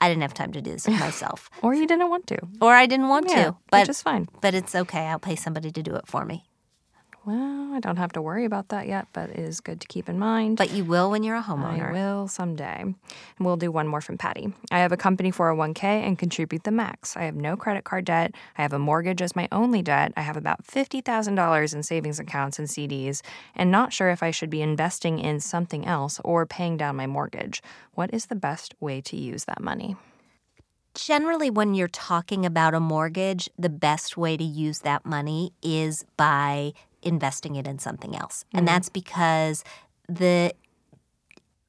I 0.00 0.08
didn't 0.08 0.22
have 0.22 0.34
time 0.34 0.52
to 0.52 0.62
do 0.62 0.70
this 0.70 0.86
myself. 1.06 1.50
or 1.60 1.74
you 1.74 1.88
didn't 1.88 2.08
want 2.08 2.28
to. 2.28 2.38
Or 2.60 2.72
I 2.72 2.86
didn't 2.86 3.08
want 3.08 3.30
yeah, 3.30 3.46
to. 3.46 3.56
But, 3.72 3.88
is 3.88 4.00
fine. 4.00 4.28
But 4.40 4.54
it's 4.54 4.76
okay. 4.76 5.08
I'll 5.08 5.18
pay 5.18 5.34
somebody 5.34 5.72
to 5.72 5.82
do 5.82 5.96
it 5.96 6.06
for 6.06 6.24
me. 6.24 6.47
Well, 7.28 7.74
I 7.74 7.80
don't 7.80 7.98
have 7.98 8.12
to 8.12 8.22
worry 8.22 8.46
about 8.46 8.70
that 8.70 8.88
yet, 8.88 9.06
but 9.12 9.28
it 9.28 9.38
is 9.38 9.60
good 9.60 9.82
to 9.82 9.86
keep 9.86 10.08
in 10.08 10.18
mind. 10.18 10.56
But 10.56 10.70
you 10.70 10.82
will 10.82 11.10
when 11.10 11.22
you're 11.22 11.36
a 11.36 11.42
homeowner. 11.42 11.90
I 11.90 11.92
will 11.92 12.26
someday. 12.26 12.80
And 12.80 12.96
we'll 13.38 13.58
do 13.58 13.70
one 13.70 13.86
more 13.86 14.00
from 14.00 14.16
Patty. 14.16 14.54
I 14.70 14.78
have 14.78 14.92
a 14.92 14.96
company 14.96 15.30
401k 15.30 15.82
and 15.82 16.18
contribute 16.18 16.64
the 16.64 16.70
max. 16.70 17.18
I 17.18 17.24
have 17.24 17.34
no 17.34 17.54
credit 17.54 17.84
card 17.84 18.06
debt. 18.06 18.34
I 18.56 18.62
have 18.62 18.72
a 18.72 18.78
mortgage 18.78 19.20
as 19.20 19.36
my 19.36 19.46
only 19.52 19.82
debt. 19.82 20.14
I 20.16 20.22
have 20.22 20.38
about 20.38 20.66
$50,000 20.66 21.74
in 21.74 21.82
savings 21.82 22.18
accounts 22.18 22.58
and 22.58 22.66
CDs, 22.66 23.20
and 23.54 23.70
not 23.70 23.92
sure 23.92 24.08
if 24.08 24.22
I 24.22 24.30
should 24.30 24.48
be 24.48 24.62
investing 24.62 25.18
in 25.18 25.38
something 25.38 25.84
else 25.84 26.22
or 26.24 26.46
paying 26.46 26.78
down 26.78 26.96
my 26.96 27.06
mortgage. 27.06 27.62
What 27.92 28.14
is 28.14 28.26
the 28.26 28.36
best 28.36 28.74
way 28.80 29.02
to 29.02 29.18
use 29.18 29.44
that 29.44 29.60
money? 29.60 29.96
Generally, 30.94 31.50
when 31.50 31.74
you're 31.74 31.86
talking 31.86 32.44
about 32.44 32.74
a 32.74 32.80
mortgage, 32.80 33.48
the 33.56 33.68
best 33.68 34.16
way 34.16 34.36
to 34.36 34.42
use 34.42 34.80
that 34.80 35.06
money 35.06 35.52
is 35.62 36.04
by 36.16 36.72
investing 37.02 37.56
it 37.56 37.66
in 37.66 37.78
something 37.78 38.16
else. 38.16 38.44
Mm-hmm. 38.44 38.58
And 38.58 38.68
that's 38.68 38.88
because 38.88 39.64
the 40.08 40.52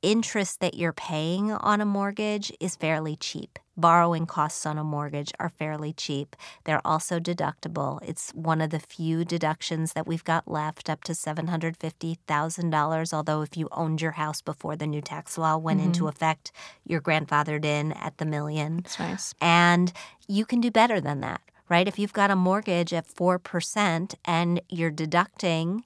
interest 0.01 0.61
that 0.61 0.75
you're 0.75 0.93
paying 0.93 1.51
on 1.51 1.81
a 1.81 1.85
mortgage 1.85 2.51
is 2.59 2.75
fairly 2.75 3.15
cheap. 3.15 3.59
Borrowing 3.75 4.25
costs 4.25 4.65
on 4.65 4.77
a 4.77 4.83
mortgage 4.83 5.31
are 5.39 5.49
fairly 5.49 5.93
cheap. 5.93 6.35
They're 6.65 6.85
also 6.85 7.19
deductible. 7.19 7.99
It's 8.01 8.31
one 8.31 8.59
of 8.59 8.71
the 8.71 8.79
few 8.79 9.23
deductions 9.23 9.93
that 9.93 10.05
we've 10.05 10.23
got 10.23 10.49
left, 10.49 10.89
up 10.89 11.03
to 11.05 11.13
$750,000. 11.13 13.13
Although, 13.13 13.41
if 13.41 13.55
you 13.55 13.69
owned 13.71 14.01
your 14.01 14.11
house 14.11 14.41
before 14.41 14.75
the 14.75 14.87
new 14.87 15.01
tax 15.01 15.37
law 15.37 15.57
went 15.57 15.79
mm-hmm. 15.79 15.87
into 15.87 16.09
effect, 16.09 16.51
you're 16.85 17.01
grandfathered 17.01 17.63
in 17.63 17.93
at 17.93 18.17
the 18.17 18.25
million. 18.25 18.77
That's 18.77 18.99
nice. 18.99 19.33
And 19.39 19.93
you 20.27 20.45
can 20.45 20.59
do 20.59 20.71
better 20.71 20.99
than 20.99 21.21
that 21.21 21.41
right? 21.69 21.87
If 21.87 21.99
you've 21.99 22.13
got 22.13 22.31
a 22.31 22.35
mortgage 22.35 22.93
at 22.93 23.07
4% 23.07 24.15
and 24.25 24.61
you're 24.69 24.91
deducting 24.91 25.85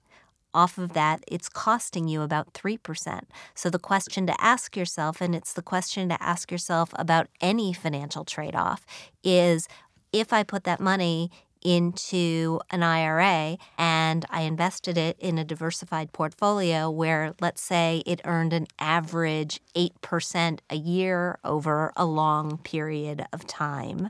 off 0.53 0.77
of 0.77 0.93
that, 0.93 1.23
it's 1.27 1.49
costing 1.49 2.07
you 2.07 2.21
about 2.21 2.53
3%. 2.53 3.21
So 3.55 3.69
the 3.69 3.79
question 3.79 4.25
to 4.27 4.35
ask 4.39 4.77
yourself, 4.77 5.19
and 5.19 5.35
it's 5.35 5.53
the 5.53 5.61
question 5.61 6.09
to 6.09 6.23
ask 6.23 6.51
yourself 6.51 6.91
about 6.93 7.27
any 7.41 7.73
financial 7.73 8.23
trade 8.23 8.55
off, 8.55 8.85
is 9.23 9.67
if 10.11 10.31
I 10.31 10.43
put 10.43 10.63
that 10.63 10.79
money 10.79 11.31
into 11.63 12.59
an 12.71 12.83
IRA 12.83 13.57
and 13.77 14.25
I 14.29 14.41
invested 14.41 14.97
it 14.97 15.17
in 15.17 15.37
a 15.37 15.45
diversified 15.45 16.11
portfolio 16.11 16.89
where, 16.89 17.33
let's 17.39 17.61
say, 17.61 18.03
it 18.05 18.21
earned 18.25 18.53
an 18.53 18.67
average 18.79 19.61
8% 19.75 20.59
a 20.69 20.75
year 20.75 21.39
over 21.43 21.93
a 21.95 22.05
long 22.05 22.57
period 22.59 23.25
of 23.31 23.47
time 23.47 24.09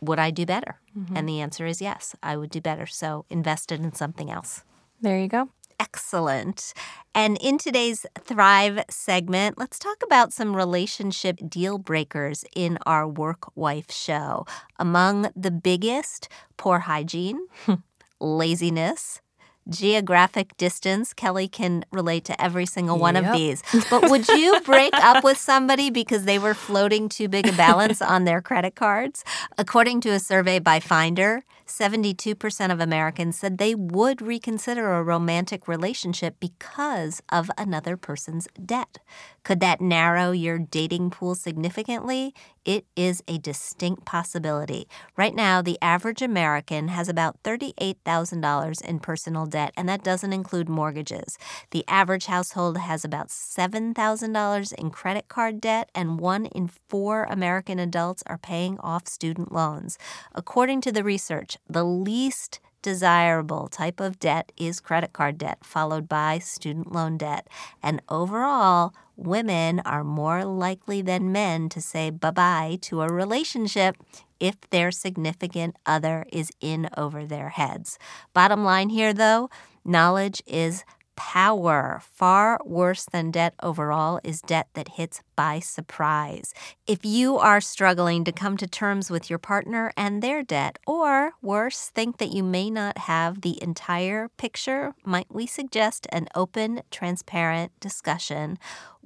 would 0.00 0.18
I 0.18 0.30
do 0.30 0.46
better? 0.46 0.80
Mm-hmm. 0.96 1.16
And 1.16 1.28
the 1.28 1.40
answer 1.40 1.66
is 1.66 1.80
yes, 1.80 2.14
I 2.22 2.36
would 2.36 2.50
do 2.50 2.60
better. 2.60 2.86
So 2.86 3.24
invest 3.30 3.72
it 3.72 3.80
in 3.80 3.92
something 3.92 4.30
else. 4.30 4.64
There 5.00 5.18
you 5.18 5.28
go. 5.28 5.48
Excellent. 5.80 6.74
And 7.14 7.38
in 7.40 7.56
today's 7.56 8.04
Thrive 8.20 8.84
segment, 8.90 9.58
let's 9.58 9.78
talk 9.78 10.02
about 10.02 10.32
some 10.32 10.56
relationship 10.56 11.38
deal 11.48 11.78
breakers 11.78 12.44
in 12.56 12.78
our 12.84 13.06
work 13.06 13.56
wife 13.56 13.90
show. 13.90 14.44
Among 14.78 15.30
the 15.36 15.52
biggest, 15.52 16.28
poor 16.56 16.80
hygiene, 16.80 17.38
laziness, 18.20 19.20
geographic 19.68 20.56
distance. 20.56 21.12
Kelly 21.12 21.48
can 21.48 21.84
relate 21.92 22.24
to 22.26 22.40
every 22.40 22.66
single 22.66 22.98
one 22.98 23.14
yep. 23.14 23.24
of 23.24 23.32
these. 23.32 23.62
But 23.90 24.10
would 24.10 24.28
you 24.28 24.60
break 24.60 24.92
up 24.94 25.24
with 25.24 25.38
somebody 25.38 25.90
because 25.90 26.24
they 26.24 26.38
were 26.38 26.54
floating 26.54 27.08
too 27.08 27.28
big 27.28 27.46
a 27.46 27.52
balance 27.52 28.02
on 28.02 28.24
their 28.24 28.42
credit 28.42 28.74
cards? 28.74 29.24
According 29.56 30.00
to 30.02 30.10
a 30.10 30.18
survey 30.18 30.58
by 30.58 30.80
Finder, 30.80 31.44
72% 31.66 32.72
of 32.72 32.80
Americans 32.80 33.38
said 33.38 33.58
they 33.58 33.74
would 33.74 34.22
reconsider 34.22 34.94
a 34.94 35.02
romantic 35.02 35.68
relationship 35.68 36.36
because 36.40 37.22
of 37.30 37.50
another 37.56 37.96
person's 37.96 38.48
debt. 38.64 38.98
Could 39.44 39.60
that 39.60 39.80
narrow 39.80 40.32
your 40.32 40.58
dating 40.58 41.10
pool 41.10 41.34
significantly? 41.34 42.34
It 42.64 42.84
is 42.96 43.22
a 43.26 43.38
distinct 43.38 44.04
possibility. 44.04 44.88
Right 45.16 45.34
now, 45.34 45.62
the 45.62 45.78
average 45.80 46.22
American 46.22 46.88
has 46.88 47.08
about 47.08 47.42
$38,000 47.42 48.84
in 48.84 49.00
personal 49.00 49.46
debt, 49.46 49.72
and 49.76 49.88
that 49.88 50.04
doesn't 50.04 50.32
include 50.32 50.68
mortgages. 50.68 51.38
The 51.70 51.84
average 51.88 52.26
household 52.26 52.78
has 52.78 53.04
about 53.04 53.28
$7,000 53.28 54.72
in 54.74 54.90
credit 54.90 55.28
card 55.28 55.60
debt, 55.60 55.90
and 55.94 56.20
one 56.20 56.46
in 56.46 56.68
four 56.88 57.24
American 57.24 57.78
adults 57.78 58.22
are 58.26 58.38
paying 58.38 58.78
off 58.80 59.06
student 59.08 59.52
loans. 59.52 59.98
According 60.34 60.80
to 60.82 60.92
the 60.92 61.04
research, 61.04 61.56
the 61.68 61.84
least 61.84 62.60
desirable 62.82 63.68
type 63.68 64.00
of 64.00 64.18
debt 64.18 64.52
is 64.56 64.80
credit 64.80 65.12
card 65.12 65.38
debt, 65.38 65.58
followed 65.64 66.08
by 66.08 66.38
student 66.38 66.92
loan 66.92 67.18
debt. 67.18 67.48
And 67.82 68.02
overall, 68.08 68.94
women 69.16 69.80
are 69.80 70.04
more 70.04 70.44
likely 70.44 71.02
than 71.02 71.32
men 71.32 71.68
to 71.70 71.80
say 71.80 72.10
bye 72.10 72.30
bye 72.30 72.78
to 72.82 73.02
a 73.02 73.08
relationship 73.08 73.96
if 74.40 74.56
their 74.70 74.90
significant 74.90 75.76
other 75.84 76.24
is 76.32 76.50
in 76.60 76.88
over 76.96 77.26
their 77.26 77.50
heads. 77.50 77.98
Bottom 78.32 78.64
line 78.64 78.88
here, 78.90 79.12
though, 79.12 79.50
knowledge 79.84 80.42
is 80.46 80.84
power. 81.18 82.00
Far 82.14 82.60
worse 82.64 83.04
than 83.04 83.32
debt 83.32 83.52
overall 83.60 84.20
is 84.22 84.40
debt 84.40 84.68
that 84.74 84.90
hits 84.90 85.20
by 85.34 85.58
surprise. 85.58 86.54
If 86.86 87.04
you 87.04 87.38
are 87.38 87.60
struggling 87.60 88.22
to 88.22 88.30
come 88.30 88.56
to 88.56 88.68
terms 88.68 89.10
with 89.10 89.28
your 89.28 89.40
partner 89.40 89.92
and 89.96 90.22
their 90.22 90.44
debt, 90.44 90.78
or 90.86 91.32
worse, 91.42 91.90
think 91.92 92.18
that 92.18 92.32
you 92.32 92.44
may 92.44 92.70
not 92.70 92.98
have 92.98 93.40
the 93.40 93.60
entire 93.60 94.28
picture, 94.36 94.94
might 95.04 95.26
we 95.28 95.46
suggest 95.46 96.06
an 96.12 96.28
open, 96.36 96.82
transparent 96.92 97.72
discussion? 97.80 98.56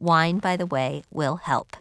Wine, 0.03 0.38
by 0.38 0.57
the 0.57 0.66
way, 0.66 1.05
will 1.12 1.36
help. 1.36 1.76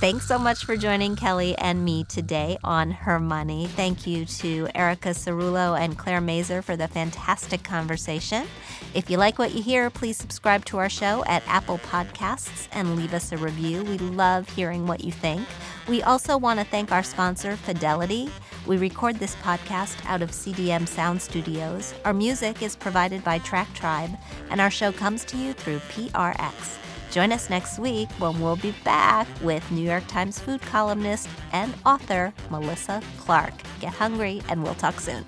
Thanks 0.00 0.26
so 0.26 0.36
much 0.36 0.64
for 0.64 0.76
joining 0.76 1.14
Kelly 1.14 1.56
and 1.58 1.84
me 1.84 2.02
today 2.02 2.58
on 2.64 2.90
Her 2.90 3.20
Money. 3.20 3.68
Thank 3.68 4.04
you 4.04 4.24
to 4.24 4.68
Erica 4.74 5.10
Cerullo 5.10 5.78
and 5.78 5.96
Claire 5.96 6.20
Mazur 6.20 6.60
for 6.60 6.74
the 6.74 6.88
fantastic 6.88 7.62
conversation. 7.62 8.48
If 8.94 9.08
you 9.08 9.16
like 9.16 9.38
what 9.38 9.54
you 9.54 9.62
hear, 9.62 9.90
please 9.90 10.16
subscribe 10.16 10.64
to 10.66 10.78
our 10.78 10.88
show 10.88 11.24
at 11.26 11.46
Apple 11.46 11.78
Podcasts 11.78 12.66
and 12.72 12.96
leave 12.96 13.14
us 13.14 13.30
a 13.30 13.36
review. 13.36 13.84
We 13.84 13.98
love 13.98 14.48
hearing 14.48 14.88
what 14.88 15.04
you 15.04 15.12
think. 15.12 15.46
We 15.86 16.02
also 16.02 16.36
want 16.36 16.58
to 16.58 16.66
thank 16.66 16.90
our 16.90 17.04
sponsor, 17.04 17.54
Fidelity. 17.54 18.28
We 18.66 18.78
record 18.78 19.20
this 19.20 19.36
podcast 19.36 20.04
out 20.06 20.20
of 20.20 20.32
CDM 20.32 20.88
Sound 20.88 21.22
Studios. 21.22 21.94
Our 22.04 22.12
music 22.12 22.60
is 22.60 22.74
provided 22.74 23.22
by 23.22 23.38
Track 23.38 23.72
Tribe, 23.72 24.10
and 24.50 24.60
our 24.60 24.70
show 24.70 24.90
comes 24.90 25.24
to 25.26 25.36
you 25.36 25.52
through 25.52 25.78
PRX. 25.78 26.81
Join 27.12 27.30
us 27.30 27.50
next 27.50 27.78
week 27.78 28.08
when 28.12 28.40
we'll 28.40 28.56
be 28.56 28.74
back 28.84 29.28
with 29.42 29.70
New 29.70 29.82
York 29.82 30.06
Times 30.08 30.38
food 30.38 30.62
columnist 30.62 31.28
and 31.52 31.74
author 31.84 32.32
Melissa 32.50 33.02
Clark. 33.18 33.52
Get 33.80 33.92
hungry, 33.92 34.40
and 34.48 34.62
we'll 34.62 34.74
talk 34.76 34.98
soon. 34.98 35.22